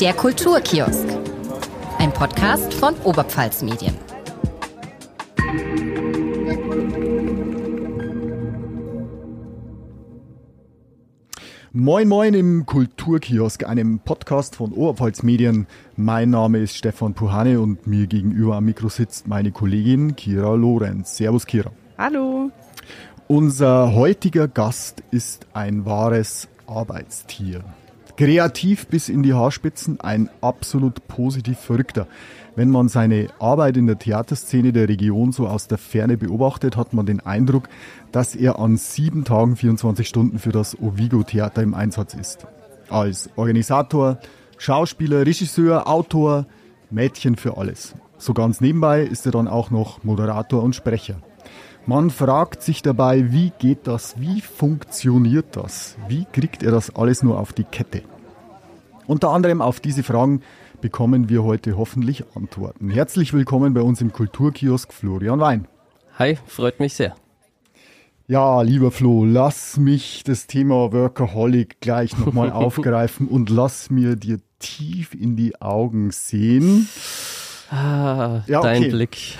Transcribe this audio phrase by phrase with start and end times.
[0.00, 1.06] Der Kulturkiosk.
[1.98, 3.94] Ein Podcast von Oberpfalz Medien.
[11.72, 15.66] Moin Moin im Kulturkiosk, einem Podcast von Oberpfalz Medien.
[15.96, 21.16] Mein Name ist Stefan Puhane und mir gegenüber am Mikro sitzt meine Kollegin Kira Lorenz.
[21.16, 21.70] Servus Kira.
[21.96, 22.50] Hallo.
[23.28, 27.64] Unser heutiger Gast ist ein wahres Arbeitstier.
[28.16, 32.06] Kreativ bis in die Haarspitzen, ein absolut positiv Verrückter.
[32.54, 36.94] Wenn man seine Arbeit in der Theaterszene der Region so aus der Ferne beobachtet, hat
[36.94, 37.68] man den Eindruck,
[38.12, 42.46] dass er an sieben Tagen 24 Stunden für das Ovigo Theater im Einsatz ist.
[42.88, 44.18] Als Organisator,
[44.56, 46.46] Schauspieler, Regisseur, Autor,
[46.88, 47.94] Mädchen für alles.
[48.16, 51.16] So ganz nebenbei ist er dann auch noch Moderator und Sprecher.
[51.88, 57.22] Man fragt sich dabei, wie geht das, wie funktioniert das, wie kriegt er das alles
[57.22, 58.02] nur auf die Kette?
[59.06, 60.42] Unter anderem auf diese Fragen
[60.80, 62.90] bekommen wir heute hoffentlich Antworten.
[62.90, 65.68] Herzlich willkommen bei uns im Kulturkiosk Florian Wein.
[66.18, 67.14] Hi, freut mich sehr.
[68.26, 74.40] Ja, lieber Flo, lass mich das Thema Workaholic gleich nochmal aufgreifen und lass mir dir
[74.58, 76.88] tief in die Augen sehen.
[77.70, 78.90] Ah, ja, dein okay.
[78.90, 79.16] Blick.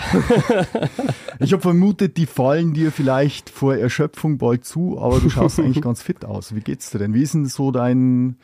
[1.39, 5.81] ich habe vermutet, die fallen dir vielleicht vor Erschöpfung bald zu, aber du schaust eigentlich
[5.83, 6.55] ganz fit aus.
[6.55, 7.15] Wie geht's dir denn?
[7.15, 8.37] Wie ist denn so dein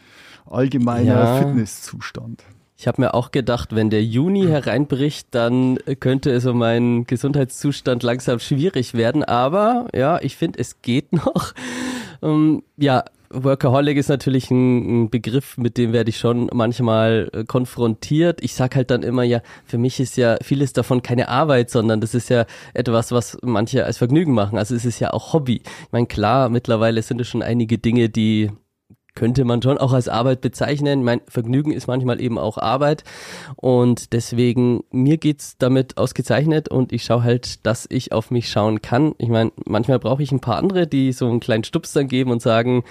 [0.47, 1.37] allgemeiner ja.
[1.39, 2.45] Fitnesszustand?
[2.77, 8.03] Ich habe mir auch gedacht, wenn der Juni hereinbricht, dann könnte es um meinen Gesundheitszustand
[8.03, 9.23] langsam schwierig werden.
[9.23, 11.55] Aber ja, ich finde, es geht noch.
[12.21, 17.31] Um, ähm, ja, Workaholic ist natürlich ein, ein, Begriff, mit dem werde ich schon manchmal
[17.33, 18.43] äh, konfrontiert.
[18.43, 22.01] Ich sag halt dann immer, ja, für mich ist ja vieles davon keine Arbeit, sondern
[22.01, 24.59] das ist ja etwas, was manche als Vergnügen machen.
[24.59, 25.63] Also es ist ja auch Hobby.
[25.65, 28.51] Ich meine, klar, mittlerweile sind es schon einige Dinge, die
[29.15, 31.05] könnte man schon auch als Arbeit bezeichnen.
[31.05, 33.05] Mein Vergnügen ist manchmal eben auch Arbeit
[33.57, 38.83] und deswegen mir geht's damit ausgezeichnet und ich schaue halt, dass ich auf mich schauen
[38.83, 39.15] kann.
[39.19, 42.31] Ich meine, manchmal brauche ich ein paar andere, die so einen kleinen Stups dann geben
[42.31, 42.85] und sagen,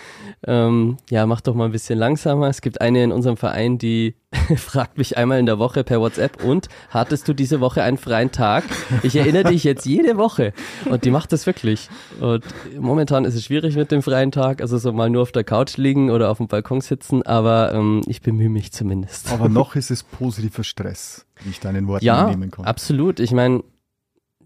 [0.45, 2.47] ähm, ja, mach doch mal ein bisschen langsamer.
[2.47, 4.15] Es gibt eine in unserem Verein, die
[4.55, 8.31] fragt mich einmal in der Woche per WhatsApp und hattest du diese Woche einen freien
[8.31, 8.63] Tag?
[9.03, 10.53] Ich erinnere dich jetzt jede Woche
[10.89, 11.89] und die macht das wirklich.
[12.19, 12.43] Und
[12.79, 15.77] momentan ist es schwierig mit dem freien Tag, also so mal nur auf der Couch
[15.77, 19.31] liegen oder auf dem Balkon sitzen, aber ähm, ich bemühe mich zumindest.
[19.31, 22.65] Aber noch ist es positiver Stress, wie ich deinen Worten ja, nehmen kann.
[22.65, 23.19] Absolut.
[23.19, 23.63] Ich meine,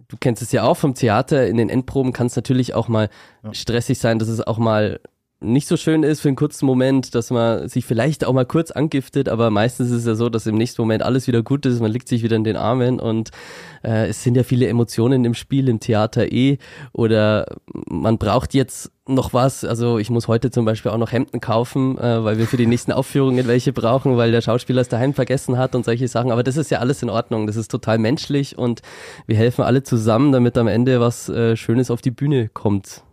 [0.07, 1.47] du kennst es ja auch vom Theater.
[1.47, 3.09] In den Endproben kann es natürlich auch mal
[3.43, 3.53] ja.
[3.53, 4.99] stressig sein, dass es auch mal
[5.41, 8.71] nicht so schön ist für einen kurzen Moment, dass man sich vielleicht auch mal kurz
[8.71, 11.81] angiftet, aber meistens ist es ja so, dass im nächsten Moment alles wieder gut ist,
[11.81, 13.31] man liegt sich wieder in den Armen und
[13.83, 16.57] äh, es sind ja viele Emotionen im Spiel, im Theater eh
[16.93, 17.45] oder
[17.87, 21.97] man braucht jetzt noch was, also ich muss heute zum Beispiel auch noch Hemden kaufen,
[21.97, 25.57] äh, weil wir für die nächsten Aufführungen welche brauchen, weil der Schauspieler es daheim vergessen
[25.57, 28.57] hat und solche Sachen, aber das ist ja alles in Ordnung, das ist total menschlich
[28.57, 28.81] und
[29.27, 33.04] wir helfen alle zusammen, damit am Ende was äh, Schönes auf die Bühne kommt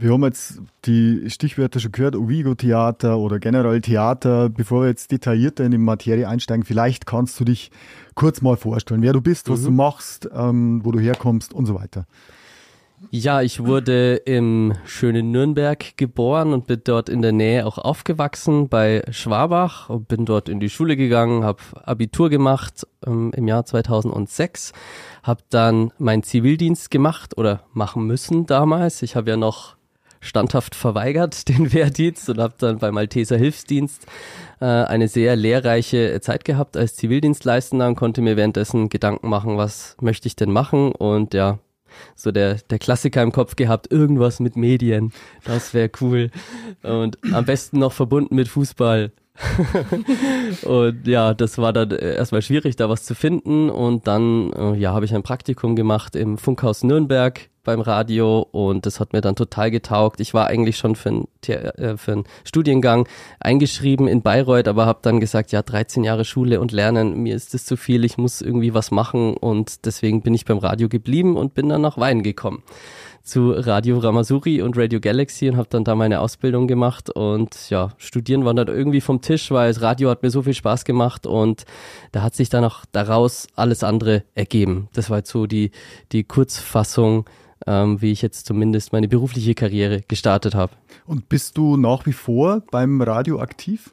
[0.00, 4.48] wir haben jetzt die Stichwörter schon gehört, Ovigo-Theater oder generell Theater.
[4.48, 7.70] Bevor wir jetzt detaillierter in die Materie einsteigen, vielleicht kannst du dich
[8.14, 9.64] kurz mal vorstellen, wer du bist, was mhm.
[9.64, 12.06] du machst, ähm, wo du herkommst und so weiter.
[13.10, 18.68] Ja, ich wurde im schönen Nürnberg geboren und bin dort in der Nähe auch aufgewachsen
[18.68, 23.64] bei Schwabach und bin dort in die Schule gegangen, habe Abitur gemacht ähm, im Jahr
[23.64, 24.72] 2006,
[25.22, 29.02] habe dann meinen Zivildienst gemacht oder machen müssen damals.
[29.02, 29.77] Ich habe ja noch
[30.20, 34.06] standhaft verweigert, den Wehrdienst und habe dann beim Malteser Hilfsdienst
[34.60, 39.96] äh, eine sehr lehrreiche Zeit gehabt als Zivildienstleistender und konnte mir währenddessen Gedanken machen, was
[40.00, 41.58] möchte ich denn machen und ja,
[42.14, 45.12] so der, der Klassiker im Kopf gehabt, irgendwas mit Medien,
[45.44, 46.30] das wäre cool
[46.82, 49.12] und am besten noch verbunden mit Fußball.
[50.62, 53.70] und ja, das war dann erstmal schwierig, da was zu finden.
[53.70, 58.86] Und dann, äh, ja, habe ich ein Praktikum gemacht im Funkhaus Nürnberg beim Radio und
[58.86, 60.20] das hat mir dann total getaugt.
[60.20, 63.06] Ich war eigentlich schon für einen, äh, für einen Studiengang
[63.40, 67.52] eingeschrieben in Bayreuth, aber habe dann gesagt, ja, 13 Jahre Schule und Lernen, mir ist
[67.52, 71.36] das zu viel, ich muss irgendwie was machen und deswegen bin ich beim Radio geblieben
[71.36, 72.62] und bin dann nach Wein gekommen
[73.28, 77.90] zu Radio Ramasuri und Radio Galaxy und habe dann da meine Ausbildung gemacht und ja,
[77.98, 81.26] studieren war dann irgendwie vom Tisch, weil das Radio hat mir so viel Spaß gemacht
[81.26, 81.64] und
[82.12, 84.88] da hat sich dann auch daraus alles andere ergeben.
[84.94, 85.70] Das war jetzt so die,
[86.12, 87.26] die Kurzfassung
[87.66, 90.72] ähm, wie ich jetzt zumindest meine berufliche Karriere gestartet habe.
[91.06, 93.90] Und bist du nach wie vor beim Radio aktiv?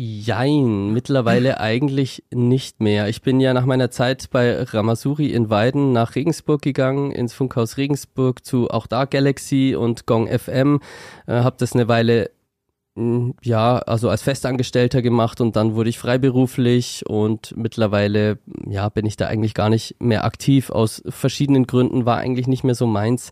[0.00, 3.08] Jein, mittlerweile eigentlich nicht mehr.
[3.08, 7.76] Ich bin ja nach meiner Zeit bei Ramasuri in Weiden nach Regensburg gegangen, ins Funkhaus
[7.76, 10.80] Regensburg zu auch da Galaxy und Gong FM,
[11.26, 12.30] äh, habe das eine Weile
[12.98, 19.06] Mm, ja, also als Festangestellter gemacht und dann wurde ich freiberuflich und mittlerweile, ja, bin
[19.06, 20.70] ich da eigentlich gar nicht mehr aktiv.
[20.70, 23.30] Aus verschiedenen Gründen war eigentlich nicht mehr so meins.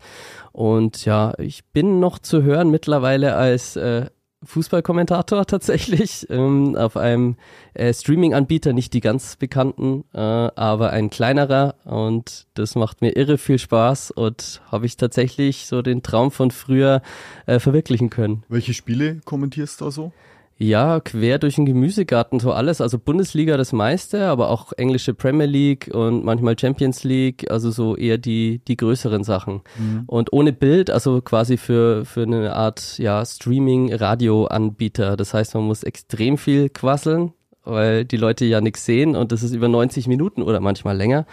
[0.53, 4.05] Und ja, ich bin noch zu hören mittlerweile als äh,
[4.43, 7.35] Fußballkommentator tatsächlich ähm, auf einem
[7.73, 13.37] äh, Streaming-Anbieter, nicht die ganz bekannten, äh, aber ein kleinerer und das macht mir irre
[13.37, 17.01] viel Spaß und habe ich tatsächlich so den Traum von früher
[17.45, 18.43] äh, verwirklichen können.
[18.49, 20.11] Welche Spiele kommentierst du da so?
[20.59, 22.81] Ja, quer durch den Gemüsegarten so alles.
[22.81, 27.95] Also Bundesliga das meiste, aber auch englische Premier League und manchmal Champions League, also so
[27.95, 29.61] eher die, die größeren Sachen.
[29.77, 30.03] Mhm.
[30.07, 35.15] Und ohne Bild, also quasi für, für eine Art ja, Streaming-Radio-Anbieter.
[35.15, 37.33] Das heißt, man muss extrem viel quasseln,
[37.67, 41.25] weil die Leute ja nichts sehen und das ist über 90 Minuten oder manchmal länger.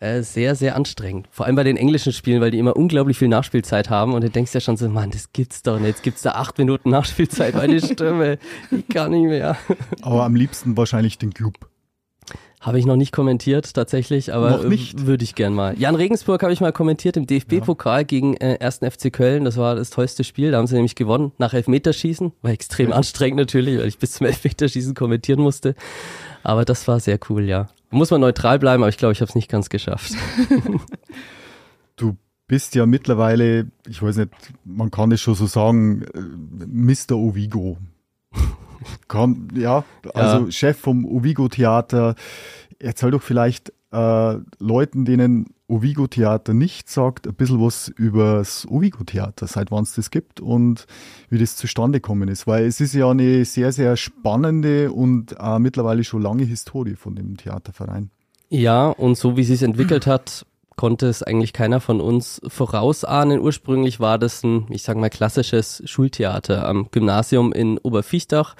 [0.00, 1.28] Äh, sehr, sehr anstrengend.
[1.30, 4.30] Vor allem bei den englischen Spielen, weil die immer unglaublich viel Nachspielzeit haben und du
[4.30, 5.88] denkst ja schon so, Mann, das gibt's doch nicht.
[5.88, 8.38] Jetzt gibt's da acht Minuten Nachspielzeit, meine Stimme,
[8.70, 9.56] ich kann nicht mehr.
[10.00, 11.71] Aber am liebsten wahrscheinlich den Club.
[12.62, 15.76] Habe ich noch nicht kommentiert tatsächlich, aber würde ich gern mal.
[15.76, 18.04] Jan Regensburg habe ich mal kommentiert im DFB-Pokal ja.
[18.04, 18.82] gegen äh, 1.
[18.88, 19.44] FC Köln.
[19.44, 20.52] Das war das tollste Spiel.
[20.52, 22.30] Da haben sie nämlich gewonnen nach Elfmeterschießen.
[22.40, 22.94] War extrem ja.
[22.94, 25.74] anstrengend natürlich, weil ich bis zum Elfmeterschießen kommentieren musste.
[26.44, 27.66] Aber das war sehr cool, ja.
[27.90, 30.12] Muss man neutral bleiben, aber ich glaube, ich habe es nicht ganz geschafft.
[31.96, 32.16] du
[32.46, 34.30] bist ja mittlerweile, ich weiß nicht,
[34.64, 36.20] man kann es schon so sagen, äh,
[36.68, 37.16] Mr.
[37.16, 37.78] Ovigo.
[39.08, 39.84] Komm, ja,
[40.14, 40.50] also ja.
[40.50, 42.14] Chef vom Ovigo Theater.
[42.78, 48.66] Erzähl doch vielleicht äh, Leuten, denen Ovigo Theater nicht sagt, ein bisschen was über das
[48.68, 50.86] Ovigo Theater, seit wann es das gibt und
[51.30, 52.46] wie das zustande gekommen ist.
[52.46, 57.14] Weil es ist ja eine sehr, sehr spannende und äh, mittlerweile schon lange Historie von
[57.14, 58.10] dem Theaterverein.
[58.50, 60.44] Ja, und so wie sie es entwickelt hat,
[60.76, 63.40] konnte es eigentlich keiner von uns vorausahnen.
[63.40, 68.54] Ursprünglich war das ein, ich sage mal, klassisches Schultheater am Gymnasium in Oberfichtach.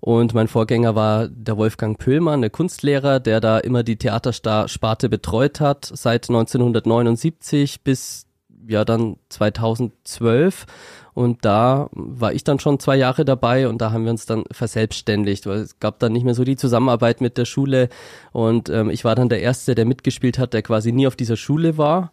[0.00, 5.60] Und mein Vorgänger war der Wolfgang Pöhlmann, der Kunstlehrer, der da immer die Theatersparte betreut
[5.60, 8.26] hat, seit 1979 bis
[8.66, 10.66] ja dann 2012.
[11.14, 14.44] Und da war ich dann schon zwei Jahre dabei und da haben wir uns dann
[14.50, 17.88] verselbstständigt, weil es gab dann nicht mehr so die Zusammenarbeit mit der Schule.
[18.32, 21.36] Und ähm, ich war dann der Erste, der mitgespielt hat, der quasi nie auf dieser
[21.36, 22.12] Schule war.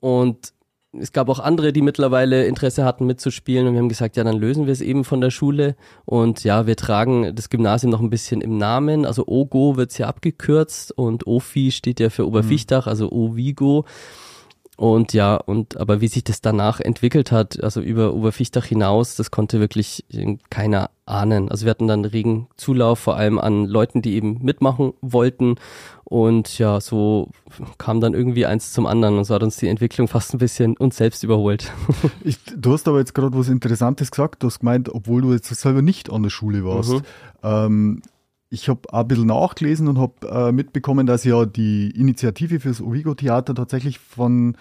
[0.00, 0.52] Und
[0.98, 4.38] es gab auch andere, die mittlerweile Interesse hatten mitzuspielen und wir haben gesagt, ja, dann
[4.38, 8.10] lösen wir es eben von der Schule und ja, wir tragen das Gymnasium noch ein
[8.10, 13.10] bisschen im Namen, also OGO wird's ja abgekürzt und OFI steht ja für Oberfichtach, also
[13.12, 13.84] OVIGO
[14.80, 19.30] und ja, und aber wie sich das danach entwickelt hat, also über Oberfichtach hinaus, das
[19.30, 20.06] konnte wirklich
[20.48, 21.50] keiner ahnen.
[21.50, 25.56] Also wir hatten dann regen Zulauf, vor allem an Leuten, die eben mitmachen wollten.
[26.04, 27.28] Und ja, so
[27.76, 30.78] kam dann irgendwie eins zum anderen und so hat uns die Entwicklung fast ein bisschen
[30.78, 31.70] uns selbst überholt.
[32.24, 34.42] Ich, du hast aber jetzt gerade was Interessantes gesagt.
[34.42, 36.92] Du hast gemeint, obwohl du jetzt selber nicht an der Schule warst.
[36.92, 37.02] Mhm.
[37.42, 38.02] Ähm,
[38.50, 43.54] ich habe ein bisschen nachgelesen und habe äh, mitbekommen, dass ja die Initiative fürs Ovigo-Theater
[43.54, 44.56] tatsächlich von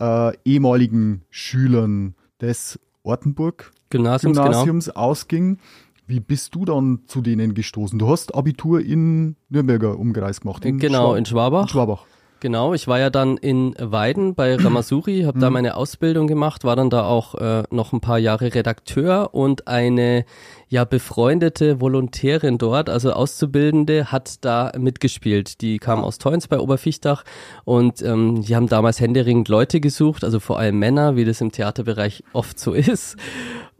[0.00, 4.48] äh, ehemaligen Schülern des Ortenburg Gymnasiums, genau.
[4.48, 4.98] Gymnasiums genau.
[5.00, 5.58] ausging.
[6.06, 7.98] Wie bist du dann zu denen gestoßen?
[7.98, 10.64] Du hast Abitur in Nürnberger Umkreis gemacht.
[10.64, 11.62] In genau, Schwab in Schwabach.
[11.62, 12.06] In Schwabach.
[12.42, 15.52] Genau, ich war ja dann in Weiden bei Ramasuri, habe da mhm.
[15.52, 20.24] meine Ausbildung gemacht, war dann da auch äh, noch ein paar Jahre Redakteur und eine
[20.66, 25.60] ja befreundete Volontärin dort, also Auszubildende, hat da mitgespielt.
[25.60, 27.22] Die kam aus Teuns bei Oberfichtach
[27.62, 31.52] und ähm, die haben damals händeringend Leute gesucht, also vor allem Männer, wie das im
[31.52, 33.16] Theaterbereich oft so ist.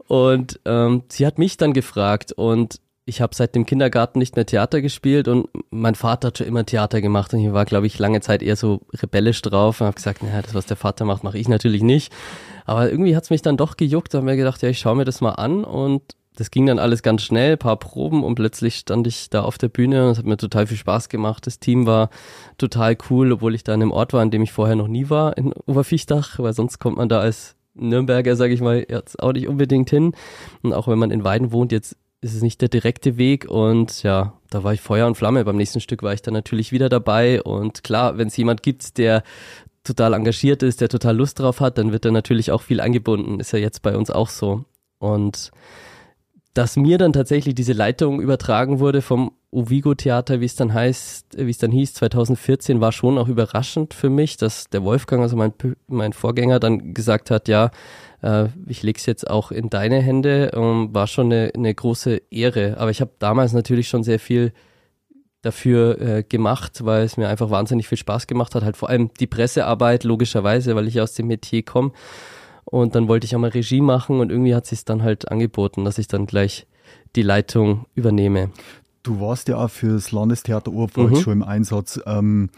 [0.07, 4.45] Und ähm, sie hat mich dann gefragt und ich habe seit dem Kindergarten nicht mehr
[4.45, 7.99] Theater gespielt und mein Vater hat schon immer Theater gemacht und ich war, glaube ich,
[7.99, 11.23] lange Zeit eher so rebellisch drauf und habe gesagt, naja, das, was der Vater macht,
[11.23, 12.13] mache ich natürlich nicht.
[12.65, 15.05] Aber irgendwie hat's mich dann doch gejuckt, da haben wir gedacht, ja, ich schaue mir
[15.05, 16.01] das mal an und
[16.35, 19.69] das ging dann alles ganz schnell, paar Proben und plötzlich stand ich da auf der
[19.69, 21.45] Bühne und es hat mir total viel Spaß gemacht.
[21.45, 22.09] Das Team war
[22.57, 25.09] total cool, obwohl ich da in einem Ort war, an dem ich vorher noch nie
[25.09, 29.33] war, in Oberfichtach, weil sonst kommt man da als Nürnberger, sage ich mal, jetzt auch
[29.33, 30.13] nicht unbedingt hin.
[30.61, 34.03] Und auch wenn man in Weiden wohnt, jetzt ist es nicht der direkte Weg und
[34.03, 35.43] ja, da war ich Feuer und Flamme.
[35.43, 38.97] Beim nächsten Stück war ich dann natürlich wieder dabei und klar, wenn es jemand gibt,
[38.97, 39.23] der
[39.83, 43.39] total engagiert ist, der total Lust drauf hat, dann wird er natürlich auch viel eingebunden.
[43.39, 44.63] Ist ja jetzt bei uns auch so.
[44.99, 45.51] Und
[46.53, 51.37] dass mir dann tatsächlich diese Leitung übertragen wurde vom Ovigo Theater, wie es dann heißt,
[51.37, 55.35] wie es dann hieß, 2014, war schon auch überraschend für mich, dass der Wolfgang, also
[55.35, 55.53] mein,
[55.87, 57.71] mein Vorgänger, dann gesagt hat, ja,
[58.23, 62.77] äh, ich leg's jetzt auch in deine Hände, ähm, war schon eine, eine große Ehre.
[62.77, 64.53] Aber ich habe damals natürlich schon sehr viel
[65.41, 68.63] dafür äh, gemacht, weil es mir einfach wahnsinnig viel Spaß gemacht hat.
[68.63, 71.91] Halt vor allem die Pressearbeit, logischerweise, weil ich aus dem Metier komme.
[72.63, 75.83] Und dann wollte ich auch mal Regie machen und irgendwie hat sich dann halt angeboten,
[75.83, 76.65] dass ich dann gleich
[77.15, 78.51] die Leitung übernehme.
[79.03, 81.21] Du warst ja auch fürs Landestheater Oberpfalz mhm.
[81.21, 81.99] schon im Einsatz.
[82.05, 82.49] Ähm,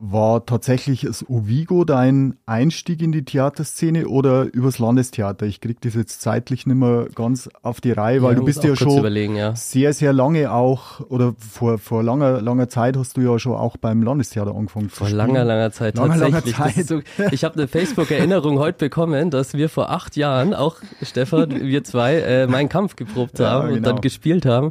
[0.00, 5.44] war tatsächlich das Ovigo dein Einstieg in die Theaterszene oder übers Landestheater?
[5.46, 8.62] Ich krieg das jetzt zeitlich nicht mehr ganz auf die Reihe, weil ja, du bist
[8.62, 9.56] ja schon ja.
[9.56, 13.76] sehr, sehr lange auch, oder vor, vor langer, langer Zeit hast du ja schon auch
[13.76, 16.58] beim Landestheater angefangen Vor langer, langer Zeit, langer, tatsächlich.
[16.58, 16.86] Langer Zeit.
[16.86, 17.00] So,
[17.32, 22.20] ich habe eine Facebook-Erinnerung heute bekommen, dass wir vor acht Jahren, auch Stefan, wir zwei,
[22.20, 23.76] äh, meinen Kampf geprobt haben ja, genau.
[23.76, 24.70] und dann gespielt haben.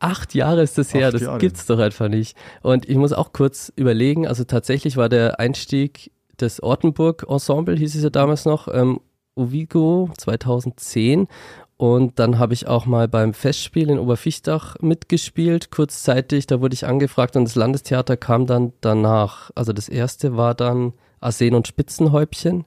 [0.00, 1.38] Acht Jahre ist das her, Acht das Jahre.
[1.38, 2.36] gibt's doch einfach nicht.
[2.62, 8.02] Und ich muss auch kurz überlegen, also tatsächlich war der Einstieg des Ortenburg-Ensemble, hieß es
[8.02, 9.00] ja damals noch, ähm,
[9.36, 11.28] Uvigo 2010.
[11.76, 16.46] Und dann habe ich auch mal beim Festspiel in Oberfichtach mitgespielt, kurzzeitig.
[16.46, 19.50] Da wurde ich angefragt und das Landestheater kam dann danach.
[19.54, 22.64] Also das erste war dann Arsen und Spitzenhäubchen.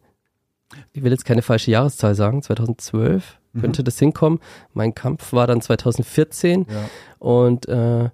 [0.93, 3.85] Ich will jetzt keine falsche Jahreszahl sagen, 2012 könnte mhm.
[3.85, 4.39] das hinkommen.
[4.73, 6.89] Mein Kampf war dann 2014 ja.
[7.19, 8.09] und äh,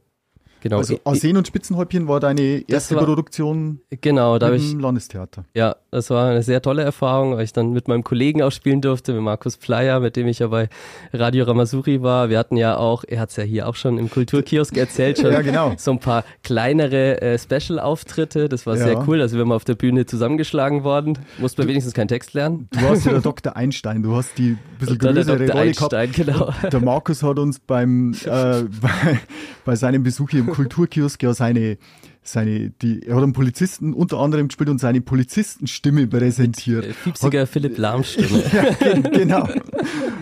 [0.62, 0.78] Genau.
[0.78, 5.46] Also Arsen und Spitzenhäubchen war deine erste war, Produktion genau, da im ich, Landestheater.
[5.54, 8.82] Ja, das war eine sehr tolle Erfahrung, weil ich dann mit meinem Kollegen auch spielen
[8.82, 10.70] durfte, mit Markus Pfleier, mit dem ich ja bei
[11.14, 12.30] Radio Ramasuri war.
[12.30, 15.32] Wir hatten ja auch, er hat es ja hier auch schon im Kulturkiosk erzählt, schon
[15.32, 15.74] ja, genau.
[15.78, 18.50] so ein paar kleinere äh, Special-Auftritte.
[18.50, 18.84] Das war ja.
[18.84, 19.22] sehr cool.
[19.22, 21.18] Also wir haben auf der Bühne zusammengeschlagen worden.
[21.38, 22.68] Musste man wenigstens keinen Text lernen.
[22.72, 23.56] Du warst ja der Dr.
[23.56, 26.54] Einstein, du hast die bisschen größere der Rolle Einstein, gehabt.
[26.62, 26.70] Genau.
[26.70, 29.20] Der Markus hat uns beim äh, bei,
[29.66, 31.78] bei seinem Besuch hier im Kulturkiosk ja seine,
[32.22, 36.82] seine, die, er hat einen Polizisten unter anderem gespielt und seine Polizistenstimme präsentiert.
[36.82, 38.44] Mit, äh, Fiepsiger hat, Philipp Lahm Stimme.
[38.54, 39.48] ja, genau.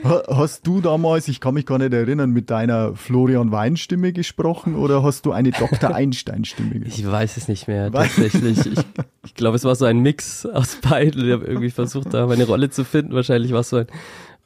[0.03, 4.75] Hast du damals, ich kann mich gar nicht erinnern, mit deiner Florian Wein Stimme gesprochen
[4.75, 5.93] oder hast du eine Dr.
[5.93, 7.05] Einstein Stimme gesprochen?
[7.05, 8.65] Ich weiß es nicht mehr, tatsächlich.
[8.65, 8.79] Ich,
[9.25, 11.25] ich glaube, es war so ein Mix aus beiden.
[11.25, 13.13] Ich habe irgendwie versucht, da meine Rolle zu finden.
[13.13, 13.87] Wahrscheinlich war es so ein,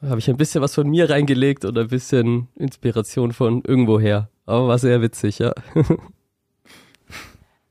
[0.02, 4.28] habe ich ein bisschen was von mir reingelegt und ein bisschen Inspiration von irgendwoher.
[4.46, 5.52] Aber war sehr witzig, ja.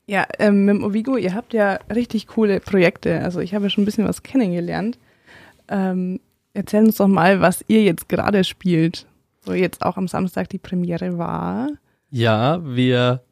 [0.06, 3.20] Ja, ähm, mit dem Ovigo, ihr habt ja richtig coole Projekte.
[3.20, 4.98] Also ich habe ja schon ein bisschen was kennengelernt.
[5.68, 6.20] Ähm,
[6.54, 9.06] erzähl uns doch mal, was ihr jetzt gerade spielt.
[9.40, 11.68] So jetzt auch am Samstag die Premiere war.
[12.10, 13.22] Ja, wir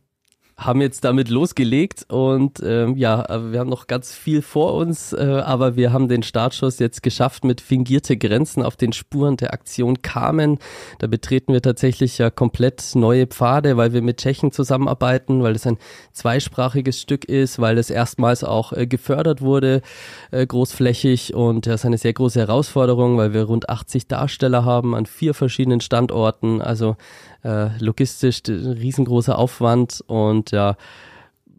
[0.60, 5.42] haben jetzt damit losgelegt und ähm, ja, wir haben noch ganz viel vor uns, äh,
[5.44, 10.02] aber wir haben den Startschuss jetzt geschafft mit fingierte Grenzen auf den Spuren der Aktion
[10.02, 10.58] Carmen.
[10.98, 15.66] Da betreten wir tatsächlich ja komplett neue Pfade, weil wir mit Tschechen zusammenarbeiten, weil es
[15.66, 15.78] ein
[16.12, 19.80] zweisprachiges Stück ist, weil es erstmals auch äh, gefördert wurde,
[20.30, 24.94] äh, großflächig und das ist eine sehr große Herausforderung, weil wir rund 80 Darsteller haben
[24.94, 26.96] an vier verschiedenen Standorten, also
[27.42, 30.76] äh, logistisch riesengroßer Aufwand und ja,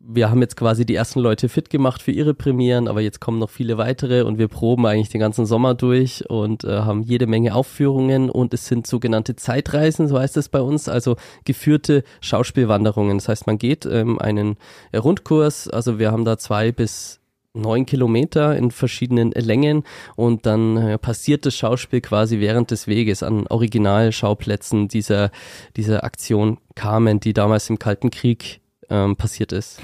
[0.03, 3.39] wir haben jetzt quasi die ersten Leute fit gemacht für ihre Premieren, aber jetzt kommen
[3.39, 7.27] noch viele weitere und wir proben eigentlich den ganzen Sommer durch und äh, haben jede
[7.27, 13.17] Menge Aufführungen und es sind sogenannte Zeitreisen, so heißt es bei uns, also geführte Schauspielwanderungen.
[13.17, 14.57] Das heißt, man geht ähm, einen
[14.95, 17.20] Rundkurs, also wir haben da zwei bis
[17.53, 19.83] neun Kilometer in verschiedenen Längen
[20.15, 25.31] und dann äh, passiert das Schauspiel quasi während des Weges an Originalschauplätzen dieser,
[25.75, 29.79] dieser Aktion Carmen, die damals im Kalten Krieg ähm, passiert ist.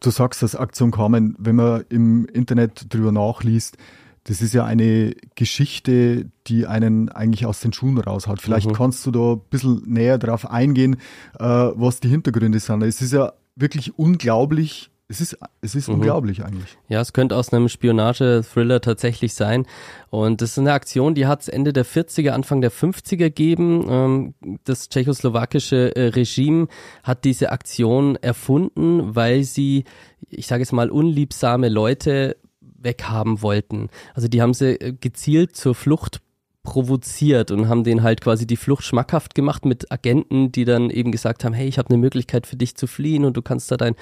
[0.00, 3.76] Du sagst das Aktion Carmen, wenn man im Internet drüber nachliest,
[4.24, 8.40] das ist ja eine Geschichte, die einen eigentlich aus den Schuhen raushaut.
[8.40, 8.74] Vielleicht mhm.
[8.74, 10.96] kannst du da ein bisschen näher drauf eingehen,
[11.38, 12.82] äh, was die Hintergründe sind.
[12.82, 15.96] Es ist ja wirklich unglaublich, es ist, es ist mhm.
[15.96, 16.78] unglaublich eigentlich.
[16.88, 19.66] Ja, es könnte aus einem Spionage-Thriller tatsächlich sein.
[20.08, 23.86] Und das ist eine Aktion, die hat es Ende der 40er, Anfang der 50er gegeben.
[23.90, 26.66] Ähm, das tschechoslowakische äh, Regime
[27.02, 29.84] hat diese Aktion erfunden, weil sie,
[30.30, 33.88] ich sage es mal, unliebsame Leute weghaben wollten.
[34.14, 36.22] Also die haben sie äh, gezielt zur Flucht
[36.62, 41.10] provoziert und haben denen halt quasi die Flucht schmackhaft gemacht mit Agenten, die dann eben
[41.10, 43.76] gesagt haben, hey, ich habe eine Möglichkeit für dich zu fliehen und du kannst da
[43.76, 43.96] dein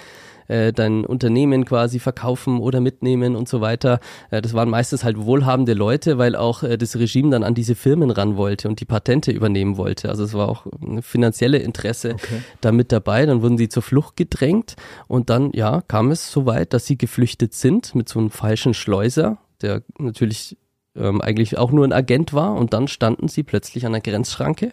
[0.50, 4.00] äh, dein Unternehmen quasi verkaufen oder mitnehmen und so weiter.
[4.31, 7.75] Äh, das waren meistens halt wohlhabende Leute, weil auch äh, das Regime dann an diese
[7.75, 10.09] Firmen ran wollte und die Patente übernehmen wollte.
[10.09, 12.43] Also es war auch ein finanzielle Interesse okay.
[12.61, 13.26] da mit dabei.
[13.26, 14.75] Dann wurden sie zur Flucht gedrängt
[15.07, 18.75] und dann, ja, kam es so weit, dass sie geflüchtet sind mit so einem falschen
[18.75, 20.57] Schleuser, der natürlich
[20.97, 24.73] ähm, eigentlich auch nur ein Agent war und dann standen sie plötzlich an der Grenzschranke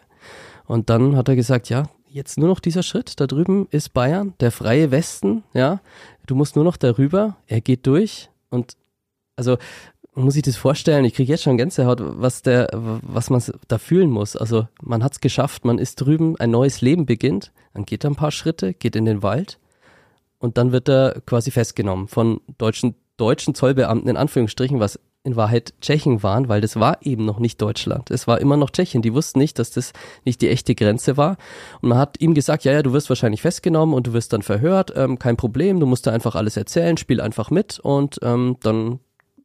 [0.66, 3.20] und dann hat er gesagt, ja, jetzt nur noch dieser Schritt.
[3.20, 5.82] Da drüben ist Bayern, der freie Westen, ja.
[6.26, 7.38] Du musst nur noch darüber.
[7.48, 8.76] Er geht durch und
[9.38, 9.58] also
[10.16, 14.10] muss sich das vorstellen, ich kriege jetzt schon Gänsehaut, was der, was man da fühlen
[14.10, 14.36] muss.
[14.36, 18.10] Also man hat es geschafft, man ist drüben, ein neues Leben beginnt, dann geht er
[18.10, 19.60] ein paar Schritte, geht in den Wald
[20.40, 25.74] und dann wird er quasi festgenommen von deutschen, deutschen Zollbeamten in Anführungsstrichen, was in Wahrheit
[25.82, 28.10] Tschechen waren, weil das war eben noch nicht Deutschland.
[28.10, 29.02] Es war immer noch Tschechien.
[29.02, 29.94] Die wussten nicht, dass das
[30.26, 31.38] nicht die echte Grenze war.
[31.82, 34.42] Und man hat ihm gesagt, ja, ja, du wirst wahrscheinlich festgenommen und du wirst dann
[34.42, 34.94] verhört.
[34.96, 39.00] Ähm, kein Problem, du musst da einfach alles erzählen, spiel einfach mit und ähm, dann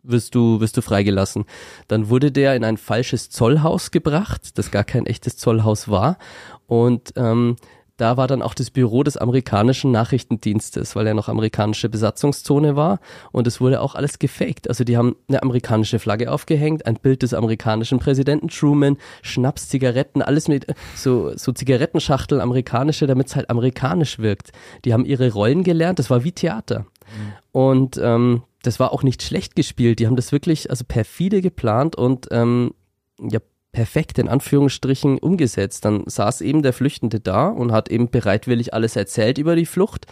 [0.04, 1.44] wirst du, wirst du freigelassen.
[1.88, 6.18] Dann wurde der in ein falsches Zollhaus gebracht, das gar kein echtes Zollhaus war.
[6.66, 7.56] Und ähm,
[7.96, 13.00] da war dann auch das Büro des amerikanischen Nachrichtendienstes, weil er noch amerikanische Besatzungszone war
[13.32, 14.68] und es wurde auch alles gefaked.
[14.68, 20.22] Also die haben eine amerikanische Flagge aufgehängt, ein Bild des amerikanischen Präsidenten Truman, Schnaps, Zigaretten,
[20.22, 24.52] alles mit so, so Zigarettenschachteln, amerikanische, damit es halt amerikanisch wirkt.
[24.84, 26.80] Die haben ihre Rollen gelernt, das war wie Theater.
[26.80, 27.32] Mhm.
[27.52, 29.98] Und ähm, das war auch nicht schlecht gespielt.
[29.98, 32.72] Die haben das wirklich also perfide geplant und ähm,
[33.20, 33.40] ja
[33.72, 35.84] perfekt in Anführungsstrichen umgesetzt.
[35.84, 40.06] Dann saß eben der Flüchtende da und hat eben bereitwillig alles erzählt über die Flucht.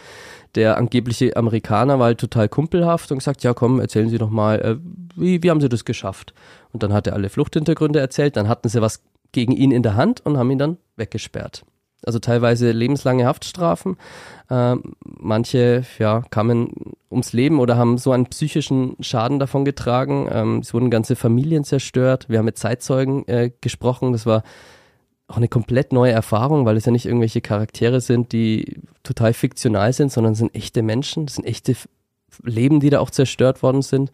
[0.55, 4.59] Der angebliche Amerikaner war halt total kumpelhaft und gesagt, ja komm, erzählen Sie doch mal,
[4.59, 4.75] äh,
[5.15, 6.33] wie, wie haben Sie das geschafft?
[6.73, 9.95] Und dann hat er alle Fluchthintergründe erzählt, dann hatten sie was gegen ihn in der
[9.95, 11.63] Hand und haben ihn dann weggesperrt
[12.05, 13.97] also teilweise lebenslange Haftstrafen.
[14.49, 20.27] Äh, manche ja, kamen ums Leben oder haben so einen psychischen Schaden davon getragen.
[20.31, 22.27] Ähm, es wurden ganze Familien zerstört.
[22.29, 24.11] Wir haben mit Zeitzeugen äh, gesprochen.
[24.13, 24.43] Das war
[25.27, 29.93] auch eine komplett neue Erfahrung, weil es ja nicht irgendwelche Charaktere sind, die total fiktional
[29.93, 31.75] sind, sondern sind echte Menschen, das sind echte
[32.43, 34.11] Leben, die da auch zerstört worden sind.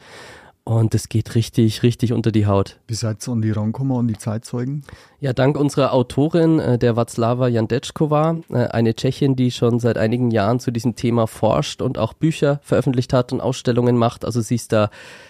[0.68, 2.78] Und es geht richtig, richtig unter die Haut.
[2.88, 4.84] Wie seid ihr an die rangekommen, an die Zeitzeugen?
[5.22, 10.30] Ja, dank unserer Autorin, äh, der Václava Jandečková, äh, eine Tschechin, die schon seit einigen
[10.30, 14.26] Jahren zu diesem Thema forscht und auch Bücher veröffentlicht hat und Ausstellungen macht.
[14.26, 14.90] Also sie ist da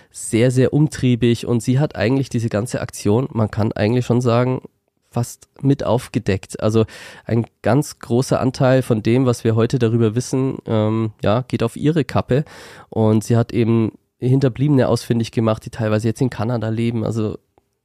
[0.09, 4.63] sehr, sehr umtriebig und sie hat eigentlich diese ganze Aktion, man kann eigentlich schon sagen,
[5.11, 6.63] fast mit aufgedeckt.
[6.63, 6.85] Also
[7.25, 11.75] ein ganz großer Anteil von dem, was wir heute darüber wissen, ähm, ja, geht auf
[11.75, 12.43] ihre Kappe.
[12.89, 17.03] Und sie hat eben Hinterbliebene ausfindig gemacht, die teilweise jetzt in Kanada leben.
[17.03, 17.37] Also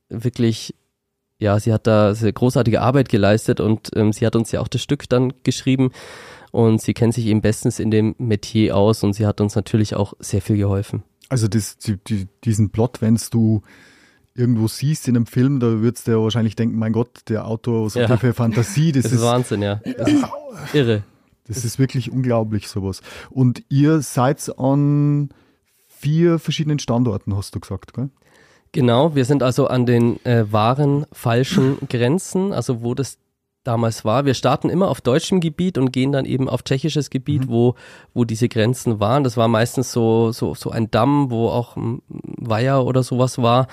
[0.09, 0.75] wirklich,
[1.39, 4.69] ja, sie hat da sehr großartige Arbeit geleistet und ähm, sie hat uns ja auch
[4.69, 5.91] das Stück dann geschrieben
[6.51, 9.95] und sie kennt sich eben bestens in dem Metier aus und sie hat uns natürlich
[9.95, 11.03] auch sehr viel geholfen.
[11.29, 13.63] Also das, die, diesen Plot, wenn du
[14.35, 17.91] irgendwo siehst in einem Film, da würdest du ja wahrscheinlich denken, mein Gott, der Autor,
[17.91, 18.17] so ja.
[18.17, 18.93] viel Fantasie.
[18.93, 19.81] Das, das ist, ist Wahnsinn, ja.
[19.99, 20.25] Das ist
[20.73, 21.03] irre.
[21.47, 23.03] Das ist wirklich unglaublich, sowas.
[23.31, 25.31] Und ihr seid an
[26.03, 28.11] vier verschiedenen Standorten, hast du gesagt, gell?
[28.73, 33.19] Genau, wir sind also an den äh, wahren falschen Grenzen, also wo das
[33.65, 34.25] damals war.
[34.25, 37.49] Wir starten immer auf deutschem Gebiet und gehen dann eben auf tschechisches Gebiet, mhm.
[37.49, 37.75] wo,
[38.15, 39.25] wo diese Grenzen waren.
[39.25, 43.69] Das war meistens so, so, so ein Damm, wo auch ein Weiher oder sowas war.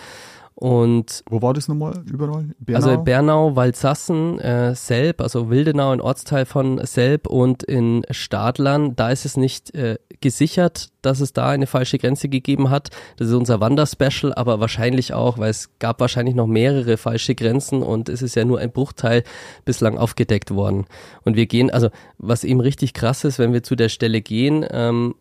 [0.60, 2.50] Und Wo war das nochmal überall?
[2.60, 2.76] Bernau?
[2.76, 9.10] Also Bernau, Waldsassen, äh, Selb, also Wildenau, ein Ortsteil von Selb und in Stadlern, da
[9.10, 12.89] ist es nicht äh, gesichert, dass es da eine falsche Grenze gegeben hat.
[13.15, 17.82] Das ist unser Wanderspecial, aber wahrscheinlich auch, weil es gab wahrscheinlich noch mehrere falsche Grenzen
[17.82, 19.24] und es ist ja nur ein Bruchteil
[19.63, 20.88] bislang aufgedeckt worden.
[21.24, 24.65] Und wir gehen, also was eben richtig krass ist, wenn wir zu der Stelle gehen,
[24.69, 25.15] ähm,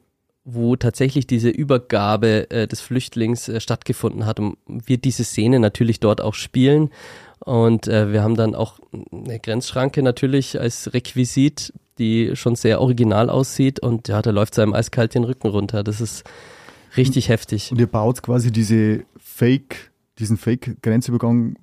[0.50, 6.00] wo tatsächlich diese Übergabe äh, des Flüchtlings äh, stattgefunden hat und wir diese Szene natürlich
[6.00, 6.90] dort auch spielen.
[7.40, 8.78] Und äh, wir haben dann auch
[9.12, 14.58] eine Grenzschranke natürlich als Requisit, die schon sehr original aussieht und ja, da läuft es
[14.58, 15.84] einem eiskalt den Rücken runter.
[15.84, 16.24] Das ist
[16.96, 17.70] richtig und, heftig.
[17.70, 21.56] Und ihr baut quasi diese Fake, diesen Fake-Grenzübergang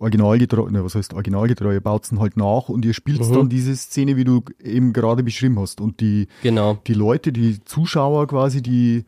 [0.00, 3.34] originalgetreu, ne, was heißt originalgetreu, baut halt nach und ihr spielt mhm.
[3.34, 5.80] dann diese Szene, wie du eben gerade beschrieben hast.
[5.80, 6.78] Und die, genau.
[6.86, 9.04] die Leute, die Zuschauer quasi, die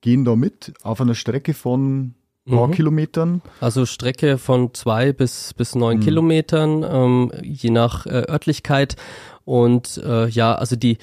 [0.00, 2.14] gehen da mit auf einer Strecke von
[2.46, 2.72] ein paar mhm.
[2.72, 3.42] Kilometern.
[3.60, 6.02] Also Strecke von zwei bis, bis neun mhm.
[6.02, 8.94] Kilometern, ähm, je nach äh, Örtlichkeit.
[9.44, 10.98] Und äh, ja, also die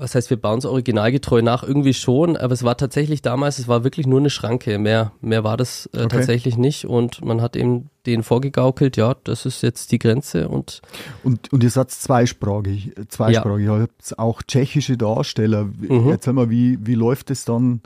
[0.00, 3.68] was heißt, wir bauen es originalgetreu nach, irgendwie schon, aber es war tatsächlich damals, es
[3.68, 6.08] war wirklich nur eine Schranke, mehr, mehr war das äh, okay.
[6.08, 10.80] tatsächlich nicht und man hat eben den vorgegaukelt, ja, das ist jetzt die Grenze und
[11.22, 13.76] und, und ihr seid zweisprachig, zweisprachig, ja.
[13.76, 15.64] ihr habt auch tschechische Darsteller.
[15.64, 16.08] Mhm.
[16.08, 17.82] Erzähl mal, wie, wie läuft es dann?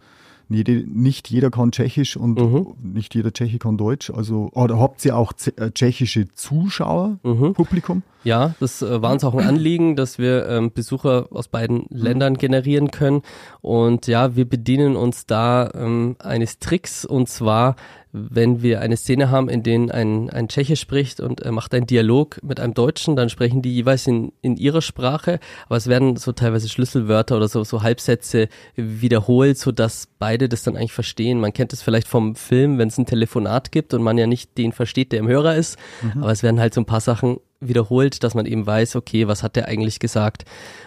[0.55, 2.75] Jede, nicht jeder kann Tschechisch und mhm.
[2.83, 4.11] nicht jeder Tscheche kann Deutsch.
[4.11, 7.53] Also oder habt ihr auch äh, tschechische Zuschauer, mhm.
[7.55, 8.03] Publikum?
[8.25, 12.38] Ja, das äh, war uns auch ein Anliegen, dass wir ähm, Besucher aus beiden Ländern
[12.38, 13.23] generieren können.
[13.61, 17.77] Und ja, wir bedienen uns da ähm, eines Tricks und zwar
[18.16, 21.88] wenn wir eine Szene haben, in der ein, ein Tscheche spricht und er macht einen
[21.88, 26.14] Dialog mit einem Deutschen, dann sprechen die jeweils in, in ihrer Sprache, aber es werden
[26.14, 31.40] so teilweise Schlüsselwörter oder so, so Halbsätze wiederholt, so dass beide das dann eigentlich verstehen.
[31.40, 34.57] Man kennt es vielleicht vom Film, wenn es ein Telefonat gibt und man ja nicht
[34.59, 36.22] den versteht, der im Hörer ist, mhm.
[36.22, 39.42] aber es werden halt so ein paar Sachen wiederholt, dass man eben weiß, okay, was
[39.42, 40.44] hat der eigentlich gesagt?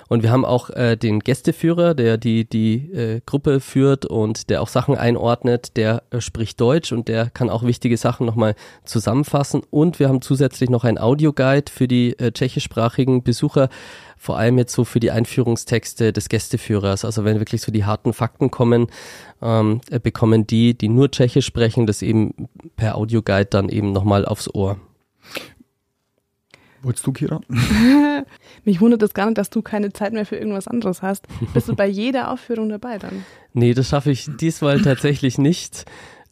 [0.07, 4.61] Und wir haben auch äh, den Gästeführer, der die, die äh, Gruppe führt und der
[4.61, 9.61] auch Sachen einordnet, der äh, spricht Deutsch und der kann auch wichtige Sachen nochmal zusammenfassen.
[9.69, 13.69] Und wir haben zusätzlich noch ein Audioguide für die äh, tschechischsprachigen Besucher,
[14.17, 17.03] vor allem jetzt so für die Einführungstexte des Gästeführers.
[17.03, 18.87] Also wenn wirklich so die harten Fakten kommen,
[19.41, 22.33] ähm, äh, bekommen die, die nur Tschechisch sprechen, das eben
[22.77, 24.77] per Audioguide dann eben nochmal aufs Ohr.
[26.87, 27.41] Wolltest du, Kira?
[28.63, 31.27] Mich wundert es gar nicht, dass du keine Zeit mehr für irgendwas anderes hast.
[31.53, 33.25] Bist du bei jeder Aufführung dabei dann?
[33.51, 35.83] Nee, das schaffe ich diesmal tatsächlich nicht.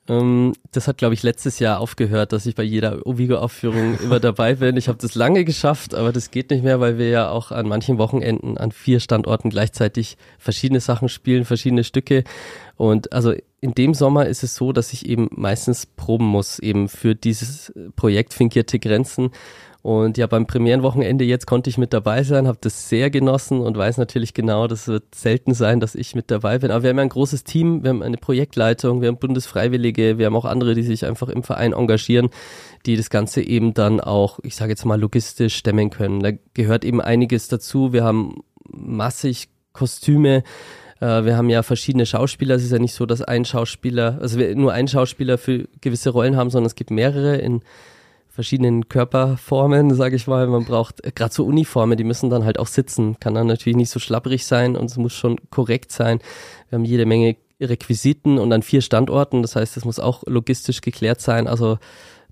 [0.07, 4.55] Ähm, das hat, glaube ich, letztes Jahr aufgehört, dass ich bei jeder Ovigo-Aufführung immer dabei
[4.55, 4.77] bin.
[4.77, 7.67] Ich habe das lange geschafft, aber das geht nicht mehr, weil wir ja auch an
[7.67, 12.23] manchen Wochenenden an vier Standorten gleichzeitig verschiedene Sachen spielen, verschiedene Stücke.
[12.77, 16.87] Und also in dem Sommer ist es so, dass ich eben meistens proben muss, eben
[16.87, 19.31] für dieses Projekt Finkierte Grenzen.
[19.85, 23.77] Und ja, beim Premierenwochenende jetzt konnte ich mit dabei sein, habe das sehr genossen und
[23.77, 26.71] weiß natürlich genau, das wird selten sein, dass ich mit dabei bin.
[26.71, 30.25] Aber wir haben ja ein großes Team, wir haben eine Projektleitung, wir haben Bundesfreiwillige, wir
[30.25, 32.29] haben auch andere, die sich einfach im Verein engagieren,
[32.87, 36.19] die das Ganze eben dann auch, ich sage jetzt mal, logistisch stemmen können.
[36.21, 37.93] Da gehört eben einiges dazu.
[37.93, 40.41] Wir haben massig Kostüme,
[40.99, 42.55] äh, wir haben ja verschiedene Schauspieler.
[42.55, 46.09] Es ist ja nicht so, dass ein Schauspieler, also wir nur ein Schauspieler für gewisse
[46.09, 47.61] Rollen haben, sondern es gibt mehrere in
[48.35, 50.45] verschiedenen Körperformen, sage ich mal.
[50.47, 53.17] Man braucht äh, gerade so Uniformen, die müssen dann halt auch sitzen.
[53.19, 56.19] Kann dann natürlich nicht so schlapperig sein und es muss schon korrekt sein.
[56.69, 59.41] Wir haben jede Menge Requisiten und an vier Standorten.
[59.41, 61.47] Das heißt, es muss auch logistisch geklärt sein.
[61.47, 61.79] Also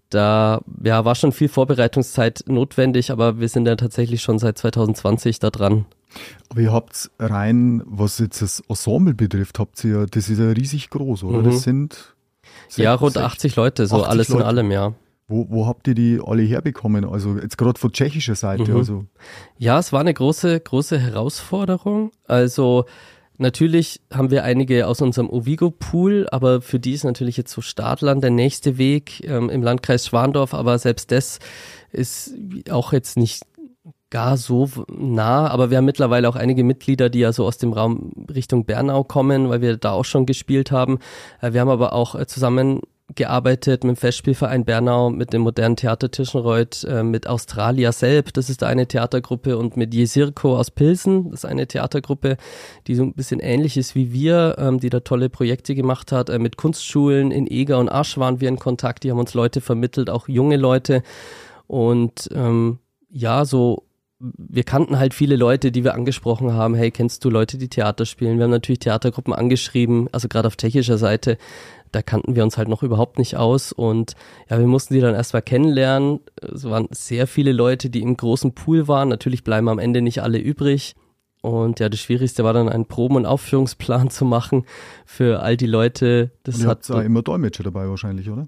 [0.09, 5.39] da ja, war schon viel Vorbereitungszeit notwendig, aber wir sind ja tatsächlich schon seit 2020
[5.39, 5.85] da dran.
[6.49, 10.89] Aber ihr habt rein, was jetzt das Ensemble betrifft, habt ihr, das ist ja riesig
[10.89, 11.39] groß, oder?
[11.39, 11.45] Mhm.
[11.45, 12.13] Das sind
[12.75, 14.41] ja rund 80 Leute, so 80 alles Leute.
[14.41, 14.93] in allem, ja.
[15.33, 17.05] Wo, wo habt ihr die alle herbekommen?
[17.05, 18.71] Also jetzt gerade von tschechischer Seite.
[18.71, 18.77] Mhm.
[18.77, 19.05] Also
[19.57, 22.11] Ja, es war eine große, große Herausforderung.
[22.27, 22.85] Also
[23.39, 28.23] natürlich haben wir einige aus unserem Ovigo-Pool, aber für die ist natürlich jetzt so Startland
[28.23, 31.39] der nächste Weg ähm, im Landkreis Schwandorf, aber selbst das
[31.91, 32.35] ist
[32.69, 33.41] auch jetzt nicht
[34.11, 37.73] gar so nah, aber wir haben mittlerweile auch einige Mitglieder, die ja so aus dem
[37.73, 40.99] Raum Richtung Bernau kommen, weil wir da auch schon gespielt haben.
[41.41, 42.81] Äh, Wir haben aber auch äh, zusammen
[43.15, 48.49] gearbeitet mit dem Festspielverein Bernau, mit dem modernen Theater Tischenreuth, äh, mit Australia selbst, das
[48.49, 52.37] ist eine Theatergruppe und mit Jesirko aus Pilsen, das ist eine Theatergruppe,
[52.87, 56.29] die so ein bisschen ähnlich ist wie wir, ähm, die da tolle Projekte gemacht hat.
[56.29, 59.61] Äh, mit Kunstschulen in Eger und Asch waren wir in Kontakt, die haben uns Leute
[59.61, 61.03] vermittelt, auch junge Leute
[61.67, 63.83] und ähm, ja, so
[64.19, 66.75] wir kannten halt viele Leute, die wir angesprochen haben.
[66.75, 68.37] Hey, kennst du Leute, die Theater spielen?
[68.37, 71.37] Wir haben natürlich Theatergruppen angeschrieben, also gerade auf tschechischer Seite.
[71.93, 74.15] Da kannten wir uns halt noch überhaupt nicht aus und
[74.49, 76.19] ja, wir mussten die dann erstmal kennenlernen.
[76.41, 79.09] Es waren sehr viele Leute, die im großen Pool waren.
[79.09, 80.95] Natürlich bleiben am Ende nicht alle übrig.
[81.41, 84.65] Und ja, das Schwierigste war dann einen Proben- und Aufführungsplan zu machen
[85.05, 86.31] für all die Leute.
[86.43, 88.47] Das und ihr hat da immer Dolmetscher dabei wahrscheinlich, oder?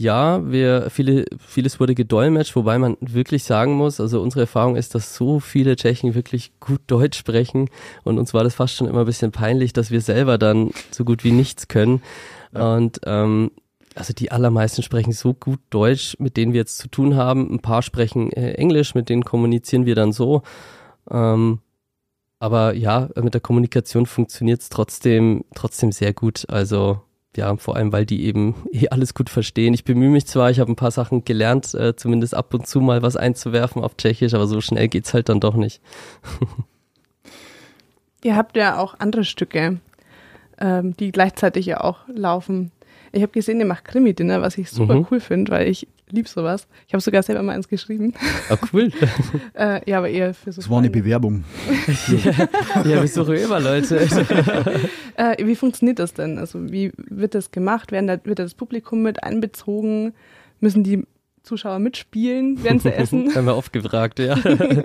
[0.00, 4.94] ja, wir, viele, vieles wurde gedolmetscht, wobei man wirklich sagen muss, also unsere Erfahrung ist,
[4.94, 7.68] dass so viele Tschechen wirklich gut Deutsch sprechen
[8.02, 11.04] und uns war das fast schon immer ein bisschen peinlich, dass wir selber dann so
[11.04, 12.00] gut wie nichts können.
[12.52, 12.76] Ja.
[12.76, 13.50] Und ähm,
[13.94, 17.50] also die allermeisten sprechen so gut Deutsch, mit denen wir jetzt zu tun haben.
[17.52, 20.42] Ein paar sprechen äh, Englisch, mit denen kommunizieren wir dann so.
[21.10, 21.60] Ähm,
[22.38, 26.46] aber ja, mit der Kommunikation funktioniert es trotzdem, trotzdem sehr gut.
[26.48, 27.00] Also
[27.36, 29.74] ja, vor allem, weil die eben eh alles gut verstehen.
[29.74, 32.80] Ich bemühe mich zwar, ich habe ein paar Sachen gelernt, äh, zumindest ab und zu
[32.80, 35.80] mal was einzuwerfen auf Tschechisch, aber so schnell geht's halt dann doch nicht.
[38.22, 39.80] Ihr habt ja auch andere Stücke,
[40.60, 42.70] ähm, die gleichzeitig ja auch laufen.
[43.12, 45.06] Ich habe gesehen, ihr macht Krimi-Dinner, was ich super Mhm.
[45.10, 46.68] cool finde, weil ich lieb sowas.
[46.86, 48.14] Ich habe sogar selber mal eins geschrieben.
[48.48, 48.90] Ah, cool.
[49.54, 50.60] äh, ja, aber eher für so.
[50.60, 50.90] Das war eine.
[50.90, 51.44] Bewerbung.
[52.84, 54.00] ja, wir suchen immer Leute.
[55.16, 56.38] Äh, wie funktioniert das denn?
[56.38, 57.92] Also wie wird das gemacht?
[57.92, 60.14] Werden da, wird da das Publikum mit einbezogen?
[60.60, 61.04] Müssen die
[61.42, 63.32] Zuschauer mitspielen, während sie essen?
[63.34, 64.36] haben wir oft gefragt, ja.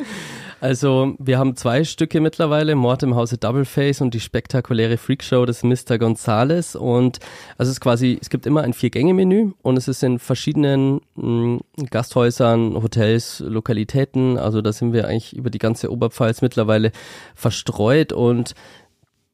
[0.61, 5.63] Also, wir haben zwei Stücke mittlerweile, Mord im Hause Doubleface und die spektakuläre Freakshow des
[5.63, 5.99] Mr.
[5.99, 6.75] Gonzales.
[6.75, 7.19] Und
[7.57, 11.59] also es ist quasi, es gibt immer ein Vier-Gänge-Menü und es ist in verschiedenen mh,
[11.91, 14.37] Gasthäusern, Hotels, Lokalitäten.
[14.39, 16.91] Also da sind wir eigentlich über die ganze Oberpfalz mittlerweile
[17.35, 18.55] verstreut und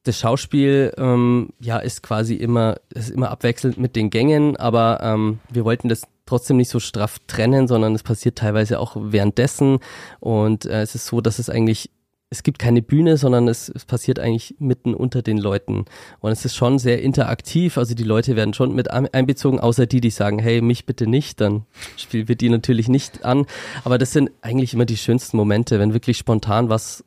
[0.04, 5.38] das Schauspiel ähm, ja ist quasi immer ist immer abwechselnd mit den Gängen, aber ähm,
[5.48, 6.02] wir wollten das
[6.32, 9.80] trotzdem nicht so straff trennen, sondern es passiert teilweise auch währenddessen
[10.18, 11.90] und äh, es ist so, dass es eigentlich
[12.30, 15.84] es gibt keine Bühne, sondern es, es, passiert eigentlich mitten unter den Leuten.
[16.20, 17.76] Und es ist schon sehr interaktiv.
[17.76, 21.42] Also die Leute werden schon mit einbezogen, außer die, die sagen, hey, mich bitte nicht,
[21.42, 21.66] dann
[21.98, 23.44] spielen wir die natürlich nicht an.
[23.84, 27.04] Aber das sind eigentlich immer die schönsten Momente, wenn wirklich spontan was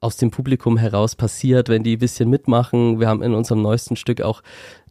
[0.00, 3.00] aus dem Publikum heraus passiert, wenn die ein bisschen mitmachen.
[3.00, 4.42] Wir haben in unserem neuesten Stück auch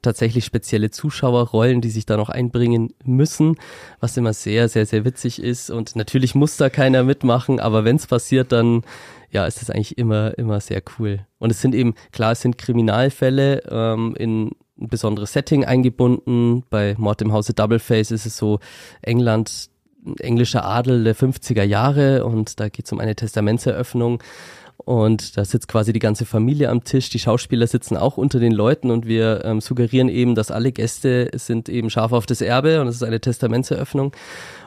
[0.01, 3.55] tatsächlich spezielle Zuschauerrollen, die sich da noch einbringen müssen,
[3.99, 5.71] was immer sehr, sehr, sehr witzig ist.
[5.71, 8.83] Und natürlich muss da keiner mitmachen, aber wenn es passiert, dann
[9.31, 11.25] ja, ist das eigentlich immer, immer sehr cool.
[11.39, 16.63] Und es sind eben, klar, es sind Kriminalfälle ähm, in ein besonderes Setting eingebunden.
[16.69, 18.59] Bei Mord im Hause Doubleface ist es so
[19.01, 19.69] England,
[20.19, 24.23] englischer Adel der 50er Jahre und da geht es um eine Testamentseröffnung.
[24.85, 27.09] Und da sitzt quasi die ganze Familie am Tisch.
[27.09, 31.29] Die Schauspieler sitzen auch unter den Leuten und wir ähm, suggerieren eben, dass alle Gäste
[31.33, 34.13] sind eben scharf auf das Erbe und es ist eine Testamentseröffnung.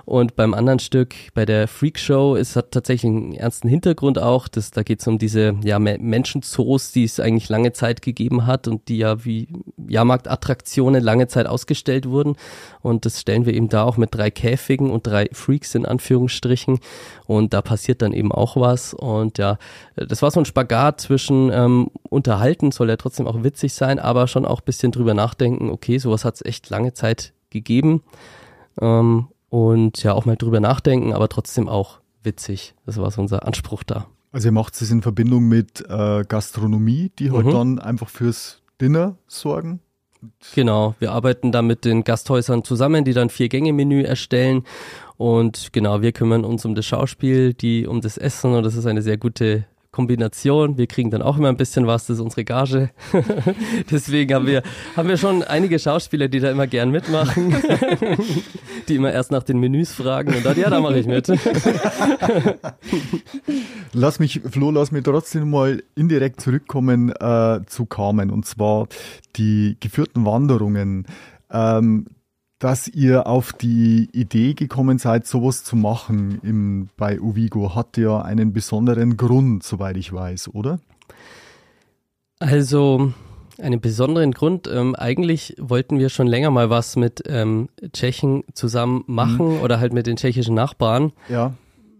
[0.04, 4.48] Und beim anderen Stück, bei der Freak Show, es hat tatsächlich einen ernsten Hintergrund auch.
[4.48, 8.66] Das, da geht es um diese ja, Menschenzoos, die es eigentlich lange Zeit gegeben hat
[8.66, 9.48] und die ja wie
[9.88, 12.36] Jahrmarktattraktionen lange Zeit ausgestellt wurden.
[12.80, 16.80] Und das stellen wir eben da auch mit drei Käfigen und drei Freaks in Anführungsstrichen.
[17.26, 18.94] Und da passiert dann eben auch was.
[18.94, 19.58] Und ja,
[19.94, 24.26] das war so ein Spagat zwischen ähm, unterhalten, soll ja trotzdem auch witzig sein, aber
[24.26, 28.02] schon auch bisschen drüber nachdenken, okay, sowas hat es echt lange Zeit gegeben.
[28.80, 32.74] Ähm, und ja auch mal drüber nachdenken, aber trotzdem auch witzig.
[32.86, 34.06] Das war so unser Anspruch da.
[34.32, 37.50] Also ihr macht es in Verbindung mit äh, Gastronomie, die halt mhm.
[37.50, 39.80] dann einfach fürs Dinner sorgen?
[40.54, 44.64] Genau, wir arbeiten da mit den Gasthäusern zusammen, die dann vier Gänge-Menü erstellen.
[45.18, 48.86] Und genau, wir kümmern uns um das Schauspiel, die um das Essen und das ist
[48.86, 50.78] eine sehr gute Kombination.
[50.78, 52.90] Wir kriegen dann auch immer ein bisschen was, das ist unsere Gage.
[53.90, 54.62] Deswegen haben wir,
[54.96, 57.54] haben wir schon einige Schauspieler, die da immer gern mitmachen,
[58.88, 61.28] die immer erst nach den Menüs fragen und dann, ja, da mache ich mit.
[63.92, 68.88] lass mich, Flo, lass mich trotzdem mal indirekt zurückkommen äh, zu Carmen und zwar
[69.36, 71.06] die geführten Wanderungen.
[71.50, 72.06] Ähm,
[72.62, 78.22] dass ihr auf die Idee gekommen seid, sowas zu machen im, bei Uvigo, hat ja
[78.22, 80.78] einen besonderen Grund, soweit ich weiß, oder?
[82.38, 83.12] Also
[83.60, 84.68] einen besonderen Grund.
[84.72, 89.60] Ähm, eigentlich wollten wir schon länger mal was mit ähm, Tschechen zusammen machen mhm.
[89.60, 91.10] oder halt mit den tschechischen Nachbarn.
[91.28, 91.54] Ja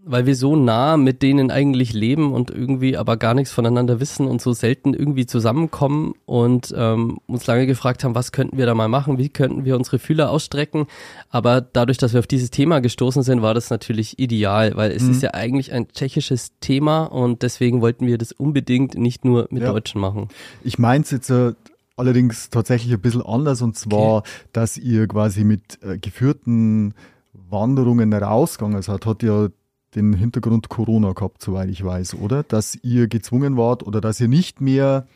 [0.04, 4.26] weil wir so nah mit denen eigentlich leben und irgendwie aber gar nichts voneinander wissen
[4.26, 8.74] und so selten irgendwie zusammenkommen und ähm, uns lange gefragt haben, was könnten wir da
[8.74, 10.86] mal machen, wie könnten wir unsere Fühler ausstrecken.
[11.30, 15.04] Aber dadurch, dass wir auf dieses Thema gestoßen sind, war das natürlich ideal, weil es
[15.04, 15.12] mhm.
[15.12, 19.62] ist ja eigentlich ein tschechisches Thema und deswegen wollten wir das unbedingt nicht nur mit
[19.62, 19.72] ja.
[19.72, 20.28] Deutschen machen.
[20.64, 21.52] Ich meins jetzt äh,
[21.96, 24.28] allerdings tatsächlich ein bisschen anders und zwar, okay.
[24.52, 26.94] dass ihr quasi mit äh, geführten
[27.32, 29.48] Wanderungen rausgegangen seid, hat ja
[29.94, 32.42] den Hintergrund Corona gehabt, soweit ich weiß, oder?
[32.42, 35.06] Dass ihr gezwungen wart oder dass ihr nicht mehr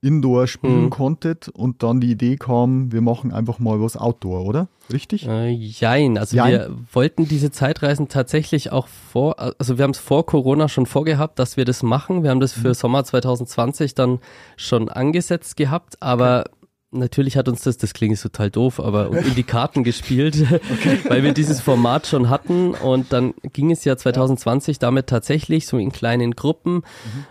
[0.00, 0.90] Indoor spielen mhm.
[0.90, 4.68] konntet und dann die Idee kam, wir machen einfach mal was Outdoor, oder?
[4.92, 5.26] Richtig?
[5.26, 6.52] Äh, jein, also jein.
[6.52, 11.40] wir wollten diese Zeitreisen tatsächlich auch vor, also wir haben es vor Corona schon vorgehabt,
[11.40, 12.22] dass wir das machen.
[12.22, 12.74] Wir haben das für mhm.
[12.74, 14.20] Sommer 2020 dann
[14.56, 16.57] schon angesetzt gehabt, aber okay
[16.90, 20.36] natürlich hat uns das, das klingt total doof, aber in die Karten gespielt,
[20.72, 20.98] okay.
[21.08, 25.78] weil wir dieses Format schon hatten und dann ging es ja 2020 damit tatsächlich so
[25.78, 26.82] in kleinen Gruppen mhm.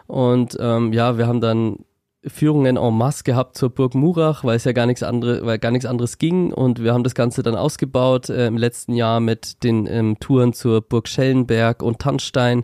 [0.08, 1.78] und ähm, ja, wir haben dann
[2.26, 5.72] Führungen en masse gehabt zur Burg Murach, weil es ja gar nichts anderes, weil gar
[5.72, 9.64] nichts anderes ging und wir haben das Ganze dann ausgebaut äh, im letzten Jahr mit
[9.64, 12.64] den ähm, Touren zur Burg Schellenberg und Tanzstein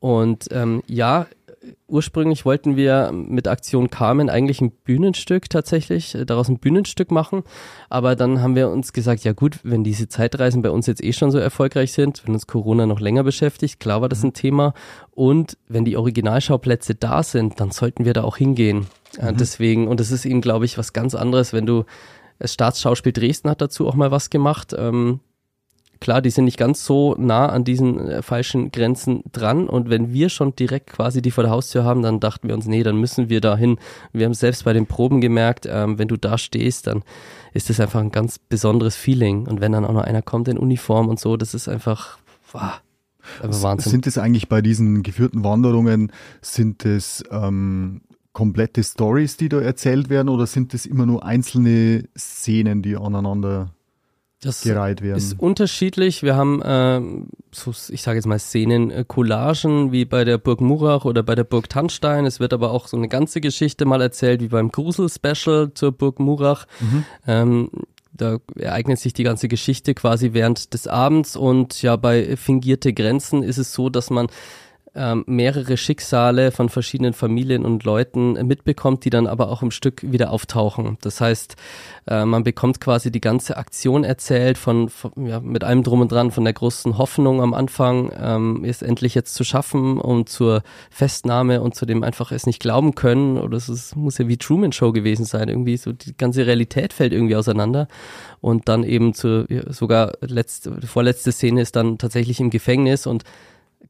[0.00, 1.26] und ähm, ja,
[1.86, 7.42] ursprünglich wollten wir mit Aktion Carmen eigentlich ein Bühnenstück tatsächlich, äh, daraus ein Bühnenstück machen.
[7.88, 11.12] Aber dann haben wir uns gesagt, ja gut, wenn diese Zeitreisen bei uns jetzt eh
[11.12, 14.28] schon so erfolgreich sind, wenn uns Corona noch länger beschäftigt, klar war das mhm.
[14.28, 14.74] ein Thema.
[15.10, 18.86] Und wenn die Originalschauplätze da sind, dann sollten wir da auch hingehen.
[19.20, 19.36] Mhm.
[19.36, 21.84] Deswegen, und das ist eben, glaube ich, was ganz anderes, wenn du
[22.38, 24.74] das Staatsschauspiel Dresden hat dazu auch mal was gemacht.
[24.76, 25.20] Ähm,
[26.04, 29.70] klar, die sind nicht ganz so nah an diesen äh, falschen Grenzen dran.
[29.70, 32.66] Und wenn wir schon direkt quasi die vor der Haustür haben, dann dachten wir uns,
[32.66, 33.78] nee, dann müssen wir da hin.
[34.12, 37.02] Wir haben selbst bei den Proben gemerkt, ähm, wenn du da stehst, dann
[37.54, 39.46] ist das einfach ein ganz besonderes Feeling.
[39.46, 42.18] Und wenn dann auch noch einer kommt in Uniform und so, das ist einfach,
[42.52, 42.82] wow,
[43.42, 43.90] einfach Wahnsinn.
[43.90, 46.12] Sind es eigentlich bei diesen geführten Wanderungen,
[46.42, 48.02] sind es ähm,
[48.34, 53.70] komplette Stories, die da erzählt werden, oder sind es immer nur einzelne Szenen, die aneinander
[54.44, 55.16] das gereiht werden.
[55.16, 56.22] ist unterschiedlich.
[56.22, 57.00] Wir haben, äh,
[57.52, 61.34] so, ich sage jetzt mal Szenen, äh, Collagen wie bei der Burg Murach oder bei
[61.34, 62.26] der Burg Tannstein.
[62.26, 66.20] Es wird aber auch so eine ganze Geschichte mal erzählt, wie beim Grusel-Special zur Burg
[66.20, 66.66] Murach.
[66.80, 67.04] Mhm.
[67.26, 67.70] Ähm,
[68.12, 73.42] da ereignet sich die ganze Geschichte quasi während des Abends und ja, bei fingierte Grenzen
[73.42, 74.28] ist es so, dass man
[74.94, 80.10] ähm, mehrere Schicksale von verschiedenen Familien und Leuten mitbekommt, die dann aber auch im Stück
[80.10, 80.98] wieder auftauchen.
[81.00, 81.56] Das heißt,
[82.06, 86.12] äh, man bekommt quasi die ganze Aktion erzählt von, von ja, mit allem drum und
[86.12, 90.62] dran, von der großen Hoffnung am Anfang, ähm, es endlich jetzt zu schaffen und zur
[90.90, 93.38] Festnahme und zu dem einfach es nicht glauben können.
[93.38, 95.48] Oder es ist, muss ja wie Truman Show gewesen sein.
[95.48, 97.88] Irgendwie so die ganze Realität fällt irgendwie auseinander.
[98.40, 103.24] Und dann eben zu, sogar letzte, vorletzte Szene ist dann tatsächlich im Gefängnis und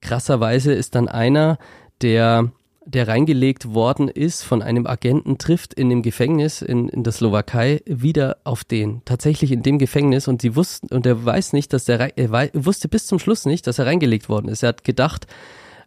[0.00, 1.58] krasserweise ist dann einer,
[2.02, 2.50] der
[2.86, 7.80] der reingelegt worden ist von einem Agenten, trifft in dem Gefängnis in, in der Slowakei
[7.86, 9.02] wieder auf den.
[9.04, 12.88] Tatsächlich in dem Gefängnis und sie wussten, und er weiß nicht, dass der, er wusste
[12.88, 14.62] bis zum Schluss nicht, dass er reingelegt worden ist.
[14.62, 15.26] Er hat gedacht,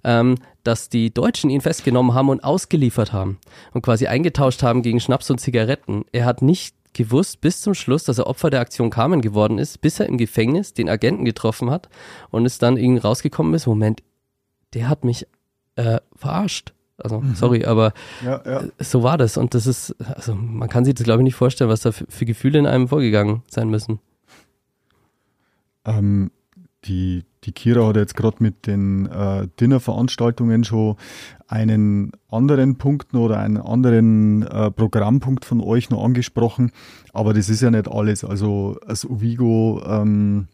[0.04, 3.38] ähm, dass die Deutschen ihn festgenommen haben und ausgeliefert haben
[3.74, 6.06] und quasi eingetauscht haben gegen Schnaps und Zigaretten.
[6.12, 9.80] Er hat nicht gewusst bis zum Schluss, dass er Opfer der Aktion Carmen geworden ist,
[9.80, 11.88] bis er im Gefängnis den Agenten getroffen hat
[12.30, 14.04] und es dann irgendwie rausgekommen ist, Moment,
[14.74, 15.26] der hat mich
[15.76, 16.74] äh, verarscht.
[16.98, 17.36] Also, mhm.
[17.36, 17.94] sorry, aber
[18.26, 18.64] ja, ja.
[18.80, 19.38] so war das.
[19.38, 22.06] Und das ist, also man kann sich das, glaube ich, nicht vorstellen, was da für,
[22.10, 24.00] für Gefühle in einem vorgegangen sein müssen.
[25.86, 26.32] Ähm,
[26.86, 30.96] die, die Kira hat jetzt gerade mit den äh, Dinnerveranstaltungen schon
[31.48, 36.72] einen anderen Punkt oder einen anderen äh, Programmpunkt von euch noch angesprochen,
[37.14, 38.24] aber das ist ja nicht alles.
[38.24, 40.48] Also das Uvigo ähm,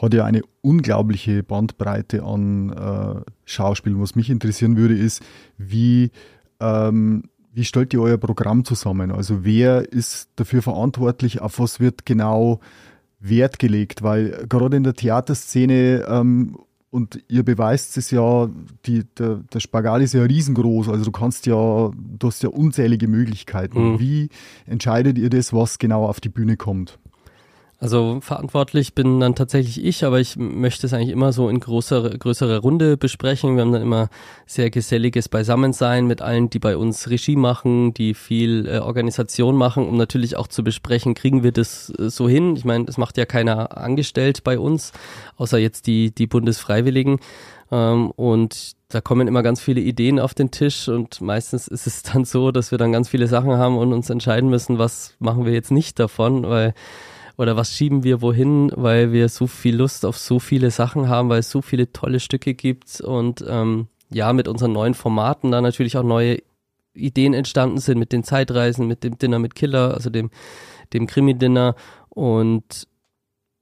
[0.00, 4.00] hat ja eine unglaubliche Bandbreite an äh, Schauspielen.
[4.00, 5.22] Was mich interessieren würde, ist,
[5.58, 6.10] wie,
[6.60, 9.10] ähm, wie stellt ihr euer Programm zusammen?
[9.10, 11.40] Also wer ist dafür verantwortlich?
[11.40, 12.60] Auf was wird genau
[13.20, 14.02] Wert gelegt?
[14.02, 16.56] Weil gerade in der Theaterszene ähm,
[16.90, 18.48] und ihr beweist es ja,
[18.86, 23.06] die, der, der Spagat ist ja riesengroß, also du kannst ja, du hast ja unzählige
[23.06, 23.92] Möglichkeiten.
[23.92, 24.00] Mhm.
[24.00, 24.28] Wie
[24.66, 26.98] entscheidet ihr das, was genau auf die Bühne kommt?
[27.82, 32.18] Also verantwortlich bin dann tatsächlich ich, aber ich möchte es eigentlich immer so in größere,
[32.18, 33.56] größere Runde besprechen.
[33.56, 34.10] Wir haben dann immer
[34.44, 39.88] sehr geselliges Beisammensein mit allen, die bei uns Regie machen, die viel äh, Organisation machen,
[39.88, 42.54] um natürlich auch zu besprechen, kriegen wir das äh, so hin.
[42.54, 44.92] Ich meine, das macht ja keiner angestellt bei uns,
[45.38, 47.18] außer jetzt die, die Bundesfreiwilligen.
[47.72, 52.02] Ähm, und da kommen immer ganz viele Ideen auf den Tisch und meistens ist es
[52.12, 55.46] dann so, dass wir dann ganz viele Sachen haben und uns entscheiden müssen, was machen
[55.46, 56.74] wir jetzt nicht davon, weil
[57.40, 61.30] oder was schieben wir wohin, weil wir so viel Lust auf so viele Sachen haben,
[61.30, 65.62] weil es so viele tolle Stücke gibt und ähm, ja, mit unseren neuen Formaten da
[65.62, 66.42] natürlich auch neue
[66.92, 70.30] Ideen entstanden sind mit den Zeitreisen, mit dem Dinner mit Killer, also dem,
[70.92, 71.76] dem Krimi-Dinner
[72.10, 72.86] und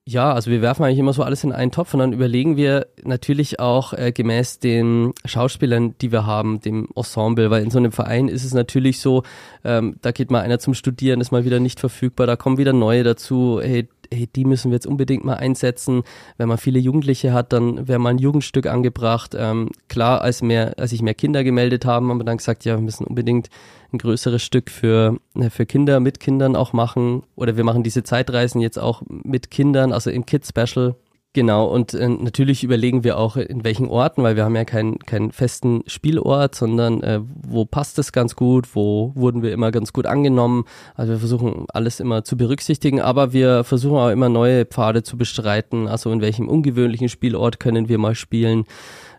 [0.08, 2.86] ja, also wir werfen eigentlich immer so alles in einen Topf und dann überlegen wir
[3.04, 7.92] natürlich auch äh, gemäß den Schauspielern, die wir haben, dem Ensemble, weil in so einem
[7.92, 9.22] Verein ist es natürlich so,
[9.64, 12.72] ähm, da geht mal einer zum Studieren, ist mal wieder nicht verfügbar, da kommen wieder
[12.72, 16.02] neue dazu, hey, hey, die müssen wir jetzt unbedingt mal einsetzen.
[16.36, 19.34] Wenn man viele Jugendliche hat, dann wäre mal ein Jugendstück angebracht.
[19.36, 22.76] Ähm, klar, als mehr, als sich mehr Kinder gemeldet haben, haben wir dann gesagt, ja,
[22.76, 23.48] wir müssen unbedingt
[23.92, 27.22] ein größeres Stück für, äh, für Kinder mit Kindern auch machen.
[27.36, 30.94] Oder wir machen diese Zeitreisen jetzt auch mit Kindern, also im Kids Special.
[31.34, 34.98] Genau, und äh, natürlich überlegen wir auch, in welchen Orten, weil wir haben ja keinen
[35.00, 39.92] keinen festen Spielort, sondern äh, wo passt es ganz gut, wo wurden wir immer ganz
[39.92, 40.64] gut angenommen.
[40.94, 45.18] Also wir versuchen alles immer zu berücksichtigen, aber wir versuchen auch immer neue Pfade zu
[45.18, 45.86] bestreiten.
[45.86, 48.64] Also in welchem ungewöhnlichen Spielort können wir mal spielen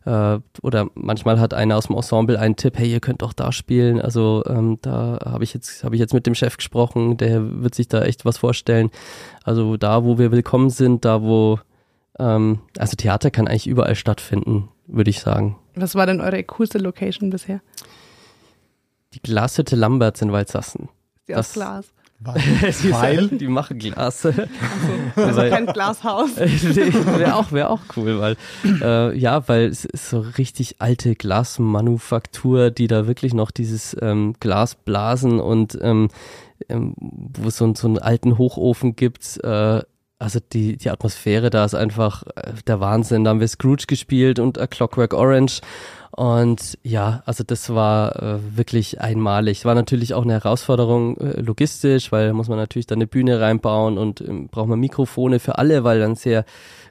[0.06, 3.52] äh, oder manchmal hat einer aus dem Ensemble einen Tipp, hey, ihr könnt doch da
[3.52, 4.02] spielen.
[4.02, 7.76] Also ähm, da habe ich jetzt habe ich jetzt mit dem Chef gesprochen, der wird
[7.76, 8.90] sich da echt was vorstellen.
[9.44, 11.60] Also da, wo wir willkommen sind, da wo
[12.20, 15.58] ähm, also Theater kann eigentlich überall stattfinden, würde ich sagen.
[15.76, 17.62] Was war denn eure coolste Location bisher?
[19.14, 20.90] Die Glashütte Lamberts in Waldsassen.
[21.28, 21.86] Die aus Glas.
[22.22, 24.28] Weil, die machen Glas.
[25.16, 26.36] Also, also kein Glashaus.
[26.38, 28.36] Wäre auch, wär auch cool, weil
[28.82, 34.36] äh, ja, weil es ist so richtig alte Glasmanufaktur, die da wirklich noch dieses ähm,
[34.40, 36.10] Glas blasen und ähm,
[36.68, 39.44] ähm, wo es so, so einen alten Hochofen gibt.
[39.44, 39.82] Äh,
[40.20, 43.24] also die, die Atmosphäre da ist einfach äh, der Wahnsinn.
[43.24, 45.62] Da haben wir Scrooge gespielt und A Clockwork Orange
[46.12, 49.64] und ja, also das war äh, wirklich einmalig.
[49.64, 53.98] War natürlich auch eine Herausforderung äh, logistisch, weil muss man natürlich dann eine Bühne reinbauen
[53.98, 56.46] und ähm, braucht man Mikrofone für alle, weil dann sehr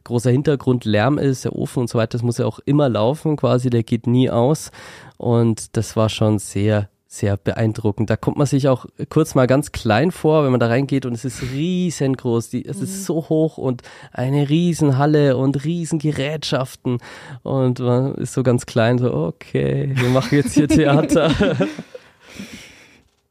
[0.04, 2.12] großer Hintergrund Lärm ist, der Ofen und so weiter.
[2.12, 4.70] Das muss ja auch immer laufen quasi, der geht nie aus.
[5.18, 8.10] Und das war schon sehr sehr beeindruckend.
[8.10, 11.14] Da kommt man sich auch kurz mal ganz klein vor, wenn man da reingeht und
[11.14, 12.50] es ist riesengroß.
[12.50, 12.84] Die, es mhm.
[12.84, 13.82] ist so hoch und
[14.12, 16.98] eine Riesenhalle und Riesengerätschaften
[17.42, 21.32] und man ist so ganz klein, so okay, wir machen jetzt hier Theater.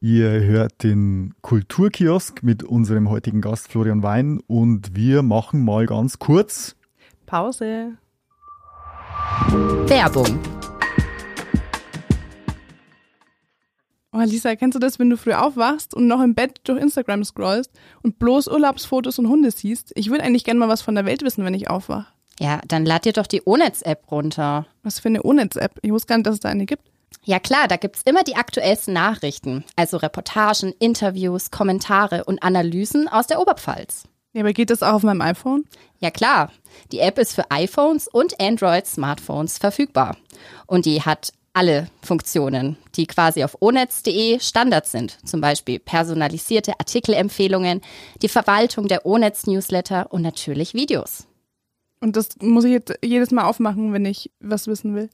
[0.01, 6.17] Ihr hört den Kulturkiosk mit unserem heutigen Gast Florian Wein und wir machen mal ganz
[6.17, 6.75] kurz
[7.28, 7.93] Pause.
[9.88, 10.39] Werbung
[14.20, 17.24] Oh, Lisa, kennst du das, wenn du früh aufwachst und noch im Bett durch Instagram
[17.24, 19.91] scrollst und bloß Urlaubsfotos und Hunde siehst?
[19.95, 22.07] Ich würde eigentlich gerne mal was von der Welt wissen, wenn ich aufwache.
[22.39, 24.65] Ja, dann lad dir doch die Onetz-App runter.
[24.82, 25.80] Was für eine Onetz-App?
[25.84, 26.84] Ich wusste gar nicht, dass es da eine gibt.
[27.26, 33.28] Ja klar, da gibt's immer die aktuellsten Nachrichten, also Reportagen, Interviews, Kommentare und Analysen aus
[33.28, 34.05] der Oberpfalz.
[34.34, 35.65] Ja, aber geht das auch auf meinem iPhone?
[35.99, 36.51] Ja klar,
[36.91, 40.18] die App ist für iPhones und Android-Smartphones verfügbar.
[40.68, 45.18] Und die hat alle Funktionen, die quasi auf onetz.de Standard sind.
[45.26, 47.82] Zum Beispiel personalisierte Artikelempfehlungen,
[48.22, 51.26] die Verwaltung der Onetz-Newsletter und natürlich Videos.
[51.99, 55.10] Und das muss ich jetzt jedes Mal aufmachen, wenn ich was wissen will.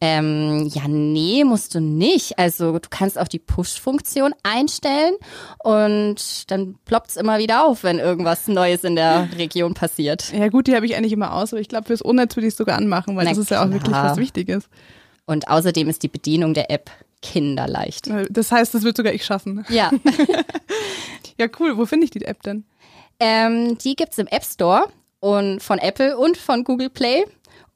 [0.00, 2.38] Ähm, ja, nee, musst du nicht.
[2.38, 5.14] Also du kannst auch die Push-Funktion einstellen
[5.58, 10.32] und dann ploppt's immer wieder auf, wenn irgendwas Neues in der Region passiert.
[10.32, 12.52] Ja gut, die habe ich eigentlich immer aus, aber ich glaube, fürs Unnetz würde ich
[12.52, 14.70] es sogar anmachen, weil Na das ist ja auch wirklich was Wichtiges.
[15.30, 16.90] Und außerdem ist die Bedienung der App
[17.22, 18.08] kinderleicht.
[18.30, 19.64] Das heißt, das wird sogar ich schaffen.
[19.68, 19.90] Ja,
[21.38, 21.78] Ja, cool.
[21.78, 22.64] Wo finde ich die App denn?
[23.20, 24.86] ähm, die gibt's im App Store
[25.20, 27.24] und von Apple und von Google Play.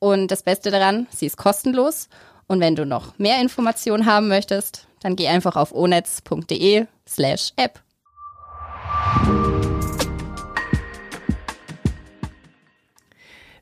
[0.00, 2.08] Und das Beste daran, sie ist kostenlos.
[2.48, 7.80] Und wenn du noch mehr Informationen haben möchtest, dann geh einfach auf onetz.de slash app.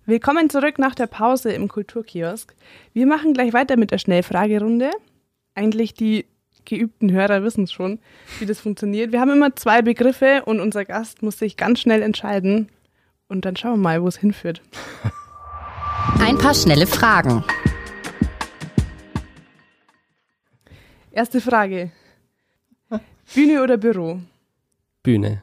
[0.05, 2.57] Willkommen zurück nach der Pause im Kulturkiosk.
[2.93, 4.91] Wir machen gleich weiter mit der Schnellfragerunde.
[5.55, 6.27] Eigentlich die
[6.65, 8.01] geübten Hörer wissen schon,
[8.41, 9.13] wie das funktioniert.
[9.13, 12.69] Wir haben immer zwei Begriffe und unser Gast muss sich ganz schnell entscheiden.
[13.29, 14.61] Und dann schauen wir mal, wo es hinführt.
[16.19, 17.45] Ein paar schnelle Fragen.
[21.13, 21.93] Erste Frage.
[23.33, 24.19] Bühne oder Büro?
[25.05, 25.43] Bühne.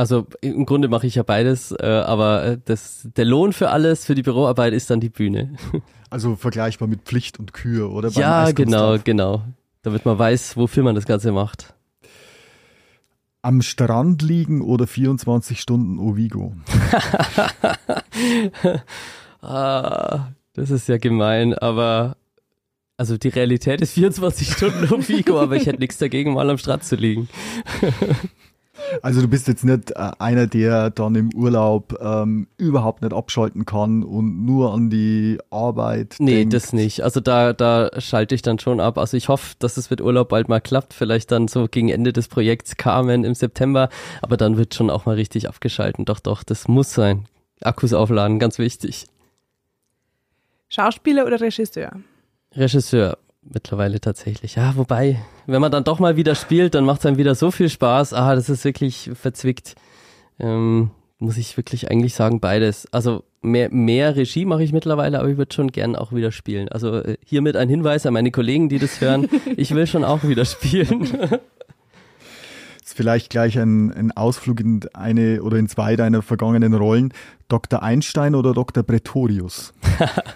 [0.00, 4.06] Also im Grunde mache ich ja beides, äh, aber äh, das, der Lohn für alles,
[4.06, 5.54] für die Büroarbeit ist dann die Bühne.
[6.08, 8.08] Also vergleichbar mit Pflicht und Kür, oder?
[8.08, 9.44] Ja, genau, genau.
[9.82, 11.74] Damit man weiß, wofür man das Ganze macht.
[13.42, 16.54] Am Strand liegen oder 24 Stunden Ovigo?
[19.42, 22.16] Ah, das ist ja gemein, aber
[22.96, 26.58] also die Realität ist 24 Stunden um Vigo, aber ich hätte nichts dagegen, mal am
[26.58, 27.28] Strand zu liegen.
[29.02, 33.64] Also du bist jetzt nicht äh, einer, der dann im Urlaub ähm, überhaupt nicht abschalten
[33.66, 36.54] kann und nur an die Arbeit Nee, denkt.
[36.54, 37.02] das nicht.
[37.02, 38.98] Also da, da schalte ich dann schon ab.
[38.98, 40.92] Also ich hoffe, dass es mit Urlaub bald mal klappt.
[40.94, 43.88] Vielleicht dann so gegen Ende des Projekts Carmen im September.
[44.22, 46.04] Aber dann wird schon auch mal richtig abgeschalten.
[46.04, 47.26] Doch, doch, das muss sein.
[47.62, 49.06] Akkus aufladen, ganz wichtig.
[50.68, 51.92] Schauspieler oder Regisseur?
[52.54, 54.56] Regisseur mittlerweile tatsächlich.
[54.56, 57.50] Ja, wobei, wenn man dann doch mal wieder spielt, dann macht es einem wieder so
[57.50, 58.12] viel Spaß.
[58.12, 59.74] Ah, das ist wirklich verzwickt.
[60.38, 62.86] Ähm, muss ich wirklich eigentlich sagen, beides.
[62.92, 66.68] Also mehr, mehr Regie mache ich mittlerweile, aber ich würde schon gern auch wieder spielen.
[66.68, 69.28] Also äh, hiermit ein Hinweis an meine Kollegen, die das hören.
[69.56, 71.02] Ich will schon auch wieder spielen.
[72.84, 77.12] Ist vielleicht gleich ein, ein Ausflug in eine oder in zwei deiner vergangenen Rollen.
[77.48, 77.82] Dr.
[77.82, 78.82] Einstein oder Dr.
[78.82, 79.72] Pretorius?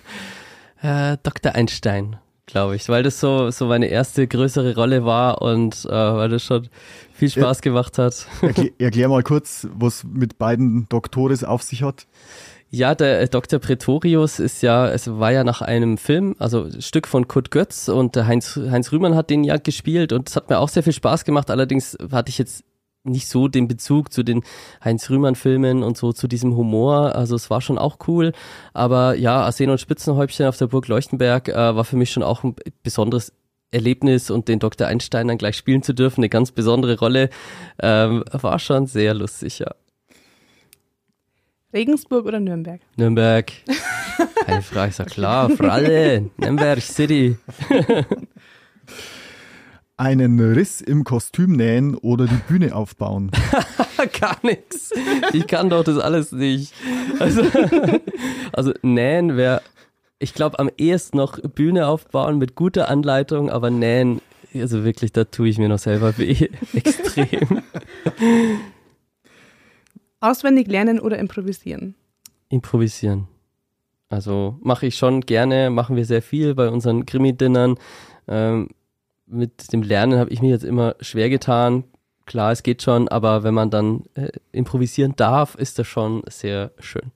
[0.82, 1.54] äh, Dr.
[1.54, 2.16] Einstein,
[2.46, 6.42] glaube ich, weil das so, so meine erste größere Rolle war und äh, weil das
[6.42, 6.68] schon
[7.12, 8.26] viel Spaß gemacht hat.
[8.42, 12.06] Erklär, erklär mal kurz, was mit beiden Doktores auf sich hat.
[12.70, 13.60] Ja, der äh, Dr.
[13.60, 17.88] Pretorius ist ja, es war ja nach einem Film, also ein Stück von Kurt Götz
[17.88, 20.82] und der Heinz, Heinz Rühmann hat den ja gespielt und es hat mir auch sehr
[20.82, 21.50] viel Spaß gemacht.
[21.50, 22.64] Allerdings hatte ich jetzt
[23.04, 24.42] nicht so den Bezug zu den
[24.82, 27.14] Heinz Rühmann Filmen und so zu diesem Humor.
[27.14, 28.32] Also es war schon auch cool.
[28.72, 32.42] Aber ja, Arsen und Spitzenhäubchen auf der Burg Leuchtenberg äh, war für mich schon auch
[32.42, 33.32] ein besonderes
[33.70, 34.86] Erlebnis und den Dr.
[34.86, 37.28] Einstein dann gleich spielen zu dürfen, eine ganz besondere Rolle,
[37.80, 39.74] ähm, war schon sehr lustig, ja.
[41.72, 42.80] Regensburg oder Nürnberg?
[42.96, 43.52] Nürnberg.
[44.46, 46.30] Keine Frage, ist ja klar, für alle.
[46.36, 47.36] Nürnberg City.
[49.96, 53.30] Einen Riss im Kostüm nähen oder die Bühne aufbauen?
[54.20, 54.90] Gar nichts.
[55.32, 56.74] Ich kann doch das alles nicht.
[57.20, 57.42] Also,
[58.52, 59.62] also nähen wäre,
[60.18, 64.20] ich glaube, am ehesten noch Bühne aufbauen mit guter Anleitung, aber nähen,
[64.52, 66.48] also wirklich, da tue ich mir noch selber weh.
[66.74, 67.62] Extrem.
[70.18, 71.94] Auswendig lernen oder improvisieren?
[72.48, 73.28] Improvisieren.
[74.08, 77.76] Also mache ich schon gerne, machen wir sehr viel bei unseren Krimi-Dinnern.
[78.26, 78.70] Ähm,
[79.26, 81.84] mit dem Lernen habe ich mir jetzt immer schwer getan.
[82.26, 86.72] Klar, es geht schon, aber wenn man dann äh, improvisieren darf, ist das schon sehr
[86.78, 87.12] schön.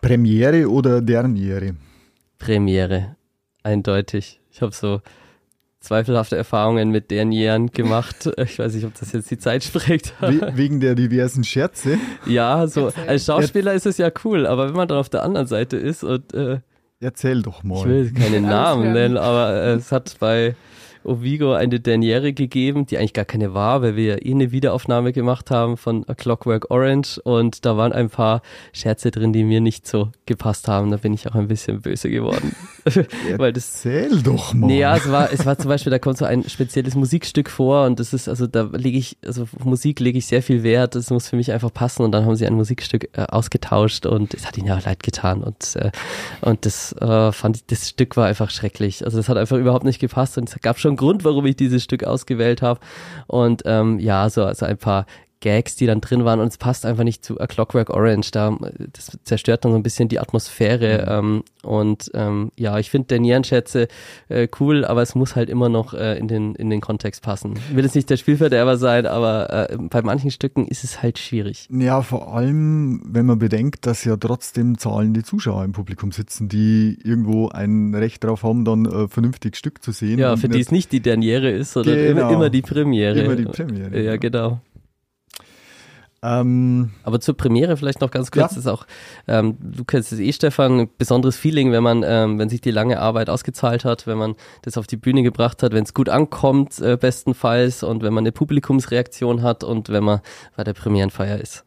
[0.00, 1.74] Premiere oder Derniere?
[2.38, 3.16] Premiere,
[3.62, 4.40] eindeutig.
[4.50, 5.00] Ich habe so
[5.80, 8.30] zweifelhafte Erfahrungen mit Dernieren gemacht.
[8.38, 10.12] Ich weiß nicht, ob das jetzt die Zeit springt.
[10.20, 11.98] We wegen der diversen Scherze?
[12.26, 15.46] ja, so als Schauspieler ist es ja cool, aber wenn man dann auf der anderen
[15.46, 16.60] Seite ist und äh,
[17.04, 17.78] erzähl doch mal.
[17.80, 20.56] Ich will keine Namen nennen, aber es hat bei
[21.04, 25.12] Ovigo eine Derniere gegeben, die eigentlich gar keine war, weil wir ja eh eine Wiederaufnahme
[25.12, 28.42] gemacht haben von A Clockwork Orange und da waren ein paar
[28.72, 30.90] Scherze drin, die mir nicht so gepasst haben.
[30.90, 32.54] Da bin ich auch ein bisschen böse geworden.
[33.36, 34.66] weil das Erzähl doch mal.
[34.66, 37.86] Nee, ja, es war, es war zum Beispiel, da kommt so ein spezielles Musikstück vor
[37.86, 41.10] und das ist, also da lege ich, also Musik lege ich sehr viel Wert, das
[41.10, 44.46] muss für mich einfach passen und dann haben sie ein Musikstück äh, ausgetauscht und es
[44.46, 45.90] hat ihnen ja auch leid getan und, äh,
[46.40, 49.04] und das äh, fand ich, das Stück war einfach schrecklich.
[49.04, 51.82] Also das hat einfach überhaupt nicht gepasst und es gab schon Grund, warum ich dieses
[51.82, 52.80] Stück ausgewählt habe.
[53.26, 55.06] Und ähm, ja, so also ein paar
[55.44, 58.30] Gags, die dann drin waren und es passt einfach nicht zu A Clockwork Orange.
[58.30, 58.56] Da,
[58.94, 63.88] das zerstört dann so ein bisschen die Atmosphäre ähm, und ähm, ja, ich finde Dernierenschätze
[64.30, 67.54] äh, cool, aber es muss halt immer noch äh, in, den, in den Kontext passen.
[67.68, 71.18] Ich will jetzt nicht der Spielverderber sein, aber äh, bei manchen Stücken ist es halt
[71.18, 71.68] schwierig.
[71.70, 76.98] Ja, vor allem, wenn man bedenkt, dass ja trotzdem zahlende Zuschauer im Publikum sitzen, die
[77.04, 80.18] irgendwo ein Recht darauf haben, dann äh, vernünftig Stück zu sehen.
[80.18, 82.22] Ja, für die es nicht die Derniere ist, sondern Genau.
[82.22, 83.20] immer, immer die Premiere.
[83.20, 84.02] immer die Premiere.
[84.02, 84.60] Ja, genau.
[86.24, 88.58] Ähm, Aber zur Premiere vielleicht noch ganz kurz, Ja.
[88.58, 88.86] ist auch,
[89.28, 92.70] ähm, du kennst es eh, Stefan, ein besonderes Feeling, wenn man, ähm, wenn sich die
[92.70, 96.08] lange Arbeit ausgezahlt hat, wenn man das auf die Bühne gebracht hat, wenn es gut
[96.08, 100.20] ankommt, äh, bestenfalls, und wenn man eine Publikumsreaktion hat und wenn man
[100.56, 101.64] bei der Premierenfeier ist.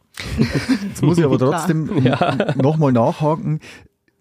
[0.89, 2.36] Jetzt muss ich aber trotzdem Ja.
[2.55, 3.60] nochmal nachhaken.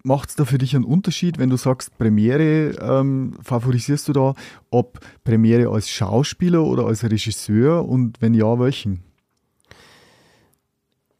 [0.03, 4.33] Macht es da für dich einen Unterschied, wenn du sagst, Premiere ähm, favorisierst du da,
[4.69, 9.03] ob Premiere als Schauspieler oder als Regisseur und wenn ja, welchen?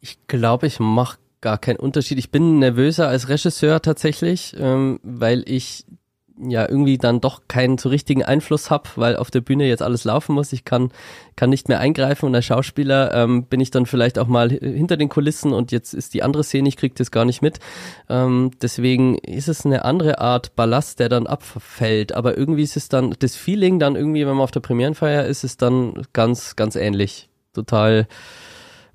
[0.00, 2.18] Ich glaube, ich mache gar keinen Unterschied.
[2.18, 5.84] Ich bin nervöser als Regisseur tatsächlich, ähm, weil ich
[6.40, 10.04] ja irgendwie dann doch keinen so richtigen Einfluss habe, weil auf der Bühne jetzt alles
[10.04, 10.52] laufen muss.
[10.52, 10.92] Ich kann,
[11.36, 14.96] kann nicht mehr eingreifen und als Schauspieler ähm, bin ich dann vielleicht auch mal hinter
[14.96, 17.58] den Kulissen und jetzt ist die andere Szene, ich krieg das gar nicht mit.
[18.08, 22.12] Ähm, deswegen ist es eine andere Art Ballast, der dann abfällt.
[22.12, 25.44] Aber irgendwie ist es dann, das Feeling dann irgendwie, wenn man auf der Premierenfeier ist,
[25.44, 27.28] ist dann ganz, ganz ähnlich.
[27.52, 28.06] Total,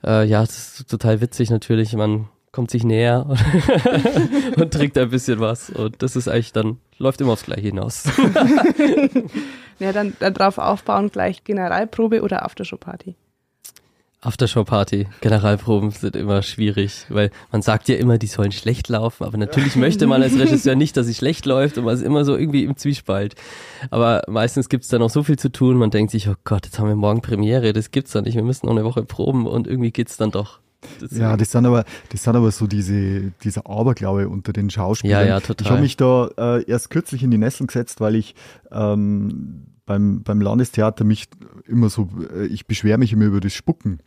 [0.06, 1.94] äh, ja, das ist total witzig natürlich.
[1.96, 5.70] Man kommt sich näher und, und trinkt ein bisschen was.
[5.70, 8.04] Und das ist eigentlich dann, läuft immer aufs Gleiche hinaus.
[9.80, 13.16] Ja, dann darauf aufbauen, gleich Generalprobe oder Aftershow-Party.
[14.26, 19.38] Aftershow-Party, Generalproben sind immer schwierig, weil man sagt ja immer, die sollen schlecht laufen, aber
[19.38, 22.36] natürlich möchte man als Regisseur nicht, dass sie schlecht läuft und man ist immer so
[22.38, 23.36] irgendwie im Zwiespalt.
[23.92, 26.80] Aber meistens gibt's da noch so viel zu tun, man denkt sich, oh Gott, jetzt
[26.80, 29.68] haben wir morgen Premiere, das gibt's doch nicht, wir müssen noch eine Woche proben und
[29.68, 30.60] irgendwie geht's dann doch.
[31.02, 35.22] Deswegen- Ja, das sind aber, das sind aber so diese, dieser Aberglaube unter den Schauspielern.
[35.22, 35.66] Ja, ja, total.
[35.66, 38.36] Ich habe mich da äh, erst kürzlich in die Nesseln gesetzt, weil ich
[38.72, 41.28] ähm, beim, beim Landestheater mich
[41.68, 44.00] immer so, äh, ich beschwere mich immer über das Spucken.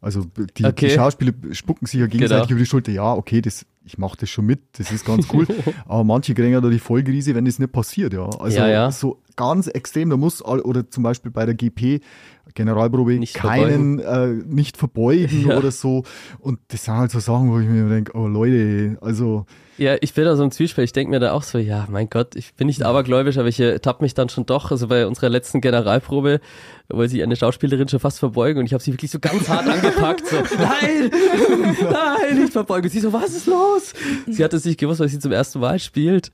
[0.00, 0.24] Also
[0.56, 0.88] die, Okay.
[0.88, 2.52] die Schauspieler spucken sich ja gegenseitig Genau.
[2.56, 2.92] über die Schulter.
[2.92, 5.46] Ja, okay, das, ich mache das schon mit, das ist ganz cool.
[5.86, 8.12] aber manche kriegen ja da die Vollkrise, wenn das nicht passiert.
[8.12, 8.90] Ja, also Ja, ja.
[8.92, 10.10] so ganz extrem.
[10.10, 12.00] Da muss oder zum Beispiel bei der GP
[12.54, 15.58] Generalprobe Nicht keinen äh, nicht verbeugen Ja.
[15.58, 16.04] oder so.
[16.38, 19.46] Und das sind halt so Sachen, wo ich mir denke, oh Leute, also
[19.78, 20.84] Ja, ich bin da so im Zwiespalt.
[20.86, 23.60] Ich denke mir da auch so, ja, mein Gott, ich bin nicht abergläubisch, aber ich
[23.60, 24.70] ertappe mich dann schon doch.
[24.70, 26.40] Also bei unserer letzten Generalprobe
[26.88, 29.68] wollte sich eine Schauspielerin schon fast verbeugen und ich habe sie wirklich so ganz hart
[29.68, 30.26] angepackt.
[30.26, 31.10] So, nein,
[31.82, 32.90] nein, nicht verbeugen.
[32.90, 33.79] Sie so, was ist los?
[34.28, 36.32] Sie hatte es nicht gewusst, weil sie zum ersten Mal spielt.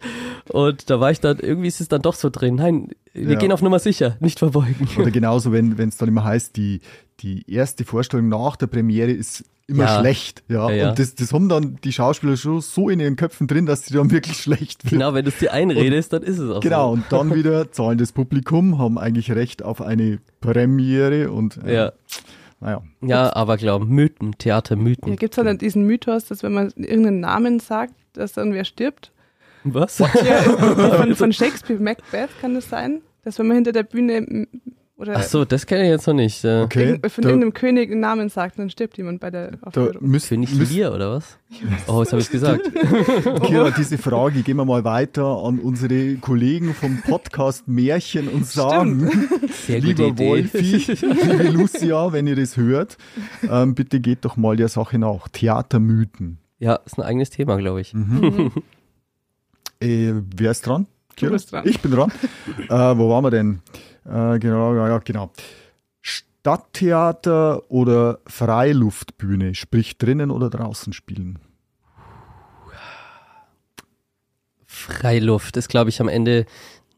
[0.49, 2.57] Und da war ich dann, irgendwie ist es dann doch so drin.
[2.57, 3.39] Nein, wir Ja.
[3.39, 4.89] gehen auf Nummer sicher, nicht verbeugen.
[4.99, 6.81] Oder genauso, wenn es dann immer heißt, die,
[7.21, 9.99] die erste Vorstellung nach der Premiere ist immer Ja.
[9.99, 10.45] schlecht.
[10.49, 10.89] Ja, Ja, ja.
[10.91, 13.95] Und das, das haben dann die Schauspieler schon so in ihren Köpfen drin, dass sie
[13.95, 14.93] dann wirklich schlecht wird.
[14.93, 16.93] Genau, wenn du es dir einredest, dann ist es auch Genau, so.
[16.93, 21.93] und dann wieder zahlendes Publikum haben eigentlich Recht auf eine Premiere und äh, Ja,
[22.61, 22.83] naja.
[23.03, 25.11] ja, Aberglauben, Mythen, Theatermythen.
[25.11, 29.13] Ja, gibt's dann diesen Mythos, dass wenn man irgendeinen Namen sagt, dass dann wer stirbt?
[29.65, 29.99] Was?
[29.99, 30.07] Ja,
[30.97, 33.03] von, von Shakespeare Macbeth kann das sein?
[33.25, 34.47] Dass wenn man hinter der Bühne
[34.99, 36.43] oder Ach so, das kenne ich jetzt noch nicht.
[36.45, 36.85] Äh, Okay.
[36.91, 40.09] irgend, von da, irgendeinem König einen Namen sagt, dann stirbt jemand bei der da Aufführung.
[40.09, 41.39] müsst, König müsst, Lear oder was?
[41.87, 42.63] Oh, jetzt habe ich gesagt.
[43.45, 49.11] Kira, diese Frage gehen wir mal weiter an unsere Kollegen vom Podcast Märchen und sagen,
[49.67, 50.17] Sehr lieber.
[50.19, 52.97] Wolfi, liebe Lucia, wenn ihr das hört,
[53.51, 55.29] ähm, bitte geht doch mal der Sache nach.
[55.29, 56.39] Theatermythen.
[56.59, 57.93] Ja, ist ein eigenes Thema, glaube ich.
[59.81, 60.87] Äh, wer ist dran?
[61.17, 61.33] Kira?
[61.33, 61.65] bist dran.
[61.67, 62.11] Ich bin dran.
[62.69, 63.61] äh, wo waren wir denn?
[64.09, 65.31] Äh, genau, ja, ja, genau.
[66.01, 71.41] Stadttheater oder Freiluftbühne, sprich drinnen oder draußen spielen?
[74.65, 76.47] Freiluft ist, glaube ich, am Ende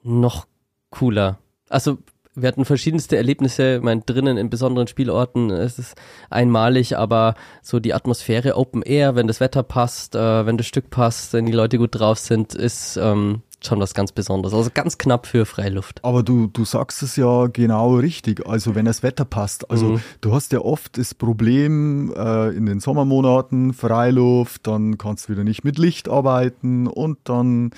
[0.02, 0.46] noch
[0.90, 1.38] cooler.
[1.68, 1.98] Also
[2.34, 5.96] wir hatten verschiedenste Erlebnisse, ich meine, drinnen in besonderen Spielorten, es ist
[6.30, 10.90] einmalig, aber so die Atmosphäre Open Air, wenn das Wetter passt, äh, wenn das Stück
[10.90, 14.54] passt, wenn die Leute gut drauf sind, ist ähm, schon was ganz Besonderes.
[14.54, 16.04] Also ganz knapp für Freiluft.
[16.04, 18.46] Aber du, du sagst es ja genau richtig.
[18.46, 19.70] Also wenn das Wetter passt.
[19.70, 20.00] Also Mhm.
[20.20, 25.44] du hast ja oft das Problem äh, in den Sommermonaten Freiluft, dann kannst du wieder
[25.44, 27.70] nicht mit Licht arbeiten und dann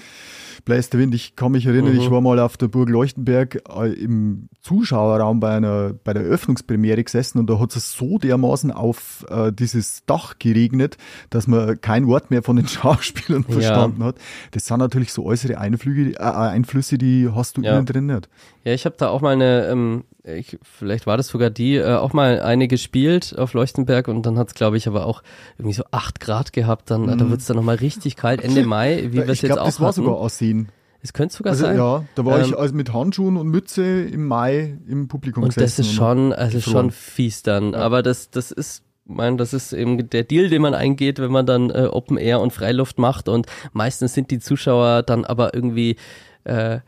[0.66, 1.14] bläst der Wind.
[1.14, 2.00] Ich kann mich erinnern, Mhm.
[2.00, 7.02] ich war mal auf der Burg Leuchtenberg äh, im Zuschauerraum bei einer bei der Eröffnungspremiere
[7.02, 10.98] gesessen und da hat es so dermaßen auf äh, dieses Dach geregnet,
[11.30, 13.52] dass man kein Wort mehr von den Schauspielern Ja.
[13.54, 14.16] verstanden hat.
[14.50, 17.76] Das sind natürlich so äußere Einflüge, äh, Einflüsse, die hast du Ja.
[17.76, 18.28] innen drin nicht.
[18.64, 21.94] Ja, ich habe da auch mal eine, ähm, ich, vielleicht war das sogar die, äh,
[21.94, 25.22] auch mal eine gespielt auf Leuchtenberg und dann hat's, glaube ich, aber auch
[25.58, 26.90] irgendwie so acht Grad gehabt.
[26.90, 29.62] Dann, Da wird's dann nochmal richtig kalt, Ende Mai, wie wir es ich jetzt glaube,
[29.62, 29.96] auch das war hatten.
[30.02, 30.68] sogar Aussehen.
[31.02, 31.76] Es könnte sogar Also, sein.
[31.78, 35.56] ja, da war ich Ähm, also mit Handschuhen und Mütze im Mai im Publikum Und
[35.56, 35.80] das gesessen.
[35.82, 37.74] ist schon, also schon fies dann.
[37.74, 41.46] Aber das, das ist, mein, das ist eben der Deal, den man eingeht, wenn man
[41.46, 43.28] dann äh, Open Air und Freiluft macht.
[43.28, 45.96] Und meistens sind die Zuschauer dann aber irgendwie
[46.44, 46.80] äh,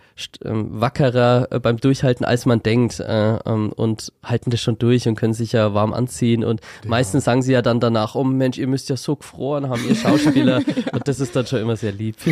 [0.44, 5.06] ähm, wackerer äh, beim Durchhalten, als man denkt äh, ähm, und halten das schon durch
[5.08, 8.56] und können sich ja warm anziehen und meistens sagen sie ja dann danach, oh Mensch,
[8.58, 10.62] ihr müsst ja so gefroren haben, ihr Schauspieler
[10.92, 12.16] und das ist dann schon immer sehr lieb.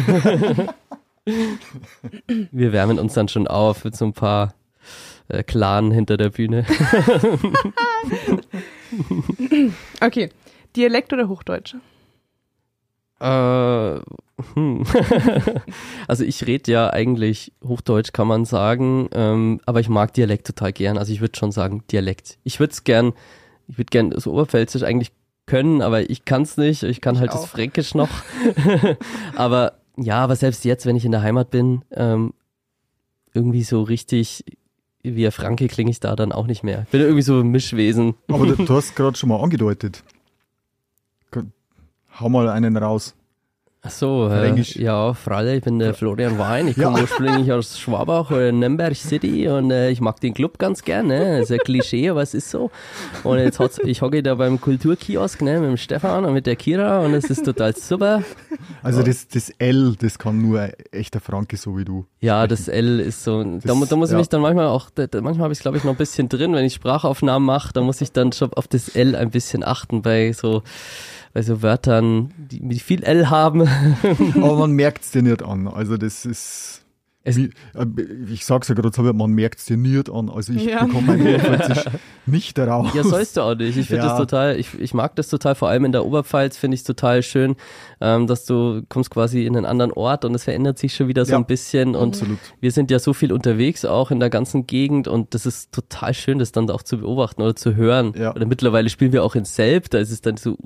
[2.51, 4.55] Wir wärmen uns dann schon auf mit so ein paar
[5.29, 6.65] äh, Clan hinter der Bühne.
[10.01, 10.31] Okay.
[10.77, 11.75] Dialekt oder Hochdeutsch?
[13.21, 14.01] Äh,
[14.55, 14.85] hm.
[16.09, 20.73] also ich rede ja eigentlich Hochdeutsch, kann man sagen, ähm, aber ich mag Dialekt total
[20.73, 20.97] gern.
[20.97, 22.39] Also ich würde schon sagen Dialekt.
[22.45, 23.13] Ich würde es gern,
[23.69, 25.13] ich würde gern so Oberpfälzisch eigentlich
[25.47, 26.83] können, aber ich kann es nicht.
[26.83, 27.43] Ich kann Ich halt auch.
[27.43, 28.09] das Fränkisch noch.
[29.35, 32.33] aber ja, aber selbst jetzt, wenn ich in der Heimat bin, ähm,
[33.35, 34.45] irgendwie so richtig
[35.03, 36.83] wie ein Franke klinge ich da dann auch nicht mehr.
[36.83, 38.15] Ich bin irgendwie so ein Mischwesen.
[38.29, 40.03] Aber du, du hast gerade schon mal angedeutet.
[42.19, 43.15] Hau mal einen raus.
[43.83, 46.69] Ach so, äh, ja, Fralle, ich bin der Florian Wein.
[46.69, 46.85] Ich Ja.
[46.85, 51.07] komme ursprünglich aus Schwabach, äh, Nürnberg City und äh, ich mag den Club ganz gern.
[51.07, 51.39] Ne?
[51.39, 52.71] Das ist ein Klischee, aber es ist so.
[53.25, 56.57] Und jetzt hat's, ich hocke da beim Kulturkiosk ne, mit dem Stefan und mit der
[56.57, 58.23] Kira und es ist total super.
[58.83, 62.05] Also das, das L, das kann nur ein echter Franke so wie du.
[62.21, 63.43] Ja, das L ist so.
[63.65, 64.19] Da, mu- da muss ich ja.
[64.19, 66.29] mich dann manchmal auch, da, da, manchmal habe ich es glaube ich noch ein bisschen
[66.29, 69.65] drin, wenn ich Sprachaufnahmen mache, da muss ich dann schon auf das L ein bisschen
[69.65, 70.63] achten bei so,
[71.33, 73.63] bei so Wörtern, die, die viel L haben.
[74.35, 75.69] Aber man merkt es dir nicht an.
[75.69, 76.80] Also das ist...
[77.23, 77.49] Es- äh,
[78.33, 80.31] ich sag's ja gerade selber, man merkt es dir nicht an.
[80.31, 80.85] Also ich Ja.
[80.85, 81.85] bekomme mein Oberpfälzisch
[82.27, 82.95] nicht daraus.
[82.95, 83.77] Ja, sollst du auch nicht.
[83.77, 84.09] Ich finde Ja.
[84.11, 86.85] das total, ich, ich mag das total, vor allem in der Oberpfalz finde ich es
[86.85, 87.57] total schön,
[88.01, 91.27] ähm, dass du kommst quasi in einen anderen Ort und es verändert sich schon wieder
[91.27, 92.39] so Ja, ein bisschen und Absolut.
[92.61, 96.15] wir sind ja so viel unterwegs auch in der ganzen Gegend und das ist total
[96.15, 98.15] schön, das dann auch zu beobachten oder zu hören.
[98.17, 98.35] Ja.
[98.35, 100.57] Oder mittlerweile spielen wir auch in Selb, da ist es dann so,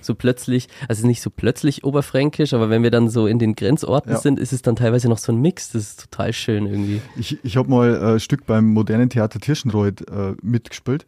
[0.00, 4.16] so plötzlich, also nicht so plötzlich oberfränkisch, aber wenn wir dann so in den Grenzorten
[4.16, 7.00] sind, ist es dann teilweise noch so ein Mix, das ist total schön irgendwie.
[7.16, 11.06] Ich, ich habe mal äh, ein Stück beim modernen Theater Tirschenreuth äh, mitgespielt.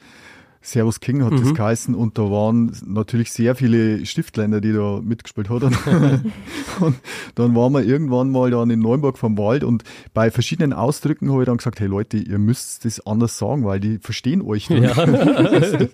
[0.64, 1.54] Servus King hat das Mhm.
[1.54, 5.74] geheißen und da waren natürlich sehr viele Stiftländer, die da mitgespielt haben.
[6.80, 6.94] und
[7.34, 9.82] dann waren wir irgendwann mal dann in Neuenburg vom Wald und
[10.14, 13.80] bei verschiedenen Ausdrücken habe ich dann gesagt, hey Leute, ihr müsst das anders sagen, weil
[13.80, 14.82] die verstehen euch nicht.
[14.96, 15.06] Ja.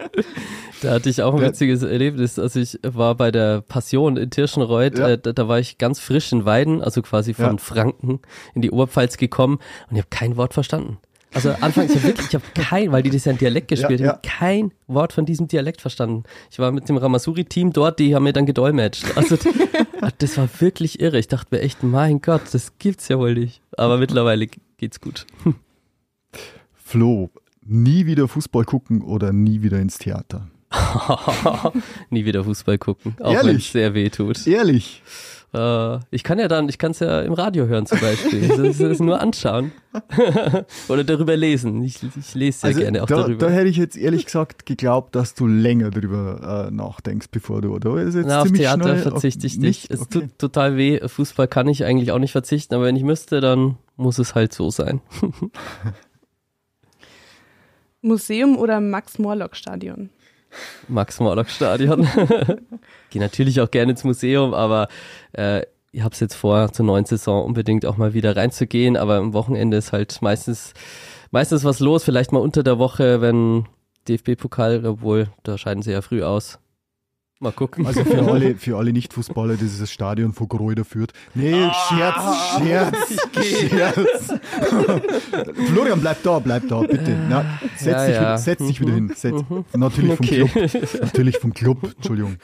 [0.82, 1.48] da hatte ich auch ein Ja.
[1.48, 2.38] witziges Erlebnis.
[2.38, 5.08] Also ich war bei der Passion in Tirschenreuth, Ja.
[5.10, 7.58] äh, da, da war ich ganz frisch in Weiden, also quasi von.
[7.58, 8.20] Franken
[8.54, 9.58] in die Oberpfalz gekommen
[9.90, 10.98] und ich habe kein Wort verstanden.
[11.34, 14.00] Also anfangs, ich habe wirklich, ich habe kein, weil die das ja in Dialekt gespielt
[14.00, 14.12] Ja, ja.
[14.14, 16.22] haben, kein Wort von diesem Dialekt verstanden.
[16.50, 19.04] Ich war mit dem Ramasuri-Team dort, die haben mir dann gedolmetscht.
[19.16, 19.36] Also
[20.18, 21.18] das war wirklich irre.
[21.18, 23.60] Ich dachte mir echt, mein Gott, das gibt's ja wohl nicht.
[23.76, 24.46] Aber mittlerweile
[24.78, 25.26] geht's gut.
[26.72, 27.30] Flo,
[27.64, 30.48] nie wieder Fußball gucken oder nie wieder ins Theater.
[32.10, 34.46] Nie wieder Fußball gucken, auch wenn es sehr weh tut.
[34.46, 35.02] Ehrlich.
[35.54, 38.48] Äh, ich kann ja dann, ich kann es ja im Radio hören zum Beispiel.
[38.48, 39.72] Das ist, nur anschauen.
[40.90, 41.82] Oder darüber lesen.
[41.82, 43.46] Ich, ich lese sehr Also gerne auch da, darüber.
[43.46, 47.74] da hätte ich jetzt ehrlich gesagt geglaubt, dass du länger drüber äh, nachdenkst, bevor du,
[47.74, 47.96] oder?
[48.02, 49.90] Ist jetzt Na, auf Theater schnell- verzichte ich auf- nicht.
[49.90, 51.00] Es tut total weh.
[51.08, 54.52] Fußball kann ich eigentlich auch nicht verzichten, aber wenn ich müsste, dann muss es halt
[54.52, 55.00] so sein.
[58.02, 60.10] Museum oder Max-Morlock-Stadion?
[60.88, 62.06] Max-Morlock-Stadion.
[63.10, 64.88] Gehe natürlich auch gerne ins Museum, aber
[65.32, 69.16] äh, ich habe es jetzt vor, zur neuen Saison unbedingt auch mal wieder reinzugehen, aber
[69.16, 70.74] am Wochenende ist halt meistens,
[71.30, 73.66] meistens was los, vielleicht mal unter der Woche, wenn
[74.08, 76.58] DFB-Pokal, obwohl, da scheiden sie ja früh aus.
[77.40, 77.86] Mal gucken.
[77.86, 81.12] Also für alle, für alle Nicht-Fußballer, das ist das Stadion vor Gräuter führt.
[81.34, 81.72] Nee, Ah.
[81.88, 84.32] Scherz, Scherz, Scherz.
[85.72, 87.16] Florian, bleib da, bleib da, bitte.
[87.28, 87.44] Na,
[87.76, 88.20] setz Ja, dich, ja.
[88.20, 88.24] Mhm.
[88.26, 89.12] Wieder, setz dich wieder hin.
[89.14, 89.40] Setz,
[89.74, 90.44] natürlich vom Okay.
[90.46, 91.00] Club.
[91.02, 92.36] Natürlich vom Club, Entschuldigung.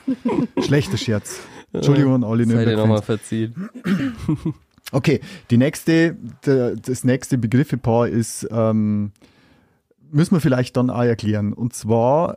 [0.60, 1.40] Schlechter Scherz.
[1.72, 3.68] Entschuldigung an alle Seid ihr nochmal verziehen.
[4.92, 5.20] Okay,
[5.50, 9.10] die nächste, das nächste Begriffepaar ist, ähm,
[10.12, 11.52] müssen wir vielleicht dann auch erklären.
[11.52, 12.36] Und zwar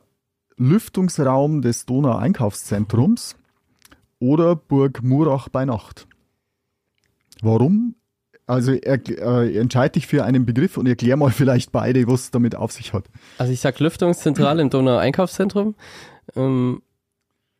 [0.58, 3.36] Lüftungsraum des Donau-Einkaufszentrums
[4.20, 6.08] oder Burg Murach bei Nacht.
[7.42, 7.96] Warum?
[8.48, 12.56] Also äh, entscheide dich für einen Begriff und erklär mal vielleicht beide, was es damit
[12.56, 13.06] auf sich hat.
[13.38, 15.76] Also ich sag Lüftungszentrale im Donau-Einkaufszentrum.
[16.36, 16.82] Ähm,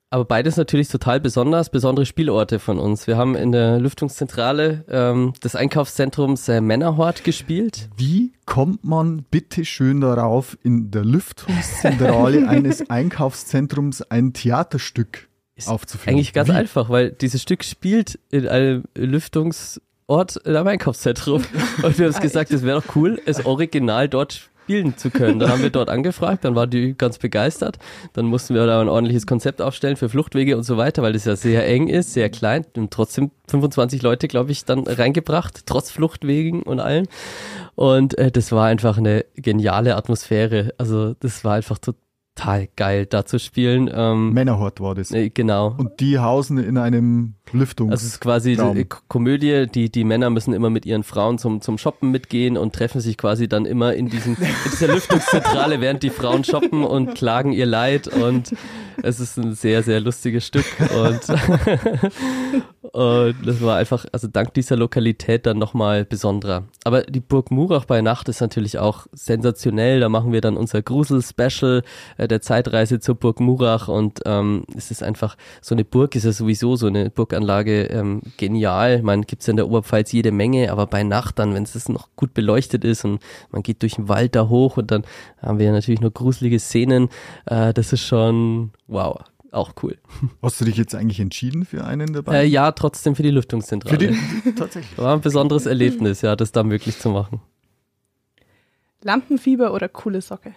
[0.10, 3.08] aber beides natürlich total besonders, besondere Spielorte von uns.
[3.08, 7.90] Wir haben in der Lüftungszentrale ähm, des Einkaufszentrums äh, Männerhort gespielt.
[7.98, 16.16] Wie kommt man bitte schön darauf, in der Lüftungszentrale eines Einkaufszentrums ein Theaterstück Ist aufzuführen?
[16.16, 16.54] Eigentlich ganz Wie?
[16.54, 21.44] einfach, weil dieses Stück spielt in einem Lüftungsort in einem Einkaufszentrum.
[21.84, 25.40] Und wir haben uns gesagt, es wäre doch cool, es original dort spielen zu können.
[25.40, 27.80] Dann haben wir dort angefragt, dann war die ganz begeistert.
[28.12, 31.24] Dann mussten wir da ein ordentliches Konzept aufstellen für Fluchtwege und so weiter, weil das
[31.24, 35.90] ja sehr eng ist, sehr klein und trotzdem 25 Leute, glaube ich, dann reingebracht, trotz
[35.90, 37.06] Fluchtwegen und allem.
[37.76, 40.74] Und äh, das war einfach eine geniale Atmosphäre.
[40.78, 42.07] Also das war einfach total
[42.76, 43.90] geil, da zu spielen.
[43.94, 45.12] Ähm, Männerhort war das.
[45.12, 45.76] äh, genau.
[45.78, 47.92] Und die hausen in einem Lüftungs...
[47.92, 48.76] Also es ist quasi Raum.
[48.76, 52.58] die K- Komödie, die, die Männer müssen immer mit ihren Frauen zum, zum Shoppen mitgehen
[52.58, 56.84] und treffen sich quasi dann immer in, diesem, in dieser Lüftungszentrale, während die Frauen shoppen
[56.84, 58.54] und klagen ihr Leid und
[59.04, 61.22] es ist ein sehr, sehr lustiges Stück und,
[62.94, 66.64] und das war einfach, also dank dieser Lokalität dann nochmal besonderer.
[66.84, 70.82] Aber die Burg Murach bei Nacht ist natürlich auch sensationell, da machen wir dann unser
[70.82, 71.84] Grusel-Special
[72.18, 76.26] äh, der Zeitreise zur Burg Murach und ähm, es ist einfach, so eine Burg ist
[76.26, 79.02] ja sowieso so eine Burganlage ähm, genial.
[79.02, 82.10] Man gibt's ja in der Oberpfalz jede Menge, aber bei Nacht dann, wenn es noch
[82.16, 83.22] gut beleuchtet ist und
[83.52, 85.04] man geht durch den Wald da hoch und dann
[85.42, 87.10] haben wir natürlich noch gruselige Szenen,
[87.46, 89.20] äh, das ist schon wow,
[89.52, 89.98] auch cool.
[90.42, 92.44] Hast du dich jetzt eigentlich entschieden für einen dabei?
[92.44, 93.98] Äh, ja, trotzdem für die Lüftungszentrale.
[93.98, 94.98] für den, tatsächlich.
[94.98, 97.42] War ein besonderes Erlebnis, ja, das da möglich zu machen.
[99.04, 100.54] Lampenfieber oder coole Socke?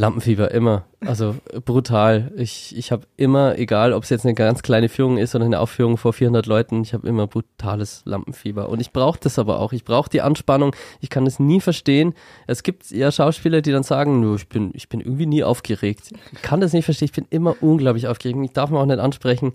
[0.00, 0.84] Lampenfieber, immer.
[1.04, 1.36] Also
[1.66, 2.32] brutal.
[2.36, 5.60] Ich, ich habe immer, egal ob es jetzt eine ganz kleine Führung ist oder eine
[5.60, 8.70] Aufführung vor 400 Leuten, ich habe immer brutales Lampenfieber.
[8.70, 9.74] Und ich brauche das aber auch.
[9.74, 10.74] Ich brauche die Anspannung.
[11.00, 12.14] Ich kann es nie verstehen.
[12.46, 16.12] Es gibt ja Schauspieler, die dann sagen, "Nö, ich bin, ich bin irgendwie nie aufgeregt.
[16.32, 17.06] Ich kann das nicht verstehen.
[17.06, 18.38] Ich bin immer unglaublich aufgeregt.
[18.42, 19.52] Ich darf man auch nicht ansprechen.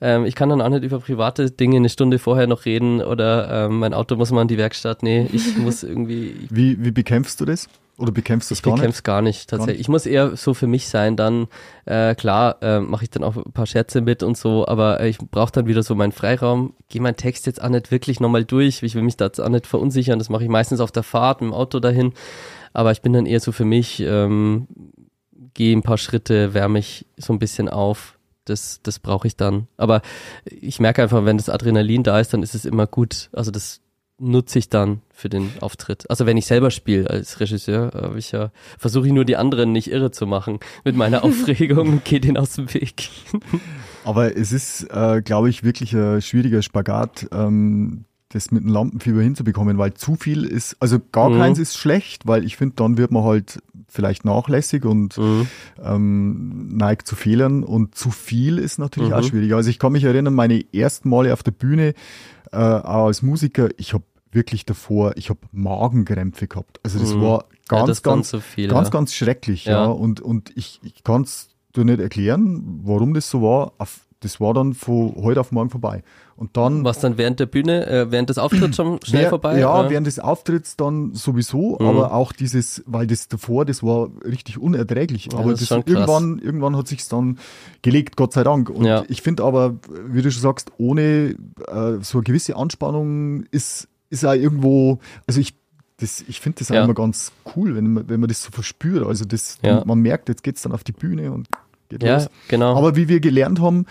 [0.00, 3.66] Ähm, ich kann dann auch nicht über private Dinge eine Stunde vorher noch reden oder
[3.66, 5.04] ähm, mein Auto muss mal in die Werkstatt.
[5.04, 7.68] Nee, ich muss irgendwie, Wie, wie bekämpfst du das?
[7.96, 8.80] Oder bekämpfst du es ich gar nicht?
[8.80, 9.80] bekämpfe es gar nicht, tatsächlich.
[9.80, 11.46] Ich muss eher so für mich sein, dann,
[11.84, 15.08] äh, klar, äh, mache ich dann auch ein paar Scherze mit und so, aber äh,
[15.08, 18.44] ich brauche dann wieder so meinen Freiraum, gehe meinen Text jetzt auch nicht wirklich nochmal
[18.44, 21.04] durch, ich will mich da jetzt auch nicht verunsichern, das mache ich meistens auf der
[21.04, 22.14] Fahrt dem Auto dahin,
[22.72, 24.66] aber ich bin dann eher so für mich, ähm,
[25.54, 29.68] gehe ein paar Schritte, wärme mich so ein bisschen auf, das, das brauche ich dann.
[29.76, 30.02] Aber
[30.44, 33.80] ich merke einfach, wenn das Adrenalin da ist, dann ist es immer gut, also das
[34.18, 36.08] nutze ich dann für den Auftritt.
[36.08, 39.72] Also wenn ich selber spiele als Regisseur, habe ich ja, versuche ich nur die anderen
[39.72, 43.08] nicht irre zu machen mit meiner Aufregung gehe denen aus dem Weg.
[44.04, 49.20] Aber es ist, äh, glaube ich, wirklich ein schwieriger Spagat, ähm, das mit dem Lampenfieber
[49.22, 51.38] hinzubekommen, weil zu viel ist, also gar Mhm.
[51.38, 55.46] keins ist schlecht, weil ich finde, dann wird man halt vielleicht nachlässig und Mhm.
[55.82, 59.14] ähm, neigt zu Fehlern und zu viel ist natürlich Mhm.
[59.16, 59.54] auch schwierig.
[59.54, 61.94] Also ich kann mich erinnern, meine ersten Male auf der Bühne
[62.54, 66.80] äh, auch als Musiker, ich habe wirklich davor, ich habe Magenkrämpfe gehabt.
[66.82, 67.20] Also das Mhm.
[67.22, 68.68] war ja, ganz, das ist dann ganz, zu viel.
[68.68, 68.92] ganz, ja.
[68.92, 69.64] ganz schrecklich.
[69.66, 69.84] Ja.
[69.84, 69.84] Ja.
[69.86, 73.72] Und, und ich, ich kann es dir nicht erklären, warum das so war.
[74.20, 76.02] Das war dann von heute auf morgen vorbei.
[76.36, 79.58] Und dann Was dann während der Bühne, äh, während des Auftritts schon schnell Wer- vorbei?
[79.60, 79.90] Ja, oder?
[79.90, 81.86] während des Auftritts dann sowieso, Mhm.
[81.86, 85.28] aber auch dieses, weil das davor, das war richtig unerträglich.
[85.32, 85.94] Ja, aber das das schon krass.
[85.94, 87.38] irgendwann, irgendwann hat sich's dann
[87.82, 88.68] gelegt, Gott sei Dank.
[88.68, 89.04] Und Ja.
[89.08, 89.76] ich finde aber,
[90.08, 91.36] wie du schon sagst, ohne
[91.68, 95.54] äh, so eine gewisse Anspannung ist, ist auch irgendwo, also ich
[95.98, 96.84] das, ich finde das auch Ja.
[96.84, 99.06] immer ganz cool, wenn man, wenn man das so verspürt.
[99.06, 99.84] Also das, Ja.
[99.86, 101.46] man merkt, jetzt geht's dann auf die Bühne und
[101.88, 102.28] geht ja, los.
[102.48, 102.76] genau.
[102.76, 103.86] Aber wie wir gelernt haben,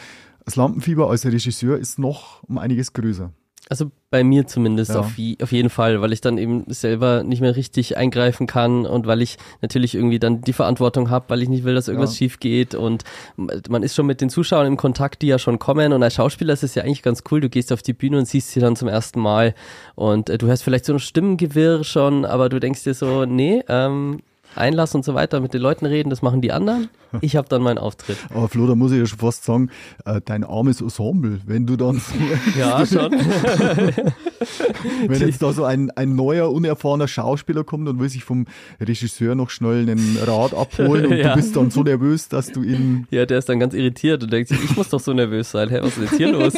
[0.45, 3.31] das Lampenfieber als Regisseur ist noch um einiges größer.
[3.69, 4.99] Also bei mir zumindest Ja.
[4.99, 9.07] auf, auf jeden Fall, weil ich dann eben selber nicht mehr richtig eingreifen kann und
[9.07, 12.17] weil ich natürlich irgendwie dann die Verantwortung habe, weil ich nicht will, dass irgendwas Ja.
[12.17, 13.03] schief geht und
[13.37, 16.53] man ist schon mit den Zuschauern im Kontakt, die ja schon kommen und als Schauspieler
[16.53, 18.75] ist es ja eigentlich ganz cool, du gehst auf die Bühne und siehst sie dann
[18.75, 19.55] zum ersten Mal
[19.95, 23.63] und äh, du hörst vielleicht so ein Stimmengewirr schon, aber du denkst dir so, nee,
[23.69, 24.19] ähm,
[24.55, 26.89] Einlass und so weiter, mit den Leuten reden, das machen die anderen.
[27.21, 28.17] Ich habe dann meinen Auftritt.
[28.33, 29.69] Aber Flo, da muss ich ja schon fast sagen,
[30.05, 32.13] äh, dein armes Ensemble, wenn du dann so,
[32.59, 33.11] Ja, schon.
[35.07, 38.45] wenn jetzt da so ein, ein neuer, unerfahrener Schauspieler kommt und will sich vom
[38.79, 41.29] Regisseur noch schnell einen Rat abholen und Ja.
[41.29, 44.33] du bist dann so nervös, dass du ihn Ja, der ist dann ganz irritiert und
[44.33, 45.69] denkt sich, ich muss doch so nervös sein.
[45.69, 46.53] Hä, was ist jetzt hier los?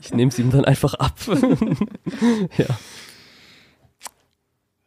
[0.00, 1.14] Ich nehme es ihm dann einfach ab.
[2.58, 2.66] ja.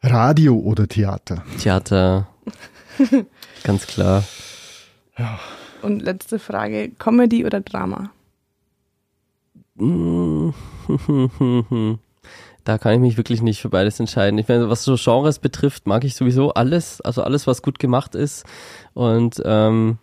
[0.01, 1.43] Radio oder Theater?
[1.61, 2.27] Theater.
[3.63, 4.23] Ganz klar.
[5.81, 8.11] Und letzte Frage, Comedy oder Drama?
[12.65, 14.37] Da kann ich mich wirklich nicht für beides entscheiden.
[14.37, 17.01] Ich meine, was so Genres betrifft, mag ich sowieso alles.
[17.01, 18.45] Also alles, was gut gemacht ist.
[18.93, 19.97] Und ähm,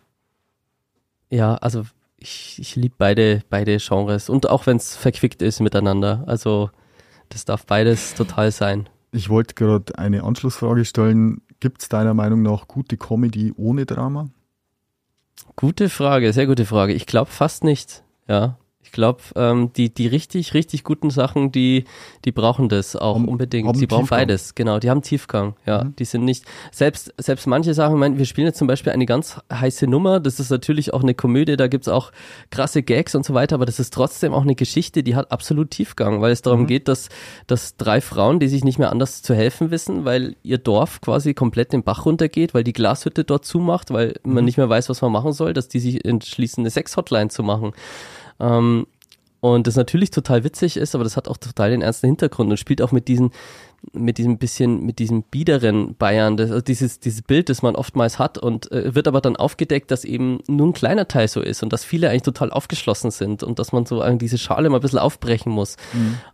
[1.30, 1.84] ja, also
[2.16, 4.28] ich, ich liebe beide, beide Genres.
[4.28, 6.24] Und auch wenn es verquickt ist miteinander.
[6.26, 6.70] Also
[7.28, 8.88] das darf beides total sein.
[9.12, 11.42] Ich wollte gerade eine Anschlussfrage stellen.
[11.60, 14.28] Gibt es deiner Meinung nach gute Comedy ohne Drama?
[15.54, 16.92] Gute Frage, sehr gute Frage.
[16.92, 18.02] Ich glaube fast nicht.
[18.28, 21.84] Ja, ich glaube, ähm, die die richtig richtig guten Sachen, die
[22.24, 23.66] die brauchen das auch Haben- unbedingt.
[23.68, 24.18] haben Sie brauchen Tiefgang.
[24.20, 24.54] beides.
[24.54, 25.54] Genau, die haben Tiefgang.
[25.66, 25.96] Ja, Mhm.
[25.96, 27.94] die sind nicht selbst selbst manche Sachen.
[27.96, 30.20] Ich meine, wir spielen jetzt zum Beispiel eine ganz heiße Nummer.
[30.20, 31.56] Das ist natürlich auch eine Komödie.
[31.56, 32.12] Da gibt's auch
[32.50, 33.56] krasse Gags und so weiter.
[33.56, 36.66] Aber das ist trotzdem auch eine Geschichte, die hat absolut Tiefgang, weil es darum Mhm.
[36.68, 37.08] geht, dass
[37.48, 41.34] dass drei Frauen, die sich nicht mehr anders zu helfen wissen, weil ihr Dorf quasi
[41.34, 45.02] komplett den Bach runtergeht, weil die Glashütte dort zumacht, weil man nicht mehr weiß, was
[45.02, 47.72] man machen soll, dass die sich entschließen, eine Sex-Hotline zu machen.
[48.40, 48.86] Ähm,
[49.40, 52.56] und das natürlich total witzig ist, aber das hat auch total den ernsten Hintergrund und
[52.56, 53.30] spielt auch mit diesen,
[53.92, 58.18] mit diesem bisschen, mit diesem biederen Bayern, das, also dieses, dieses Bild, das man oftmals
[58.18, 61.62] hat und äh, wird aber dann aufgedeckt, dass eben nur ein kleiner Teil so ist
[61.62, 64.78] und dass viele eigentlich total aufgeschlossen sind und dass man so äh, diese Schale mal
[64.78, 65.76] ein bisschen aufbrechen muss.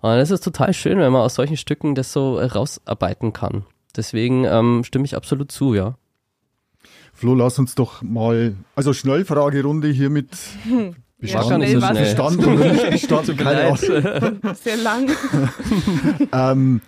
[0.00, 3.66] Und das ist total schön, wenn man aus solchen Stücken das so äh, rausarbeiten kann.
[3.96, 5.96] Deswegen ähm, stimme ich absolut zu, ja.
[7.12, 10.08] Flo, lass uns doch mal, also Schnellfragerunde hier
[11.22, 12.04] mit War gar nicht so schnell schnell.
[12.04, 14.54] Bestand oder nicht Bestand, keine Ahnung.
[14.62, 15.10] Sehr lang.
[16.32, 16.80] Ähm,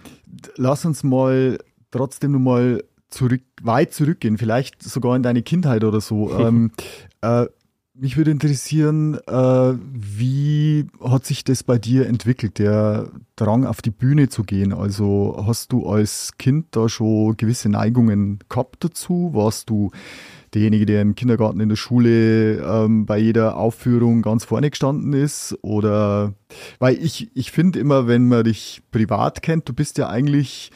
[0.56, 1.58] lass uns mal
[1.90, 6.32] trotzdem noch mal zurück, weit zurückgehen, vielleicht sogar in deine Kindheit oder so.
[6.38, 6.72] ähm,
[7.20, 7.46] äh,
[7.96, 13.92] mich würde interessieren, äh, wie hat sich das bei dir entwickelt, der Drang auf die
[13.92, 14.72] Bühne zu gehen?
[14.72, 19.30] Also hast du als Kind da schon gewisse Neigungen gehabt dazu?
[19.32, 19.92] Warst du
[20.54, 25.56] derjenige, der im Kindergarten, in der Schule ähm, bei jeder Aufführung ganz vorne gestanden ist?
[25.62, 26.34] Oder
[26.78, 30.70] weil ich, ich finde immer, wenn man dich privat kennt, du bist ja eigentlich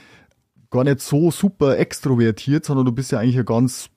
[0.70, 3.91] gar nicht so super extrovertiert, sondern du bist ja eigentlich ein ganz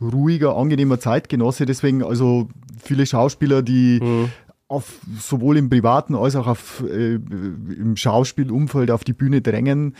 [0.00, 1.66] ruhiger, angenehmer Zeitgenosse.
[1.66, 2.48] Deswegen also
[2.82, 4.30] viele Schauspieler, die Mhm.
[4.68, 9.94] auf, sowohl im privaten als auch auf, äh, im Schauspielumfeld auf die Bühne drängen,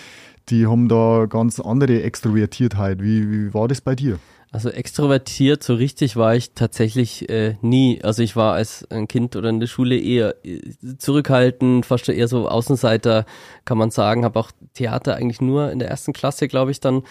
[0.49, 3.03] die haben da ganz andere Extrovertiertheit.
[3.03, 4.19] Wie, wie war das bei dir?
[4.55, 8.01] Also extrovertiert, so richtig war ich tatsächlich äh, nie.
[8.05, 10.61] Also ich war als ein Kind oder in der Schule eher äh,
[10.97, 13.27] zurückhaltend, fast eher so Außenseiter,
[13.65, 14.25] kann man sagen.
[14.25, 17.03] Habe auch Theater eigentlich nur in der ersten Klasse, glaube ich, dann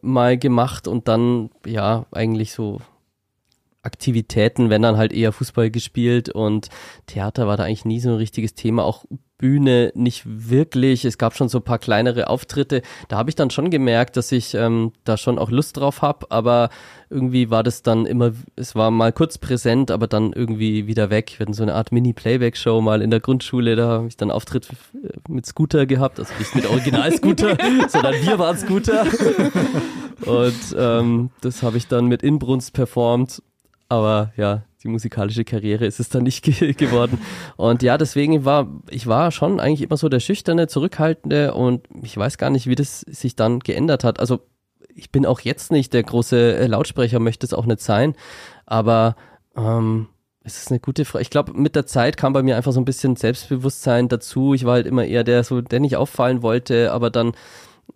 [0.00, 2.80] mal gemacht und dann, ja, eigentlich so
[3.82, 6.68] Aktivitäten, wenn dann halt eher Fußball gespielt und
[7.06, 9.04] Theater war da eigentlich nie so ein richtiges Thema, auch
[9.42, 11.04] Bühne nicht wirklich.
[11.04, 12.80] Es gab schon so ein paar kleinere Auftritte.
[13.08, 16.30] Da habe ich dann schon gemerkt, dass ich ähm, da schon auch Lust drauf habe,
[16.30, 16.70] aber
[17.10, 21.34] irgendwie war das dann immer, es war mal kurz präsent, aber dann irgendwie wieder weg.
[21.36, 24.68] Wir hatten so eine Art Mini-Playback-Show mal in der Grundschule, da habe ich dann Auftritt
[25.28, 27.58] mit Scooter gehabt, also nicht mit Original-Scooter,
[27.88, 29.06] sondern wir waren Scooter.
[30.24, 33.42] Und ähm, das habe ich dann mit Inbrunst performt.
[33.92, 37.20] Aber ja, die musikalische Karriere ist es dann nicht ge geworden.
[37.58, 42.16] Und ja, deswegen war, ich war schon eigentlich immer so der Schüchterne, Zurückhaltende und ich
[42.16, 44.18] weiß gar nicht, wie das sich dann geändert hat.
[44.18, 44.40] Also
[44.94, 48.14] ich bin auch jetzt nicht der große äh, Lautsprecher, möchte es auch nicht sein.
[48.64, 49.14] Aber
[49.58, 50.08] ähm,
[50.42, 51.20] es ist eine gute Frage.
[51.20, 54.54] Ich glaube, mit der Zeit kam bei mir einfach so ein bisschen Selbstbewusstsein dazu.
[54.54, 57.32] Ich war halt immer eher der, so, der nicht auffallen wollte, aber dann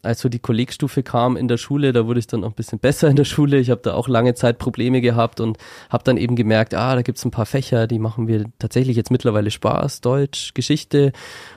[0.07, 2.79] als so die Kollegstufe kam in der Schule, da wurde ich dann auch ein bisschen
[2.79, 3.59] besser in der Schule.
[3.59, 5.59] Ich habe da auch lange Zeit Probleme gehabt und
[5.91, 9.11] habe dann eben gemerkt, ah, da gibt's ein paar Fächer, die machen mir tatsächlich jetzt
[9.11, 11.13] mittlerweile Spaß, Deutsch, Geschichte.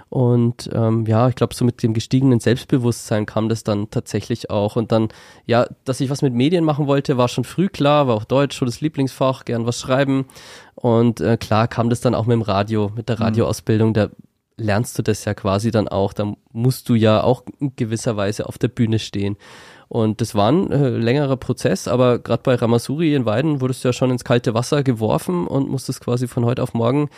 [0.09, 4.75] Und ähm, ja, ich glaube, so mit dem gestiegenen Selbstbewusstsein kam das dann tatsächlich auch.
[4.75, 5.09] Und dann,
[5.45, 8.57] ja, dass ich was mit Medien machen wollte, war schon früh klar, war auch Deutsch
[8.57, 10.25] schon das Lieblingsfach, gern was schreiben.
[10.73, 13.93] Und äh, klar kam das dann auch mit dem Radio, mit der Radioausbildung.
[13.93, 14.09] Da
[14.59, 16.13] lernst du das ja quasi dann auch.
[16.13, 19.37] Da musst du ja auch in gewisser Weise auf der Bühne stehen.
[19.87, 23.87] Und das war ein äh, längerer Prozess, aber gerade bei Ramasuri in Weiden wurdest du
[23.87, 27.09] ja schon ins kalte Wasser geworfen und musstest quasi von heute auf morgen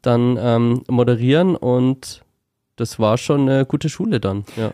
[0.00, 2.22] dann ähm, moderieren und
[2.76, 4.72] das war schon eine gute Schule dann, ja.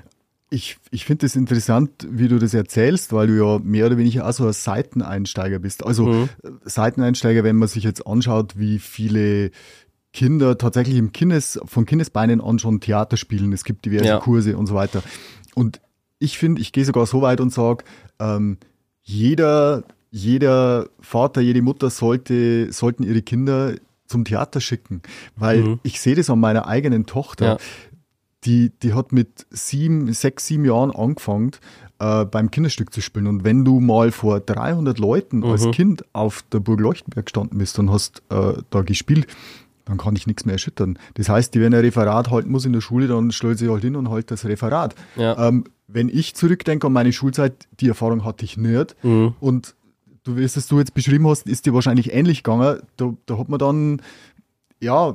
[0.50, 3.96] Ich, ich finde es das interessant, wie du das erzählst, weil du ja mehr oder
[3.96, 5.82] weniger auch so ein Seiteneinsteiger bist.
[5.82, 6.28] Also mhm.
[6.62, 9.50] Seiteneinsteiger, wenn man sich jetzt anschaut, wie viele
[10.12, 13.52] Kinder tatsächlich im Kindes, von Kindesbeinen an schon Theater spielen.
[13.52, 14.18] Es gibt diverse ja.
[14.18, 15.02] Kurse und so weiter.
[15.54, 15.80] Und
[16.18, 17.84] ich finde, ich gehe sogar so weit und sage,
[18.18, 18.58] ähm,
[19.02, 23.74] jeder, jeder Vater, jede Mutter sollte, sollten ihre Kinder
[24.06, 25.02] zum Theater schicken.
[25.36, 25.80] Weil mhm.
[25.82, 27.46] ich sehe das an meiner eigenen Tochter.
[27.46, 27.58] Ja
[28.44, 31.52] die, die hat mit sieben, sechs, sieben Jahren angefangen,
[31.98, 33.26] äh, beim Kinderstück zu spielen.
[33.26, 35.44] Und wenn du mal vor 300 Leuten mhm.
[35.44, 39.26] als Kind auf der Burg Leuchtenberg gestanden bist und hast äh, da gespielt,
[39.84, 40.98] dann kann ich nichts mehr erschüttern.
[41.14, 43.82] Das heißt, die, wenn ein Referat halten muss in der Schule, dann stellt sie halt
[43.82, 44.94] hin und halt das Referat.
[45.16, 45.48] Ja.
[45.48, 48.96] Ähm, wenn ich zurückdenke an meine Schulzeit, die Erfahrung hatte ich nicht.
[49.02, 49.34] Mhm.
[49.40, 49.74] Und
[50.24, 52.80] du, wie es du jetzt beschrieben hast, ist dir wahrscheinlich ähnlich gegangen.
[52.96, 54.02] Da, da hat man dann
[54.80, 55.14] ja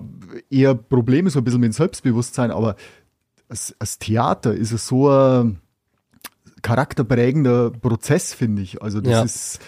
[0.49, 2.76] eher Probleme so ein bisschen mit dem Selbstbewusstsein, aber
[3.49, 5.59] als, als Theater ist es so ein
[6.61, 8.82] charakterprägender Prozess, finde ich.
[8.82, 9.24] Also das ja.
[9.24, 9.59] ist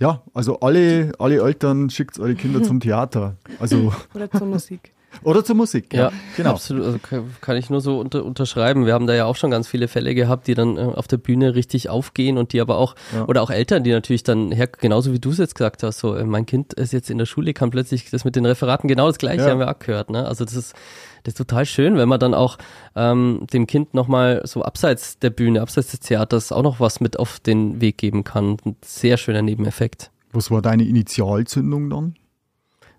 [0.00, 3.36] ja, also alle, alle Eltern schickt eure Kinder zum Theater.
[3.58, 4.92] Also Oder zur Musik.
[5.24, 6.04] Oder zur Musik, ja.
[6.04, 6.50] ja genau.
[6.50, 6.98] Absolut, also
[7.40, 8.86] kann ich nur so unter, unterschreiben.
[8.86, 11.16] Wir haben da ja auch schon ganz viele Fälle gehabt, die dann äh, auf der
[11.16, 13.24] Bühne richtig aufgehen und die aber auch, ja.
[13.26, 16.14] oder auch Eltern, die natürlich dann her, genauso wie du es jetzt gesagt hast, so,
[16.14, 19.08] äh, mein Kind ist jetzt in der Schule, kann plötzlich das mit den Referaten genau
[19.08, 19.50] das gleiche, ja.
[19.50, 20.26] haben wir auch gehört, ne?
[20.26, 20.74] Also das ist,
[21.22, 22.58] das ist total schön, wenn man dann auch
[22.96, 27.18] ähm, dem Kind nochmal so abseits der Bühne, abseits des Theaters auch noch was mit
[27.18, 28.56] auf den Weg geben kann.
[28.64, 30.10] Ein sehr schöner Nebeneffekt.
[30.32, 32.14] Was war deine Initialzündung dann?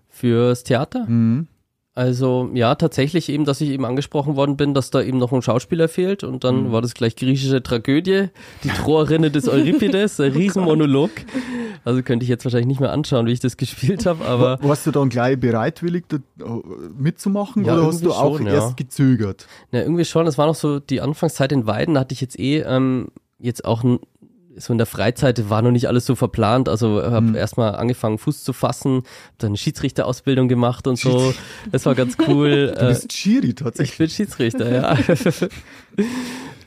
[0.08, 1.06] Fürs Theater?
[1.06, 1.48] Mhm.
[1.94, 5.42] Also ja, tatsächlich eben, dass ich eben angesprochen worden bin, dass da eben noch ein
[5.42, 6.72] Schauspieler fehlt und dann mhm.
[6.72, 8.28] war das gleich griechische Tragödie,
[8.64, 11.10] die Troerinne des Euripides, ein Riesenmonolog.
[11.84, 14.58] Also könnte ich jetzt wahrscheinlich nicht mehr anschauen, wie ich das gespielt habe, aber...
[14.62, 16.16] Warst du dann gleich bereitwillig da,
[16.96, 18.74] mitzumachen ja, oder hast du auch schon, erst ja.
[18.76, 19.46] gezögert?
[19.70, 22.38] Ja, irgendwie schon, das war noch so die Anfangszeit in Weiden, da hatte ich jetzt
[22.38, 23.84] eh ähm, jetzt auch
[24.56, 26.68] so in der Freizeit war noch nicht alles so verplant.
[26.68, 27.34] Also habe mhm.
[27.34, 29.02] erstmal angefangen, Fuß zu fassen,
[29.38, 31.34] dann eine Schiedsrichterausbildung gemacht und so.
[31.70, 32.74] Das war ganz cool.
[32.82, 33.92] Du bist Schiri tatsächlich.
[33.92, 34.98] Ich bin Schiedsrichter, ja.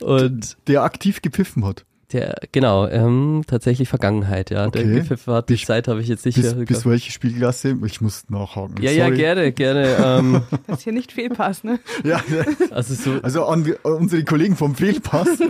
[0.00, 1.84] und der aktiv gepfiffen hat.
[2.12, 4.66] Der, genau, ähm, tatsächlich Vergangenheit, ja.
[4.66, 4.84] Okay.
[4.84, 6.54] Der Gipfel hat die Zeit habe ich jetzt nicht bis.
[6.54, 7.76] Bis welche Spielklasse?
[7.84, 8.76] Ich muss nachhaken.
[8.80, 8.98] Ja, Sorry.
[8.98, 9.96] ja, gerne, gerne.
[10.04, 11.80] Ähm, das hier nicht Fehlpass, ne?
[12.04, 12.22] Ja,
[12.70, 15.26] also, so, also an unsere Kollegen vom Fehlpass.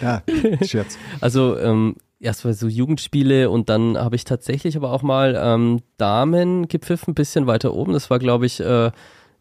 [0.00, 0.22] ja,
[0.64, 0.96] Scherz.
[1.20, 6.68] Also ähm, erstmal so Jugendspiele und dann habe ich tatsächlich aber auch mal ähm, Damen
[6.68, 7.92] gepfiffen, ein bisschen weiter oben.
[7.92, 8.90] Das war, glaube ich, äh,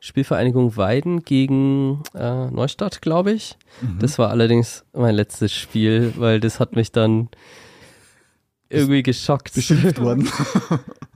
[0.03, 3.55] Spielvereinigung Weiden gegen äh, Neustadt, glaube ich.
[3.81, 3.99] Mhm.
[3.99, 7.29] Das war allerdings mein letztes Spiel, weil das hat mich dann
[8.67, 9.53] irgendwie geschockt.
[9.53, 10.27] Beschimpft worden.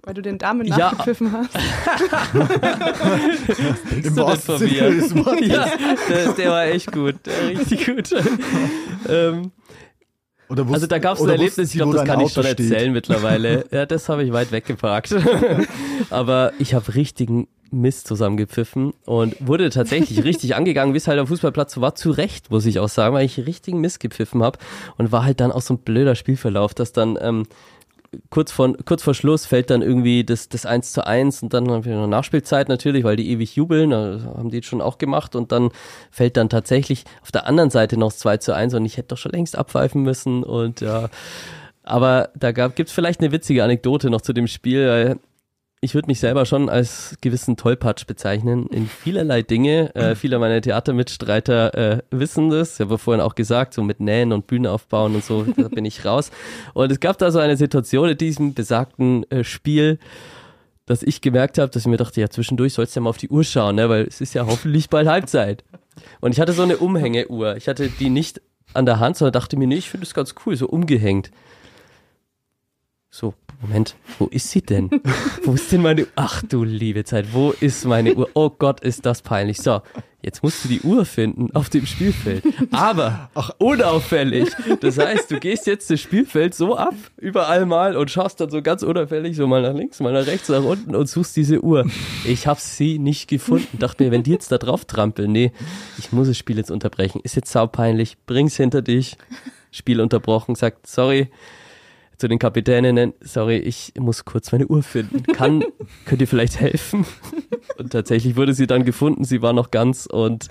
[0.03, 0.77] Weil du den Damen ja.
[0.77, 1.55] nachgepfiffen hast.
[4.05, 5.47] Im wahrsten Sinne des Wortes.
[5.47, 5.67] Ja,
[6.07, 7.15] der, der, war echt gut.
[7.25, 8.11] Der war richtig gut.
[9.09, 9.51] ähm,
[10.47, 12.59] wussten, also da gab es ein Erlebnis, ich glaube, das kann ich schon steht.
[12.59, 13.65] erzählen mittlerweile.
[13.71, 15.15] Ja, das habe ich weit weggeparkt.
[16.11, 21.27] Aber ich habe richtigen Mist zusammengepfiffen und wurde tatsächlich richtig angegangen, wie es halt am
[21.27, 24.59] Fußballplatz war, zu Recht, muss ich auch sagen, weil ich richtigen Mist gepfiffen habe
[24.97, 27.45] und war halt dann auch so ein blöder Spielverlauf, dass dann ähm,
[28.29, 31.69] kurz, vor, kurz vor Schluss fällt dann irgendwie das, das 1 zu 1 und dann
[31.69, 35.51] haben wir noch Nachspielzeit natürlich, weil die ewig jubeln, haben die schon auch gemacht und
[35.51, 35.69] dann
[36.11, 39.09] fällt dann tatsächlich auf der anderen Seite noch das 2 zu 1 und ich hätte
[39.09, 41.09] doch schon längst abpfeifen müssen und ja,
[41.83, 45.19] aber da gab, gibt's vielleicht eine witzige Anekdote noch zu dem Spiel, weil
[45.81, 49.93] ich würde mich selber schon als gewissen Tollpatsch bezeichnen in vielerlei Dinge.
[49.95, 52.75] Äh, viele meiner Theatermitstreiter äh, wissen das.
[52.75, 55.85] Ich habe vorhin auch gesagt, so mit Nähen und Bühne aufbauen und so, da bin
[55.85, 56.31] ich raus.
[56.73, 59.99] Und es gab da so eine Situation in diesem besagten äh, Spiel,
[60.85, 63.17] dass ich gemerkt habe, dass ich mir dachte, ja, zwischendurch sollst du ja mal auf
[63.17, 63.89] die Uhr schauen, ne?
[63.89, 65.63] weil es ist ja hoffentlich bald Halbzeit.
[66.21, 67.55] Und ich hatte so eine Umhängeuhr.
[67.55, 68.41] Ich hatte die nicht
[68.73, 71.31] an der Hand, sondern dachte mir, nee, ich finde das ganz cool, so umgehängt.
[73.09, 74.89] So, Moment, wo ist sie denn?
[75.43, 76.07] wo ist denn meine Uhr?
[76.15, 78.29] Ach du liebe Zeit, wo ist meine Uhr?
[78.33, 79.57] Oh Gott, ist das peinlich.
[79.57, 79.81] So,
[80.21, 82.43] jetzt musst du die Uhr finden auf dem Spielfeld.
[82.71, 84.49] Aber ach, unauffällig.
[84.81, 88.61] Das heißt, du gehst jetzt das Spielfeld so ab, überall mal und schaust dann so
[88.61, 91.85] ganz unauffällig so mal nach links, mal nach rechts, nach unten und suchst diese Uhr.
[92.25, 93.79] Ich habe sie nicht gefunden.
[93.79, 95.51] Dachte mir, wenn die jetzt da drauf trampeln, nee,
[95.97, 97.21] ich muss das Spiel jetzt unterbrechen.
[97.23, 98.17] Ist jetzt saupeinlich.
[98.25, 99.17] Bring's hinter dich.
[99.71, 101.29] Spiel unterbrochen, sagt, sorry,
[102.17, 105.23] zu den Kapitäninnen, sorry, ich muss kurz meine Uhr finden.
[105.23, 105.63] Kann,
[106.05, 107.05] könnt ihr vielleicht helfen?
[107.77, 110.47] Und tatsächlich wurde sie dann gefunden, sie war noch ganz und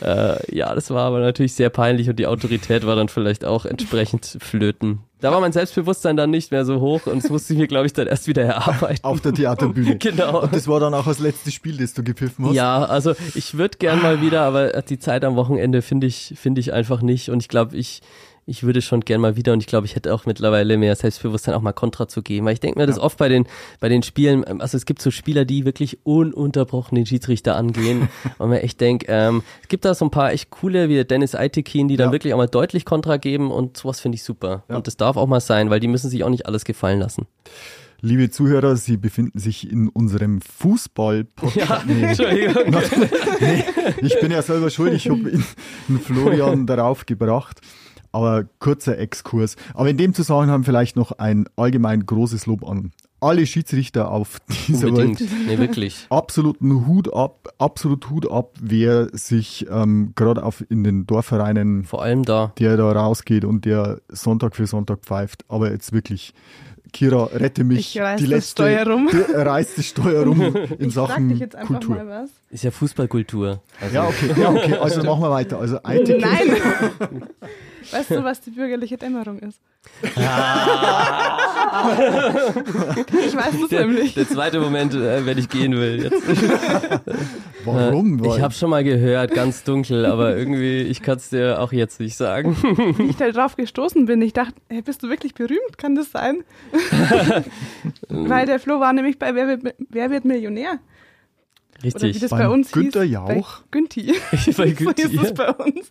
[0.00, 3.66] äh, ja, das war aber natürlich sehr peinlich und die Autorität war dann vielleicht auch
[3.66, 5.00] entsprechend flöten.
[5.20, 7.86] Da war mein Selbstbewusstsein dann nicht mehr so hoch und das musste ich mir, glaube
[7.86, 9.04] ich, dann erst wieder erarbeiten.
[9.04, 9.98] Auf der Theaterbühne.
[10.02, 10.42] Genau.
[10.42, 12.54] Und das war dann auch das letzte Spiel, das du gepfiffen hast.
[12.54, 16.60] Ja, also ich würde gern mal wieder, aber die Zeit am Wochenende finde ich, finde
[16.60, 17.30] ich einfach nicht.
[17.30, 18.00] Und ich glaube, ich,
[18.44, 21.54] ich würde schon gern mal wieder und ich glaube, ich hätte auch mittlerweile mehr Selbstbewusstsein,
[21.54, 22.44] auch mal Kontra zu geben.
[22.46, 23.46] Weil ich denke mir das oft bei den,
[23.78, 28.08] bei den Spielen, ähm, also es gibt so Spieler, die wirklich ununterbrochen den Schiedsrichter angehen
[28.38, 31.04] und man echt denkt, ähm, es gibt da so ein paar echt coole, wie der
[31.04, 32.12] Dennis Aitekin, die dann Ja.
[32.12, 34.64] wirklich auch mal deutlich Kontra geben und sowas finde ich super.
[34.68, 34.76] Ja.
[34.76, 37.26] Und das darf auch mal sein, weil die müssen sich auch nicht alles gefallen lassen.
[38.04, 41.86] Liebe Zuhörer, Sie befinden sich in unserem Fußball-Podcast.
[41.86, 42.64] Nee, Entschuldigung.
[43.40, 43.64] nee,
[44.00, 45.20] ich bin ja selber schuld, ich habe
[46.04, 47.60] Florian darauf gebracht.
[48.12, 49.56] Aber kurzer Exkurs.
[49.74, 52.92] Aber in dem Zusammenhang vielleicht noch ein allgemein großes Lob an
[53.22, 54.38] alle Schiedsrichter auf
[54.68, 55.20] dieser Unbedingt.
[55.20, 55.30] Welt.
[55.46, 56.06] Nee, wirklich.
[56.10, 62.02] Absoluten Hut ab, absolut Hut ab, wer sich ähm, gerade auf in den Dorfvereinen, Vor
[62.02, 62.52] allem da.
[62.58, 65.44] der da rausgeht und der Sonntag für Sonntag pfeift.
[65.48, 66.34] Aber jetzt wirklich,
[66.92, 67.94] Kira, rette mich.
[67.94, 69.08] Ich reiß die das letzte, Steuer rum.
[69.12, 70.40] Die, reißt das Steuer rum
[70.78, 71.94] in Ich frag Sachen dich jetzt einfach Kultur.
[71.96, 72.30] mal was.
[72.50, 73.62] Ist ja Fußballkultur.
[73.80, 74.74] Also, Ja, okay, ja, okay.
[74.74, 75.58] Also machen wir weiter.
[75.60, 76.56] Also Nein!
[77.90, 79.58] Weißt du, was die bürgerliche Dämmerung ist?
[80.02, 80.16] ich
[83.36, 84.14] weiß es Der, nämlich.
[84.14, 86.04] der zweite Moment, äh, wenn ich gehen will.
[86.04, 86.22] Jetzt.
[87.64, 88.22] warum?
[88.22, 91.72] Äh, ich habe schon mal gehört, ganz dunkel, aber irgendwie, ich kann es dir auch
[91.72, 92.56] jetzt nicht sagen.
[92.98, 95.78] Wie ich da drauf gestoßen bin, ich dachte, hey, bist du wirklich berühmt?
[95.78, 96.44] Kann das sein?
[98.08, 100.78] Weil der Flo war nämlich bei Wer wird, Wer wird Millionär?
[101.84, 102.20] Oder wie Richtig.
[102.20, 103.12] das Beim bei uns Günther hieß.
[103.12, 103.58] Jauch?
[103.60, 104.14] Bei Günti.
[104.30, 105.32] Bei so Gütti, hieß es ja.
[105.32, 105.90] bei uns.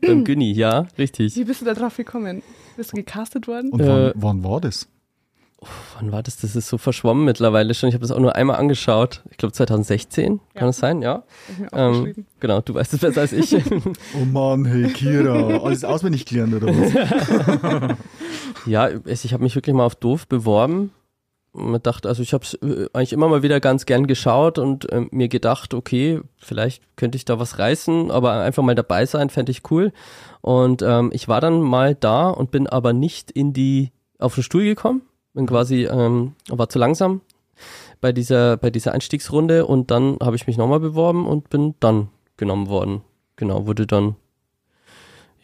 [0.00, 1.36] Beim Günni, ja, richtig.
[1.36, 2.42] Wie bist du da drauf gekommen?
[2.76, 3.70] Bist du gecastet worden?
[3.70, 4.88] Und Äh, wann, wann war das?
[5.98, 6.36] Wann war das?
[6.36, 7.88] Das ist so verschwommen mittlerweile schon.
[7.88, 9.22] Ich habe das auch nur einmal angeschaut.
[9.30, 10.66] Ich glaube 2016, kann Ja.
[10.66, 11.00] das sein?
[11.00, 11.22] Ja.
[11.72, 13.54] Ähm, genau, du weißt es besser als ich.
[14.20, 17.96] Oh Mann, hey Kira, alles auswendig gelernt oder was?
[18.66, 20.90] ja, es- ich habe mich wirklich mal auf doof beworben.
[21.54, 22.58] Dachte, also ich habe es
[22.92, 27.24] eigentlich immer mal wieder ganz gern geschaut und ähm, mir gedacht, okay, vielleicht könnte ich
[27.24, 29.92] da was reißen, aber einfach mal dabei sein, fände ich cool.
[30.40, 34.42] Und ähm, ich war dann mal da und bin aber nicht in die auf den
[34.42, 35.02] Stuhl gekommen,
[35.32, 37.20] bin quasi ähm, war zu langsam
[38.00, 42.08] bei dieser bei dieser Einstiegsrunde und dann habe ich mich nochmal beworben und bin dann
[42.36, 43.02] genommen worden.
[43.36, 44.16] Genau, wurde dann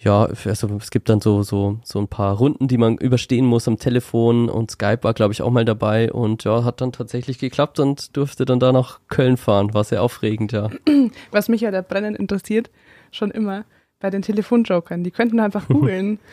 [0.02, 3.68] ja, also es gibt dann so, so, so ein paar Runden, die man überstehen muss
[3.68, 7.38] am Telefon und Skype war, glaube ich, auch mal dabei und ja, hat dann tatsächlich
[7.38, 9.74] geklappt und durfte dann da nach Köln fahren.
[9.74, 10.70] War sehr aufregend, ja.
[11.32, 12.70] Was mich ja da brennend interessiert,
[13.10, 13.64] schon immer,
[13.98, 15.04] bei den Telefonjokern.
[15.04, 16.18] Die könnten einfach googeln.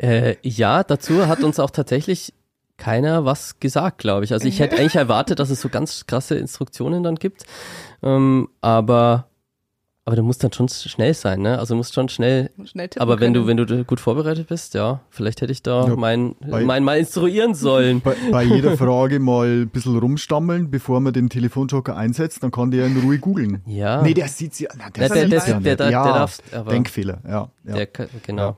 [0.00, 2.32] Äh, ja, dazu hat uns auch tatsächlich
[2.76, 4.32] keiner was gesagt, glaube ich.
[4.32, 7.44] Also ich hätte eigentlich erwartet, dass es so ganz krasse Instruktionen dann gibt,
[8.04, 9.27] ähm, aber
[10.08, 11.58] aber du musst dann schon schnell sein, ne?
[11.58, 13.58] Also du musst schon schnell Schnell tippen Aber wenn du, können.
[13.68, 16.98] wenn du gut vorbereitet bist, ja, vielleicht hätte ich da Ja, mein, bei- mein mal
[16.98, 18.00] instruieren sollen.
[18.00, 22.70] Bei, bei jeder Frage mal ein bisschen rumstammeln, bevor man den Telefonjoker einsetzt, dann kann
[22.70, 23.60] der in Ruhe googeln.
[23.66, 24.00] Ja.
[24.02, 24.70] Nee, der sieht's ja.
[24.78, 27.50] Na, der Na, der, der, ja der, der, ja, der darf, aber Denkfehler, ja.
[27.64, 27.74] ja.
[27.74, 27.86] der,
[28.26, 28.56] genau.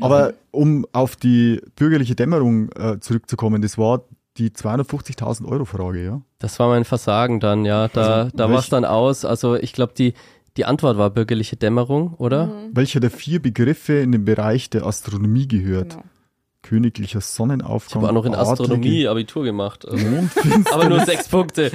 [0.00, 4.02] Aber um auf die bürgerliche Dämmerung äh, zurückzukommen, das war
[4.38, 6.22] die 250.000 Euro Frage, ja?
[6.38, 7.88] Das war mein Versagen dann, ja.
[7.88, 9.24] Da, Also, da war es dann aus.
[9.24, 10.14] Also ich glaube, die,
[10.56, 12.52] die Antwort war bürgerliche Dämmerung, oder?
[12.72, 15.90] Welcher der vier Begriffe in den Bereich der Astronomie gehört?
[15.90, 16.04] Genau.
[16.62, 18.02] Königlicher Ich Sonnenaufgang.
[18.02, 19.86] habe auch noch in adlige Astronomie Abitur gemacht.
[19.86, 20.06] Also.
[20.72, 21.70] Aber nur sechs Punkte.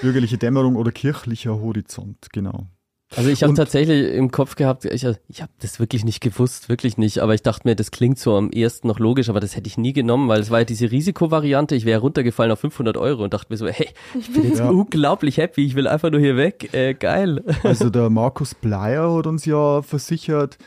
[0.00, 2.68] bürgerliche Dämmerung oder kirchlicher Horizont, genau.
[3.16, 6.98] Also ich habe tatsächlich im Kopf gehabt, ich, ich habe das wirklich nicht gewusst, wirklich
[6.98, 7.18] nicht.
[7.20, 9.78] Aber ich dachte mir, das klingt so am ersten noch logisch, aber das hätte ich
[9.78, 11.74] nie genommen, weil es war ja diese Risikovariante.
[11.74, 13.88] Ich wäre runtergefallen auf 500 Euro und dachte mir so, hey,
[14.18, 14.70] ich bin jetzt Ja.
[14.70, 16.72] unglaublich happy, ich will einfach nur hier weg.
[16.72, 17.42] Äh, geil.
[17.62, 20.58] Also der Markus Bleier hat uns ja versichert,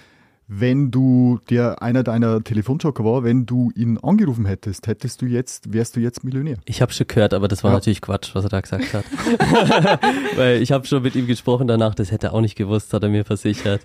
[0.49, 5.73] wenn du, der einer deiner Telefonjoker war, wenn du ihn angerufen hättest, hättest du jetzt,
[5.73, 6.55] wärst du jetzt Millionär.
[6.65, 7.77] Ich habe schon gehört, aber das war Ja.
[7.77, 9.03] natürlich Quatsch, was er da gesagt hat.
[10.37, 13.03] Weil ich habe schon mit ihm gesprochen danach, das hätte er auch nicht gewusst, hat
[13.03, 13.81] er mir versichert.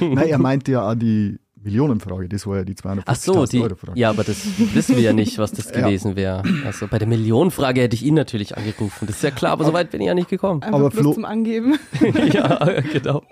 [0.00, 3.60] Nein, er meinte ja auch die Millionenfrage, das war ja die 250.000 Ach so, die,
[3.60, 3.98] Euro Frage.
[3.98, 4.38] ja, aber das
[4.74, 5.80] wissen wir ja nicht, was das Ja.
[5.86, 6.42] gewesen wäre.
[6.64, 9.06] Also bei der Millionenfrage hätte ich ihn natürlich angerufen.
[9.06, 10.62] Das ist ja klar, aber so weit bin ich ja nicht gekommen.
[10.62, 11.78] Einfach Aber bloß Flo- zum Angeben.
[12.32, 13.22] ja, genau.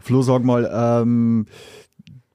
[0.00, 0.70] Flo, sag mal,
[1.02, 1.46] ähm,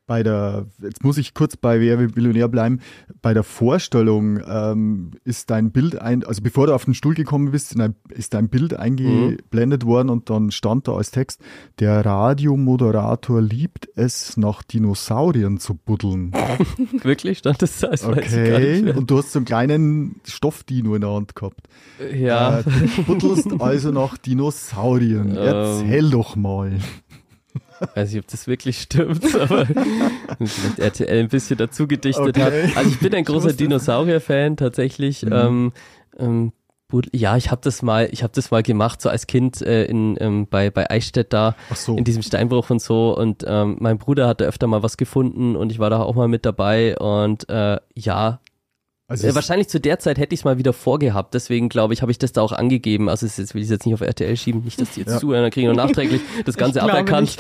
[0.07, 2.79] bei der, jetzt muss ich kurz bei Wer wird Millionär bleiben,
[3.21, 7.51] bei der Vorstellung ähm, ist dein Bild ein, also bevor du auf den Stuhl gekommen
[7.51, 7.75] bist,
[8.09, 9.87] ist dein Bild eingeblendet mhm.
[9.87, 11.41] worden und dann stand da als Text,
[11.79, 16.33] der Radiomoderator liebt es, nach Dinosauriern zu buddeln.
[17.03, 17.39] Wirklich?
[17.39, 21.67] Stand das als Okay, und du hast so einen kleinen Stoffdino in der Hand gehabt.
[22.13, 22.59] Ja.
[22.59, 25.31] Äh, du buddelst also nach Dinosauriern.
[25.41, 25.47] Ähm.
[25.61, 26.79] Erzähl doch mal.
[27.95, 32.67] Weiß nicht, ob das wirklich stimmt, aber vielleicht RTL ein bisschen dazu gedichtet okay.
[32.67, 32.77] hat.
[32.77, 35.23] Also ich bin ein großer Dinosaurier-Fan tatsächlich.
[35.23, 35.31] Mhm.
[35.31, 35.73] Ähm,
[36.19, 36.51] ähm,
[37.13, 40.17] ja, ich habe das mal, ich habe das mal gemacht, so als Kind äh, in
[40.19, 41.95] ähm, bei bei Eichstätt da so.
[41.95, 43.17] in diesem Steinbruch und so.
[43.17, 46.27] Und ähm, mein Bruder hatte öfter mal was gefunden und ich war da auch mal
[46.27, 46.97] mit dabei.
[46.97, 48.41] Und äh, ja,
[49.11, 52.01] also äh, wahrscheinlich zu der Zeit hätte ich es mal wieder vorgehabt, deswegen glaube ich,
[52.01, 53.09] habe ich das da auch angegeben.
[53.09, 55.11] Also es ist, will ich es jetzt nicht auf RTL schieben, nicht, dass die jetzt
[55.11, 55.19] ja.
[55.19, 57.35] zuhören, dann kriegen wir nachträglich das Ganze aberkannt.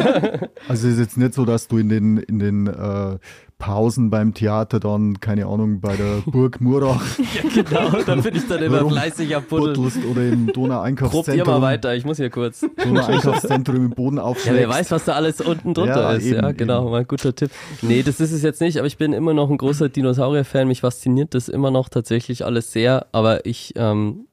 [0.68, 3.18] also es ist jetzt nicht so, dass du in den, in den äh,
[3.60, 7.04] Pausen beim Theater dann, keine Ahnung, bei der Burg Murach.
[7.18, 9.78] ja, genau, da bin ich dann immer fleißig am Buddeln.
[10.10, 11.36] Oder im Donau-Einkaufszentrum.
[11.36, 12.66] Probier mal weiter, ich muss hier kurz.
[12.82, 14.60] Donau-Einkaufszentrum im Boden aufschlägst.
[14.60, 16.26] Ja, wer weiß, was da alles unten drunter ja, ist.
[16.26, 16.90] Eben, ja, genau, eben.
[16.90, 17.50] mal ein guter Tipp.
[17.82, 20.66] Nee, das ist es jetzt nicht, aber ich bin immer noch ein großer Dinosaurier-Fan.
[20.66, 24.26] Mich fasziniert das immer noch tatsächlich alles sehr, aber ich ähm,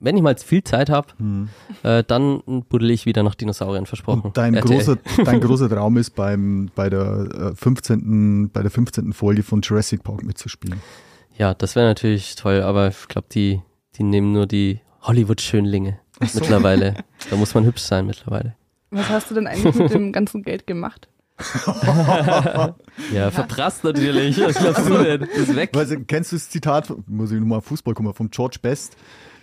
[0.00, 1.48] wenn ich mal viel Zeit habe, hm.
[1.82, 4.22] äh, dann buddel ich wieder nach Dinosauriern versprochen.
[4.22, 8.44] Und dein großer, dein großer Traum ist beim bei der 15.
[8.44, 9.12] Äh, bei der 15.
[9.12, 10.80] Folge von Jurassic Park mitzuspielen.
[11.36, 13.60] Ja, das wäre natürlich toll, aber ich glaube, die
[13.98, 16.40] die nehmen nur die Hollywood Schönlinge so.
[16.40, 16.94] mittlerweile.
[17.30, 18.54] da muss man hübsch sein mittlerweile.
[18.90, 21.08] Was hast du denn eigentlich mit dem ganzen Geld gemacht?
[23.12, 24.40] ja, verprasst natürlich.
[24.40, 25.22] Was glaubst du denn?
[25.22, 25.70] Ist weg.
[25.72, 28.96] Weißt du, kennst du das Zitat, muss ich nochmal Fußball kommen, vom George Best?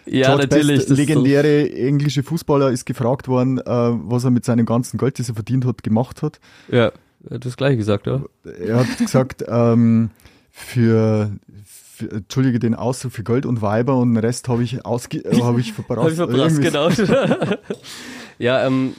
[0.06, 0.88] Ja, George natürlich.
[0.88, 1.74] Best, legendäre so.
[1.76, 5.66] englische Fußballer, ist gefragt worden, äh, was er mit seinem ganzen Geld, das er verdient
[5.66, 6.40] hat, gemacht hat.
[6.70, 6.92] Ja,
[7.28, 8.26] er hat das gleiche gesagt, oder?
[8.44, 10.12] Er hat gesagt, ähm,
[10.52, 11.32] für,
[11.66, 15.42] für, Entschuldige den Ausdruck, für Gold und Weiber und den Rest habe ich, ausge, äh,
[15.42, 16.20] hab ich verprasst.
[16.20, 16.90] hab ich verprasst, genau.
[18.38, 18.94] ja, ähm,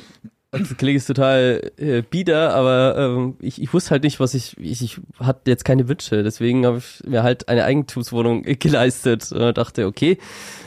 [0.59, 4.57] das klingt jetzt total äh, bieder, aber ähm, ich, ich wusste halt nicht, was ich,
[4.59, 9.57] ich, ich hatte jetzt keine Wünsche, deswegen habe ich mir halt eine Eigentumswohnung geleistet und
[9.57, 10.19] dachte, okay,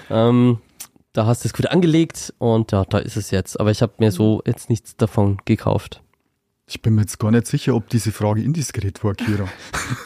[0.09, 0.59] ähm,
[1.13, 3.59] da hast du es gut angelegt und ja, da ist es jetzt.
[3.59, 6.01] Aber ich habe mir so jetzt nichts davon gekauft.
[6.71, 9.47] Ich bin mir jetzt gar nicht sicher, ob diese Frage indiskret war, Kira.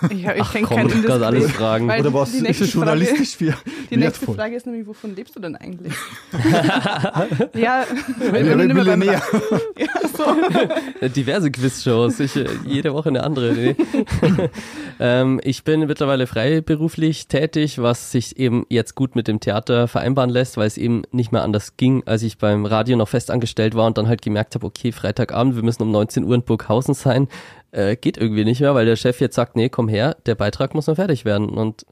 [0.10, 1.91] Ich, ich Ach, komm, du kannst alles fragen.
[1.91, 3.57] Oder was ist journalistisch Frage,
[3.90, 5.94] Die nächste Frage ist nämlich, wovon lebst du denn eigentlich?
[7.53, 7.84] ja,
[8.18, 9.22] wenn, wenn du beim ja,
[10.15, 11.07] so.
[11.10, 13.52] Diverse Quizshows, ich, äh, jede Woche eine andere.
[13.53, 13.76] Nee.
[15.02, 20.30] ähm, ich bin mittlerweile freiberuflich tätig, was sich eben jetzt gut mit dem Theater vereinbaren
[20.30, 23.76] lässt, weil es eben nicht mehr anders ging, als ich beim Radio noch fest angestellt
[23.76, 26.93] war und dann halt gemerkt habe, okay, Freitagabend, wir müssen um 19 Uhr in Burghausen
[26.93, 27.27] sein,
[27.71, 30.73] äh, geht irgendwie nicht mehr, weil der Chef jetzt sagt, nee, komm her, der Beitrag
[30.73, 31.49] muss noch fertig werden.
[31.49, 31.85] Und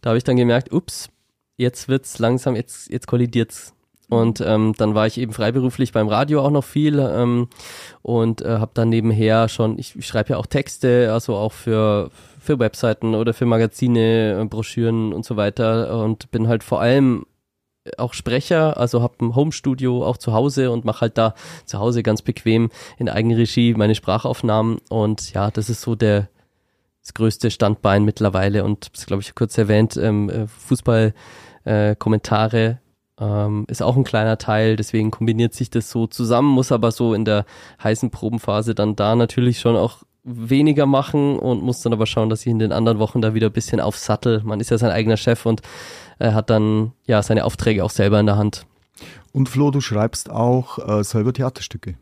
[0.00, 1.08] da habe ich dann gemerkt, ups,
[1.56, 3.72] jetzt wird's langsam, jetzt, jetzt kollidiert's.
[4.10, 7.48] Und ähm, dann war ich eben freiberuflich beim Radio auch noch viel ähm,
[8.02, 12.10] und äh, habe dann nebenher schon, ich, ich schreibe ja auch Texte, also auch für,
[12.38, 17.24] für Webseiten oder für Magazine, äh, Broschüren und so weiter und bin halt vor allem
[17.98, 21.34] auch Sprecher, also habe ein Homestudio auch zu Hause und mache halt da
[21.66, 26.28] zu Hause ganz bequem in Eigenregie meine Sprachaufnahmen und ja, das ist so der
[27.02, 31.12] das größte Standbein mittlerweile und das glaube ich kurz erwähnt, ähm, äh, Fußball
[31.64, 32.80] äh, Kommentare
[33.20, 37.12] ähm, ist auch ein kleiner Teil, deswegen kombiniert sich das so zusammen, muss aber so
[37.12, 37.44] in der
[37.82, 42.40] heißen Probenphase dann da natürlich schon auch weniger machen und muss dann aber schauen, dass
[42.40, 44.40] ich in den anderen Wochen da wieder ein bisschen aufsattel.
[44.42, 45.60] Man ist ja sein eigener Chef und
[46.18, 48.66] er hat dann ja seine Aufträge auch selber in der Hand.
[49.32, 51.94] Und Flo, du schreibst auch äh, selber Theaterstücke.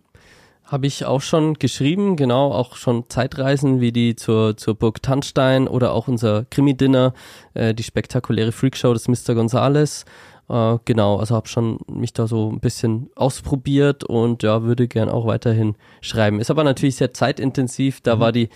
[0.65, 5.69] Habe ich auch schon geschrieben, genau, auch schon Zeitreisen wie die zur, zur Burg Tannstein
[5.69, 7.13] oder auch unser Krimi-Dinner,
[7.55, 9.35] äh, die spektakuläre Freakshow des Mr.
[9.35, 10.05] Gonzales.
[10.49, 15.09] Äh, genau, also habe schon mich da so ein bisschen ausprobiert und ja, würde gern
[15.09, 16.41] auch weiterhin schreiben.
[16.41, 18.21] Ist aber natürlich sehr zeitintensiv, da mhm.
[18.21, 18.49] war die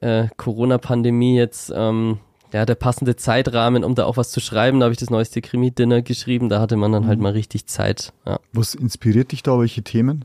[0.00, 2.18] äh, Corona-Pandemie jetzt ähm,
[2.52, 4.80] ja, der passende Zeitrahmen, um da auch was zu schreiben.
[4.80, 6.48] Da habe ich das neueste Krimi-Dinner geschrieben.
[6.48, 7.24] Da hatte man dann halt mhm.
[7.24, 8.12] mal richtig Zeit.
[8.26, 8.38] Ja.
[8.52, 9.58] Was inspiriert dich da?
[9.58, 10.24] Welche Themen?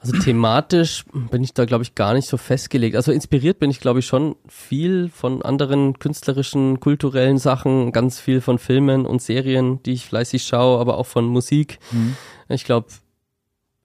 [0.00, 2.96] Also thematisch bin ich da, glaube ich, gar nicht so festgelegt.
[2.96, 8.40] Also inspiriert bin ich, glaube ich, schon viel von anderen künstlerischen, kulturellen Sachen, ganz viel
[8.40, 11.78] von Filmen und Serien, die ich fleißig schaue, aber auch von Musik.
[11.92, 12.16] Mhm.
[12.48, 12.88] Ich glaube,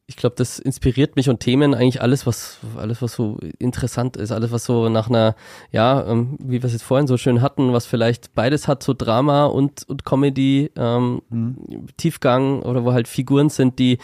[0.06, 4.32] ich glaube, das inspiriert mich und Themen eigentlich alles, was alles, was so interessant ist,
[4.32, 5.36] alles, was so nach einer,
[5.72, 8.94] ja, ähm, wie wir es jetzt vorhin so schön hatten, was vielleicht beides hat, so
[8.94, 11.88] Drama und und Comedy, ähm, mhm.
[11.96, 13.98] Tiefgang oder wo halt Figuren sind, die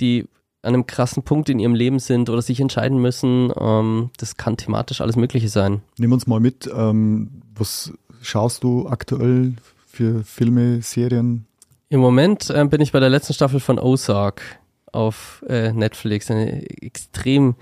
[0.00, 0.26] die
[0.62, 3.50] an einem krassen Punkt in ihrem Leben sind oder sich entscheiden müssen.
[3.58, 5.80] Ähm, das kann thematisch alles Mögliche sein.
[5.96, 9.54] Nimm uns mal mit, ähm, was schaust du aktuell
[9.86, 11.46] für Filme, Serien?
[11.88, 14.59] Im Moment äh, bin ich bei der letzten Staffel von Ozark
[14.92, 16.30] auf äh, Netflix.
[16.30, 17.56] Eine extrem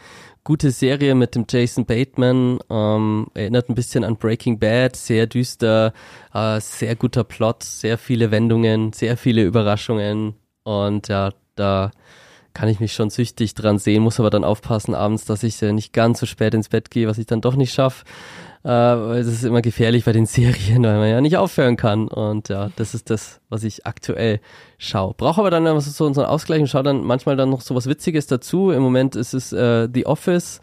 [0.44, 2.58] gute Serie mit dem Jason Bateman.
[2.70, 4.96] Ähm, erinnert ein bisschen an Breaking Bad.
[4.96, 5.92] Sehr düster,
[6.32, 10.34] äh, sehr guter Plot, sehr viele Wendungen, sehr viele Überraschungen.
[10.64, 11.90] Und ja, da
[12.54, 15.72] kann ich mich schon süchtig dran sehen, muss aber dann aufpassen abends, dass ich äh,
[15.72, 18.04] nicht ganz so spät ins Bett gehe, was ich dann doch nicht schaffe.
[18.68, 22.06] Äh, weil es ist immer gefährlich bei den Serien, weil man ja nicht aufhören kann.
[22.06, 24.40] Und ja, das ist das, was ich aktuell
[24.76, 25.14] schaue.
[25.14, 28.26] Brauche aber dann so unseren Ausgleich und schaue dann manchmal dann noch so was Witziges
[28.26, 28.70] dazu.
[28.70, 30.60] Im Moment ist es äh, The Office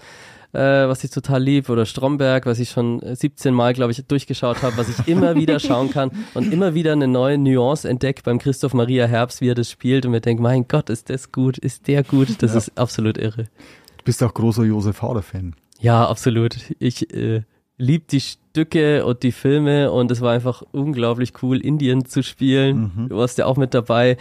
[0.53, 4.61] äh, was ich total lieb, oder Stromberg, was ich schon 17 Mal, glaube ich, durchgeschaut
[4.61, 8.37] habe, was ich immer wieder schauen kann und immer wieder eine neue Nuance entdeckt beim
[8.39, 11.57] Christoph Maria Herbst, wie er das spielt und mir denke, mein Gott, ist das gut,
[11.57, 12.57] ist der gut, das ja.
[12.59, 13.49] ist absolut irre.
[13.97, 15.55] Du bist auch großer Josef Hader-Fan.
[15.81, 16.55] Ja, absolut.
[16.79, 17.41] Ich äh,
[17.77, 22.91] lieb die Stücke und die Filme und es war einfach unglaublich cool, Indien zu spielen.
[22.95, 23.09] Mhm.
[23.09, 24.17] Du warst ja auch mit dabei.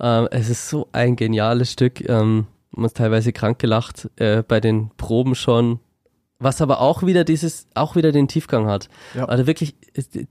[0.00, 2.08] Ähm, es ist so ein geniales Stück.
[2.08, 5.80] Ähm, man ist teilweise krank gelacht äh, bei den Proben schon.
[6.38, 8.88] Was aber auch wieder dieses, auch wieder den Tiefgang hat.
[9.14, 9.26] Ja.
[9.26, 9.74] Also wirklich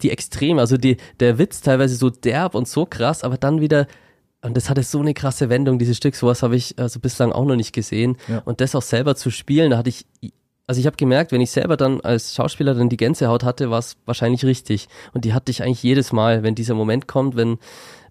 [0.02, 3.86] die Extreme, also die, der Witz teilweise so derb und so krass, aber dann wieder,
[4.42, 7.46] und das hatte so eine krasse Wendung, dieses Stück, sowas habe ich also bislang auch
[7.46, 8.18] noch nicht gesehen.
[8.28, 8.42] Ja.
[8.44, 10.08] Und das auch selber zu spielen, da hatte ich,
[10.70, 13.80] also ich habe gemerkt, wenn ich selber dann als Schauspieler dann die Gänsehaut hatte, war
[13.80, 14.88] es wahrscheinlich richtig.
[15.14, 17.58] Und die hatte ich eigentlich jedes Mal, wenn dieser Moment kommt, wenn,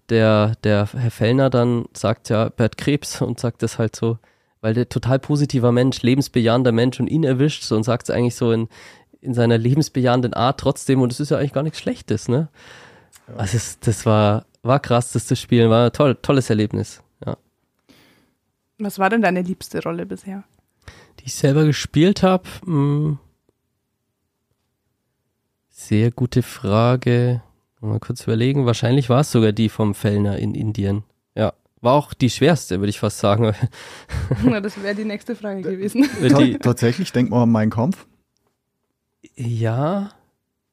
[0.09, 4.17] der, der Herr Fellner dann sagt, ja, Bert Krebs und sagt das halt so,
[4.59, 8.35] weil der total positiver Mensch, lebensbejahender Mensch und ihn erwischt so und sagt es eigentlich
[8.35, 8.67] so in,
[9.21, 12.49] in seiner lebensbejahenden Art trotzdem und es ist ja eigentlich gar nichts Schlechtes, ne?
[13.29, 13.35] Ja.
[13.35, 17.37] Also es, das war, war krass, das zu spielen, war ein toll, tolles Erlebnis, ja.
[18.79, 20.43] Was war denn deine liebste Rolle bisher?
[21.19, 23.19] Die ich selber gespielt habe, hm.
[25.69, 27.41] sehr gute Frage.
[27.81, 28.65] Mal kurz überlegen.
[28.65, 31.03] Wahrscheinlich war es sogar die vom Fellner in Indien.
[31.35, 31.53] Ja.
[31.81, 33.53] War auch die schwerste, würde ich fast sagen.
[34.43, 36.09] Na, das wäre die nächste Frage gewesen.
[36.21, 38.05] Die, Tatsächlich, denk mal an meinen Kampf.
[39.35, 40.11] Ja,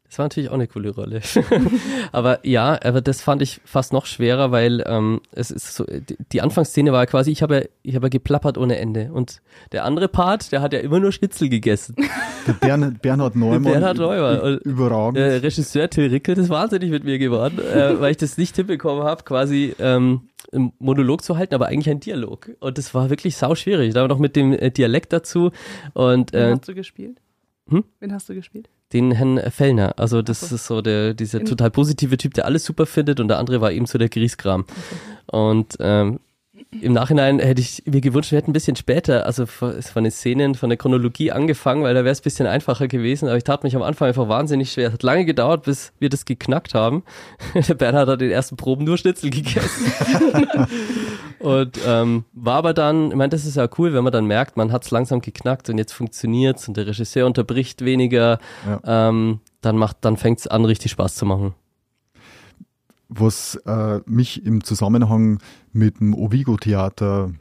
[0.08, 1.20] das war natürlich auch eine coole Rolle.
[2.12, 5.84] aber ja, aber das fand ich fast noch schwerer, weil ähm, es ist so,
[6.32, 9.10] die Anfangsszene war quasi, ich habe ich habe geplappert ohne Ende.
[9.12, 9.42] Und
[9.72, 11.96] der andere Part, der hat ja immer nur Schnitzel gegessen.
[12.46, 13.64] Der Bernhard, Bernhard Neumann.
[13.64, 14.58] Bernhard Neumann.
[14.58, 15.18] Überragend.
[15.18, 19.02] Der Regisseur Till Rickel ist wahnsinnig mit mir geworden, äh, weil ich das nicht hinbekommen
[19.02, 22.50] habe, quasi ähm, einen Monolog zu halten, aber eigentlich ein Dialog.
[22.60, 23.94] Und das war wirklich sau schwierig.
[23.94, 25.50] Da noch mit dem äh, Dialekt dazu.
[25.94, 27.20] Und, äh, Wen hast du gespielt?
[27.68, 27.84] Hm?
[27.98, 28.68] Wen hast du gespielt?
[28.92, 29.94] Den Herrn Fellner.
[29.98, 30.54] Also das so.
[30.54, 33.72] ist so der dieser total positive Typ, der alles super findet und der andere war
[33.72, 34.62] eben so der Grießkram.
[34.62, 35.36] Okay.
[35.36, 36.20] Und ähm,
[36.70, 40.54] im Nachhinein hätte ich mir gewünscht, wir hätten ein bisschen später, also von den Szenen,
[40.54, 43.28] von der Chronologie angefangen, weil da wäre es ein bisschen einfacher gewesen.
[43.28, 44.88] Aber ich tat mich am Anfang einfach wahnsinnig schwer.
[44.88, 47.04] Es hat lange gedauert, bis wir das geknackt haben.
[47.54, 49.92] Der Bernhard hat den ersten Proben nur Schnitzel gegessen.
[51.38, 54.56] und ähm, war aber dann, ich meine, das ist ja cool, wenn man dann merkt,
[54.56, 58.38] man hat es langsam geknackt und jetzt funktioniert's und der Regisseur unterbricht weniger.
[58.66, 59.08] Ja.
[59.08, 61.54] Ähm, dann macht, dann fängt es an, richtig Spaß zu machen
[63.08, 65.38] was äh, mich im Zusammenhang
[65.72, 67.32] mit dem Ovigo-Theater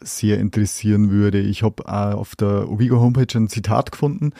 [0.00, 1.40] sehr interessieren würde.
[1.40, 4.32] Ich habe äh, auf der Ovigo-Homepage ein Zitat gefunden.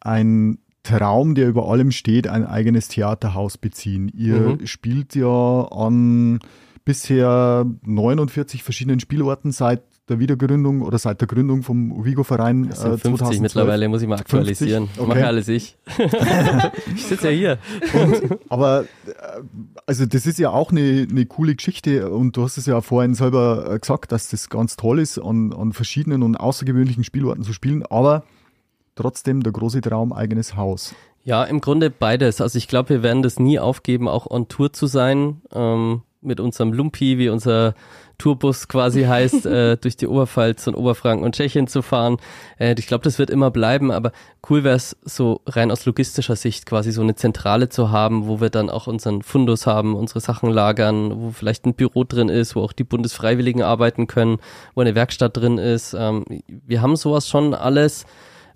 [0.00, 4.10] Ein Traum, der über allem steht, ein eigenes Theaterhaus beziehen.
[4.14, 4.66] Ihr mhm.
[4.66, 6.40] spielt ja an
[6.84, 12.70] bisher 49 verschiedenen Spielorten seit der Wiedergründung oder seit der Gründung vom Uvigo-Verein.
[12.70, 14.88] Äh, 50 mittlerweile, muss ich mal aktualisieren.
[14.88, 15.00] 50?
[15.00, 15.08] Okay.
[15.08, 15.76] Mache alles ich.
[16.94, 17.58] ich sitze ja hier.
[17.94, 18.86] Und, aber äh,
[19.86, 23.14] also das ist ja auch eine, eine coole Geschichte und du hast es ja vorhin
[23.14, 27.52] selber äh, gesagt, dass das ganz toll ist, an, an verschiedenen und außergewöhnlichen Spielorten zu
[27.52, 28.24] spielen, aber
[28.96, 30.94] trotzdem der große Traum, eigenes Haus.
[31.24, 32.40] Ja, im Grunde beides.
[32.40, 35.40] Also ich glaube, wir werden das nie aufgeben, auch on Tour zu sein.
[35.52, 37.74] Ähm, mit unserem Lumpi, wie unser
[38.18, 42.18] Tourbus quasi heißt, äh, durch die Oberpfalz und Oberfranken und Tschechien zu fahren.
[42.58, 44.12] Äh, ich glaube, das wird immer bleiben, aber
[44.48, 48.40] cool wäre es so rein aus logistischer Sicht quasi so eine Zentrale zu haben, wo
[48.40, 52.54] wir dann auch unseren Fundus haben, unsere Sachen lagern, wo vielleicht ein Büro drin ist,
[52.54, 54.38] wo auch die Bundesfreiwilligen arbeiten können,
[54.74, 55.94] wo eine Werkstatt drin ist.
[55.94, 58.06] Ähm, wir haben sowas schon alles,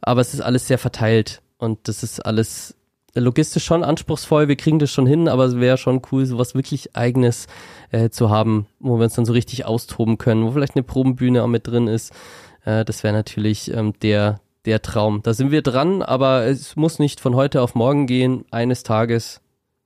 [0.00, 2.76] aber es ist alles sehr verteilt und das ist alles
[3.20, 6.96] logistisch schon anspruchsvoll, wir kriegen das schon hin, aber es wäre schon cool, sowas wirklich
[6.96, 7.46] eigenes
[7.90, 11.42] äh, zu haben, wo wir uns dann so richtig austoben können, wo vielleicht eine Probenbühne
[11.42, 12.12] auch mit drin ist.
[12.64, 15.20] Äh, das wäre natürlich ähm, der, der Traum.
[15.22, 18.44] Da sind wir dran, aber es muss nicht von heute auf morgen gehen.
[18.50, 19.40] Eines Tages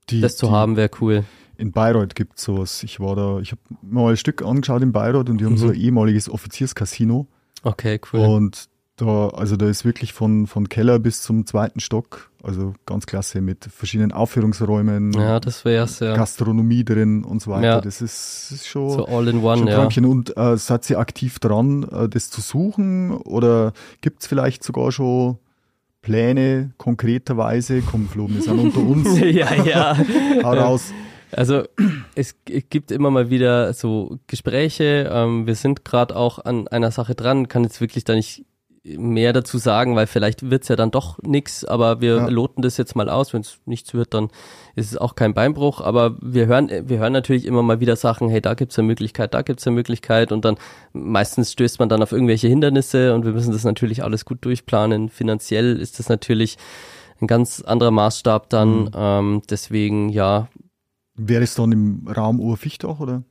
[0.09, 1.25] die, das zu die, haben wäre cool.
[1.57, 2.83] in Bayreuth gibt es sowas.
[2.83, 5.59] Ich war da, ich habe mal ein Stück angeschaut in Bayreuth und die haben Mhm.
[5.59, 7.27] so ein ehemaliges Offizierscasino.
[7.63, 8.21] Okay, cool.
[8.21, 8.69] Und
[9.01, 13.41] da, also da ist wirklich von, von Keller bis zum zweiten Stock, also ganz klasse
[13.41, 16.15] mit verschiedenen Aufführungsräumen, ja, das wär's ja.
[16.15, 17.67] Gastronomie drin und so weiter.
[17.67, 17.81] Ja.
[17.81, 19.89] Das ist, ist schon, So all in one, ja.
[20.07, 23.13] Und äh, seid ihr aktiv dran, äh, das zu suchen?
[23.13, 25.39] Oder gibt es vielleicht sogar schon
[26.03, 27.83] Pläne konkreterweise?
[27.83, 29.19] Komm, Flo, wir sind unter uns.
[29.19, 29.97] ja, ja.
[30.43, 30.93] Hau raus.
[31.33, 31.63] Also
[32.15, 35.09] es gibt immer mal wieder so Gespräche.
[35.13, 38.45] Ähm, wir sind gerade auch an einer Sache dran, kann jetzt wirklich da nicht
[38.83, 42.29] mehr dazu sagen, weil vielleicht wird's ja dann doch nix, aber wir Ja.
[42.29, 43.35] loten das jetzt mal aus.
[43.35, 44.29] Wenn es nichts wird, dann
[44.75, 45.83] ist es auch kein Beinbruch.
[45.83, 49.35] Aber wir hören, wir hören natürlich immer mal wieder Sachen, hey, da gibt's eine Möglichkeit,
[49.35, 50.57] da gibt's eine Möglichkeit und dann
[50.95, 55.11] meistens stößt man dann auf irgendwelche Hindernisse und wir müssen das natürlich alles gut durchplanen.
[55.11, 56.57] Finanziell ist das natürlich
[57.21, 58.85] ein ganz anderer Maßstab dann.
[58.85, 58.91] Mhm.
[58.95, 60.49] Ähm, deswegen, ja,
[61.17, 63.25] Wäre es dann im Raum Oberfichtach oder?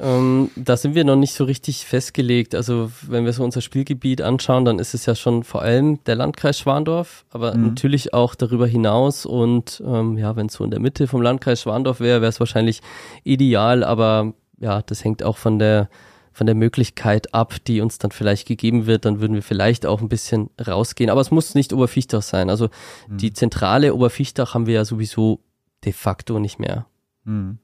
[0.00, 2.54] Ähm, da sind wir noch nicht so richtig festgelegt.
[2.54, 6.16] Also wenn wir so unser Spielgebiet anschauen, dann ist es ja schon vor allem der
[6.16, 7.68] Landkreis Schwandorf, aber Mhm.
[7.68, 9.26] natürlich auch darüber hinaus.
[9.26, 12.40] Und ähm, ja, wenn es so in der Mitte vom Landkreis Schwandorf wäre, wäre es
[12.40, 12.80] wahrscheinlich
[13.24, 13.84] ideal.
[13.84, 15.88] Aber ja, das hängt auch von der
[16.32, 20.00] von der Möglichkeit ab, die uns dann vielleicht gegeben wird, dann würden wir vielleicht auch
[20.00, 21.10] ein bisschen rausgehen.
[21.10, 22.48] Aber es muss nicht Oberfichtach sein.
[22.48, 22.68] Also
[23.08, 25.40] die zentrale Oberfichtach haben wir ja sowieso
[25.84, 26.86] de facto nicht mehr.
[27.24, 27.58] Mhm.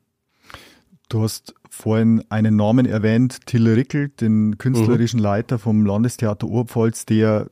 [1.08, 7.50] Du hast vorhin einen Namen erwähnt, Till Rickel, den künstlerischen Leiter vom Landestheater Oberpfalz, der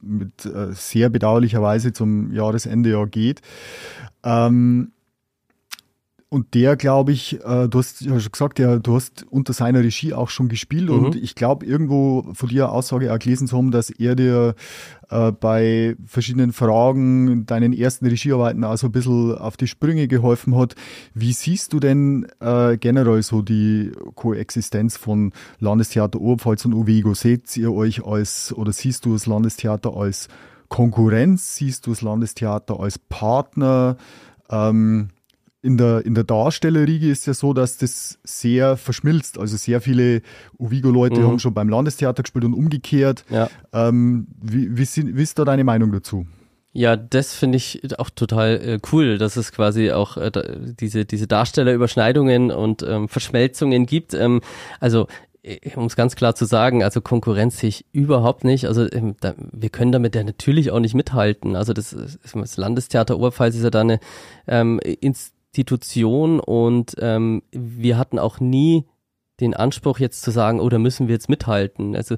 [0.00, 3.42] mit äh, sehr bedauerlicherweise zum Jahresende ja geht.
[4.24, 4.92] Ähm,
[6.32, 9.80] und der, glaube ich, äh, du hast ja schon gesagt, ja, du hast unter seiner
[9.80, 11.04] Regie auch schon gespielt Mhm.
[11.04, 14.54] und ich glaube, irgendwo von dir Aussage auch gelesen zu haben, dass er dir
[15.10, 20.76] äh, bei verschiedenen Fragen, deinen ersten Regiearbeiten also ein bisschen auf die Sprünge geholfen hat.
[21.14, 27.12] Wie siehst du denn äh, generell so die Koexistenz von Landestheater Oberpfalz und Ovego?
[27.14, 30.28] Seht ihr euch als, oder siehst du das Landestheater als
[30.68, 31.56] Konkurrenz?
[31.56, 33.96] Siehst du das Landestheater als Partner?
[34.48, 35.08] Ähm,
[35.62, 39.38] in der, in der Darstellerriege ist ja so, dass das sehr verschmilzt.
[39.38, 40.22] Also sehr viele
[40.58, 41.24] Uvigo-Leute Mhm.
[41.26, 43.24] haben schon beim Landestheater gespielt und umgekehrt.
[43.28, 43.48] Ja.
[43.72, 46.26] Ähm, wie, wie, sind- wie ist da deine Meinung dazu?
[46.72, 50.30] Ja, das finde ich auch total äh, cool, dass es quasi auch äh,
[50.80, 54.14] diese, diese Darstellerüberschneidungen und ähm, Verschmelzungen gibt.
[54.14, 54.40] Ähm,
[54.78, 55.06] also
[55.74, 58.66] um es ganz klar zu sagen, also Konkurrenz sehe ich überhaupt nicht.
[58.66, 61.56] Also ähm, da, wir können damit ja natürlich auch nicht mithalten.
[61.56, 61.96] Also das,
[62.34, 64.00] das Landestheater Oberpfalz ist ja da eine
[64.46, 64.80] ähm,
[65.50, 68.86] Institution und ähm, wir hatten auch nie
[69.40, 71.96] den Anspruch jetzt zu sagen, oh, da müssen wir jetzt mithalten.
[71.96, 72.16] Also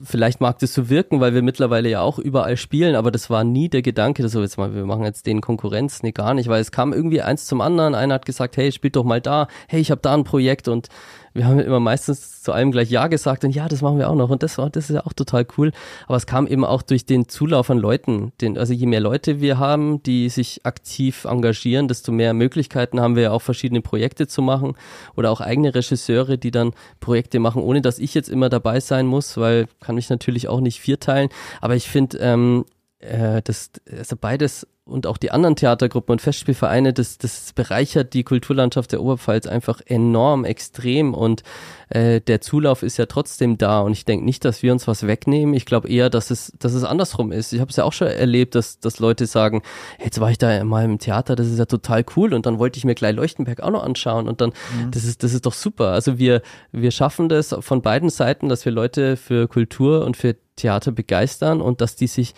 [0.00, 3.42] vielleicht mag das so wirken, weil wir mittlerweile ja auch überall spielen, aber das war
[3.44, 6.48] nie der Gedanke, dass so jetzt mal, wir machen jetzt den Konkurrenz, nee, gar nicht,
[6.48, 7.94] weil es kam irgendwie eins zum anderen.
[7.94, 10.88] Einer hat gesagt, hey, spielt doch mal da, hey, ich habe da ein Projekt und
[11.34, 14.14] wir haben immer meistens zu allem gleich Ja gesagt und ja, das machen wir auch
[14.14, 15.72] noch und das war, das ist ja auch total cool.
[16.06, 18.32] Aber es kam eben auch durch den Zulauf an Leuten.
[18.40, 23.16] Den, also je mehr Leute wir haben, die sich aktiv engagieren, desto mehr Möglichkeiten haben
[23.16, 24.74] wir ja auch verschiedene Projekte zu machen
[25.16, 29.06] oder auch eigene Regisseure, die dann Projekte machen, ohne dass ich jetzt immer dabei sein
[29.06, 31.28] muss, weil kann mich natürlich auch nicht vierteilen.
[31.60, 32.64] Aber ich finde, ähm,
[33.02, 38.24] äh, das, also beides und auch die anderen Theatergruppen und Festspielvereine, das, das bereichert die
[38.24, 41.44] Kulturlandschaft der Oberpfalz einfach enorm, extrem und
[41.88, 45.06] äh, der Zulauf ist ja trotzdem da und ich denke nicht, dass wir uns was
[45.06, 45.54] wegnehmen.
[45.54, 47.52] Ich glaube eher, dass es, dass es andersrum ist.
[47.52, 49.62] Ich habe es ja auch schon erlebt, dass, dass Leute sagen,
[50.02, 52.78] jetzt war ich da mal im Theater, das ist ja total cool und dann wollte
[52.78, 54.52] ich mir gleich Leuchtenberg auch noch anschauen und dann,
[54.90, 55.88] das ist, das ist doch super.
[55.88, 56.42] Also wir,
[56.72, 61.60] wir schaffen das von beiden Seiten, dass wir Leute für Kultur und für Theater begeistern
[61.60, 62.34] und dass die sich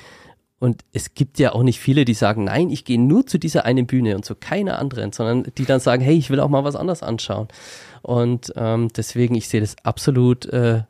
[0.64, 3.66] und es gibt ja auch nicht viele, die sagen, nein, ich gehe nur zu dieser
[3.66, 6.64] einen Bühne und zu keiner anderen, sondern die dann sagen, hey, ich will auch mal
[6.64, 7.48] was anderes anschauen.
[8.00, 10.84] Und ähm, deswegen, ich sehe das absolut, äh,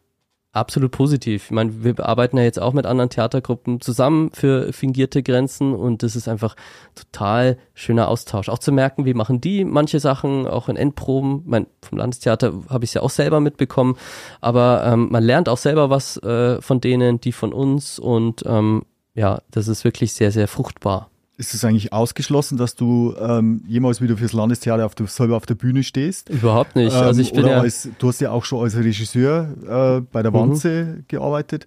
[0.52, 1.46] absolut positiv.
[1.46, 6.04] Ich meine, wir arbeiten ja jetzt auch mit anderen Theatergruppen zusammen für fingierte Grenzen und
[6.04, 6.54] das ist einfach
[6.94, 8.48] total schöner Austausch.
[8.48, 11.42] Auch zu merken, wie machen die manche Sachen, auch in Endproben.
[11.46, 13.96] Mein, vom Landestheater habe ich es ja auch selber mitbekommen,
[14.40, 18.84] aber ähm, man lernt auch selber was äh, von denen, die von uns und ähm,
[19.14, 21.10] ja, das ist wirklich sehr, sehr fruchtbar.
[21.36, 25.46] Ist es eigentlich ausgeschlossen, dass du ähm, jemals wieder fürs Landestheater auf der, selber auf
[25.46, 26.28] der Bühne stehst?
[26.28, 26.92] Überhaupt nicht.
[26.94, 29.54] Ähm, also ich bin oder ja, als, du hast ja auch schon als Regisseur
[29.98, 30.36] äh, bei der Mhm.
[30.36, 31.66] Wanze gearbeitet.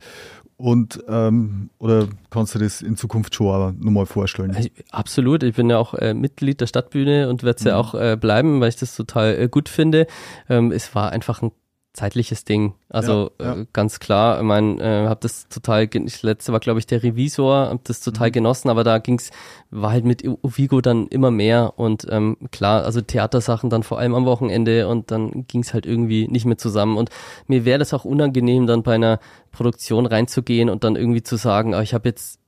[0.56, 4.56] Und ähm, oder kannst du das in Zukunft schon aber nochmal vorstellen?
[4.58, 5.44] ich, absolut.
[5.44, 7.80] Ich bin ja auch äh, Mitglied der Stadtbühne und werde es ja Mhm.
[7.80, 10.08] auch äh, bleiben, weil ich das total äh, gut finde.
[10.50, 11.52] Ähm, es war einfach ein
[11.98, 12.76] zeitliches Ding.
[12.90, 13.62] Also Ja, ja.
[13.62, 17.02] Äh, ganz klar, ich meine, äh, habe das total, das letzte war glaube ich der
[17.02, 18.12] Revisor, habe das Mhm.
[18.12, 19.32] total genossen, aber da ging's,
[19.72, 24.14] war halt mit Uvigo dann immer mehr und ähm, klar, also Theatersachen dann vor allem
[24.14, 27.10] am Wochenende und dann ging's halt irgendwie nicht mehr zusammen und
[27.48, 29.20] mir wäre das auch unangenehm, dann bei einer
[29.52, 32.40] Produktion reinzugehen und dann irgendwie zu sagen, ah, ich habe jetzt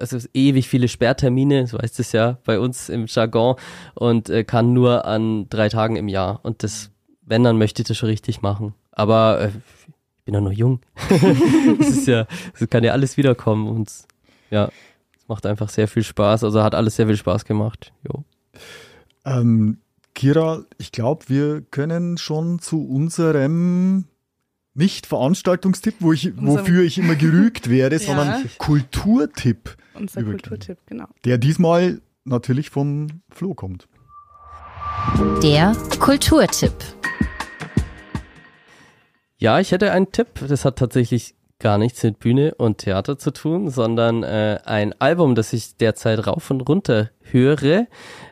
[0.00, 3.54] also ewig viele Sperrtermine, so heißt es ja bei uns im Jargon
[3.94, 6.90] und äh, kann nur an drei Tagen im Jahr und das,
[7.28, 8.74] wenn, dann möchte ich das schon richtig machen.
[8.92, 10.80] Aber äh, ich bin ja noch jung.
[11.80, 12.26] Es ist ja,
[12.58, 13.90] es kann ja alles wiederkommen und
[14.50, 14.70] ja,
[15.16, 16.44] es macht einfach sehr viel Spaß.
[16.44, 17.92] Also hat alles sehr viel Spaß gemacht.
[18.06, 18.24] Jo.
[19.24, 19.78] Ähm,
[20.14, 24.06] Kira, ich glaube, wir können schon zu unserem
[24.74, 28.02] nicht Veranstaltungstipp, wo ich, wofür ich immer gerügt werde, Ja.
[28.02, 30.22] sondern Kulturtipp, Unser.
[30.22, 31.06] Kulturtipp, genau.
[31.24, 33.88] der diesmal natürlich vom Flo kommt.
[35.42, 36.72] Der Kulturtipp.
[39.38, 40.26] Ja, ich hätte einen Tipp.
[40.48, 45.34] Das hat tatsächlich gar nichts mit Bühne und Theater zu tun, sondern äh, ein Album,
[45.34, 47.86] das ich derzeit rauf und runter höre.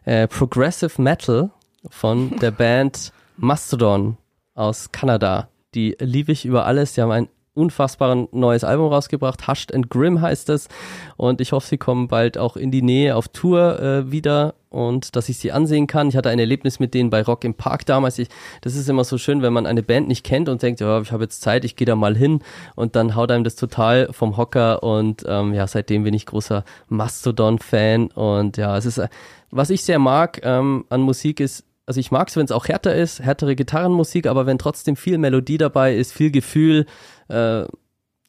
[0.05, 1.51] Äh, Progressive Metal
[1.89, 4.16] von der Band Mastodon
[4.55, 5.48] aus Kanada.
[5.74, 6.94] Die liebe ich über alles.
[6.94, 9.49] Die haben ein unfassbares neues Album rausgebracht.
[9.49, 10.69] Hushed and Grim heißt es.
[11.16, 15.16] Und ich hoffe, sie kommen bald auch in die Nähe auf Tour äh, wieder und
[15.16, 16.09] dass ich sie ansehen kann.
[16.09, 18.19] Ich hatte ein Erlebnis mit denen bei Rock im Park damals.
[18.19, 18.28] Ich,
[18.61, 21.12] das ist immer so schön, wenn man eine Band nicht kennt und denkt, ja, ich
[21.12, 22.41] habe jetzt Zeit, ich gehe da mal hin
[22.74, 26.65] und dann haut einem das total vom Hocker und ähm, ja, seitdem bin ich großer
[26.89, 29.09] Mastodon-Fan und ja, es ist, äh,
[29.51, 32.66] was ich sehr mag ähm, an Musik ist, also ich mag es, wenn es auch
[32.66, 36.85] härter ist, härtere Gitarrenmusik, aber wenn trotzdem viel Melodie dabei ist, viel Gefühl,
[37.28, 37.65] äh,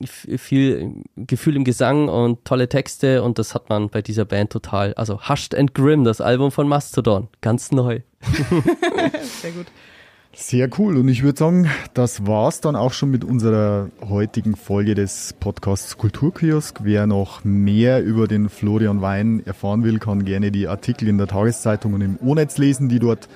[0.06, 4.94] viel Gefühl im Gesang und tolle Texte und das hat man bei dieser Band total.
[4.94, 8.02] Also Hushed and Grim, das Album von Mastodon, ganz neu.
[9.42, 9.66] Sehr gut.
[10.40, 10.98] Sehr cool.
[10.98, 15.98] Und ich würde sagen, das war's dann auch schon mit unserer heutigen Folge des Podcasts
[15.98, 16.82] Kulturkiosk.
[16.84, 21.26] Wer noch mehr über den Florian Wein erfahren will, kann gerne die Artikel in der
[21.26, 23.28] Tageszeitung und im O-Netz lesen, die dort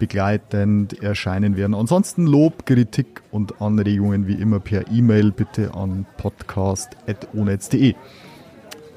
[0.00, 1.74] begleitend erscheinen werden.
[1.74, 7.94] Ansonsten Lob, Kritik und Anregungen wie immer per E-Mail bitte an podcast.onetz.de.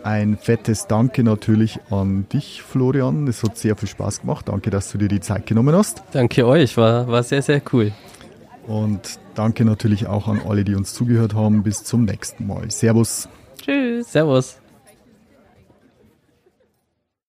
[0.04, 3.28] Ein fettes Danke natürlich an dich, Florian.
[3.28, 4.50] Es hat sehr viel Spaß gemacht.
[4.50, 6.04] Danke, dass du dir die Zeit genommen hast.
[6.12, 7.92] Danke euch, war, war sehr, sehr cool.
[8.66, 11.64] Und danke natürlich auch an alle, die uns zugehört haben.
[11.64, 12.72] Bis zum nächsten Mal.
[12.72, 13.30] Servus.
[13.62, 14.12] Tschüss.
[14.12, 14.63] Servus.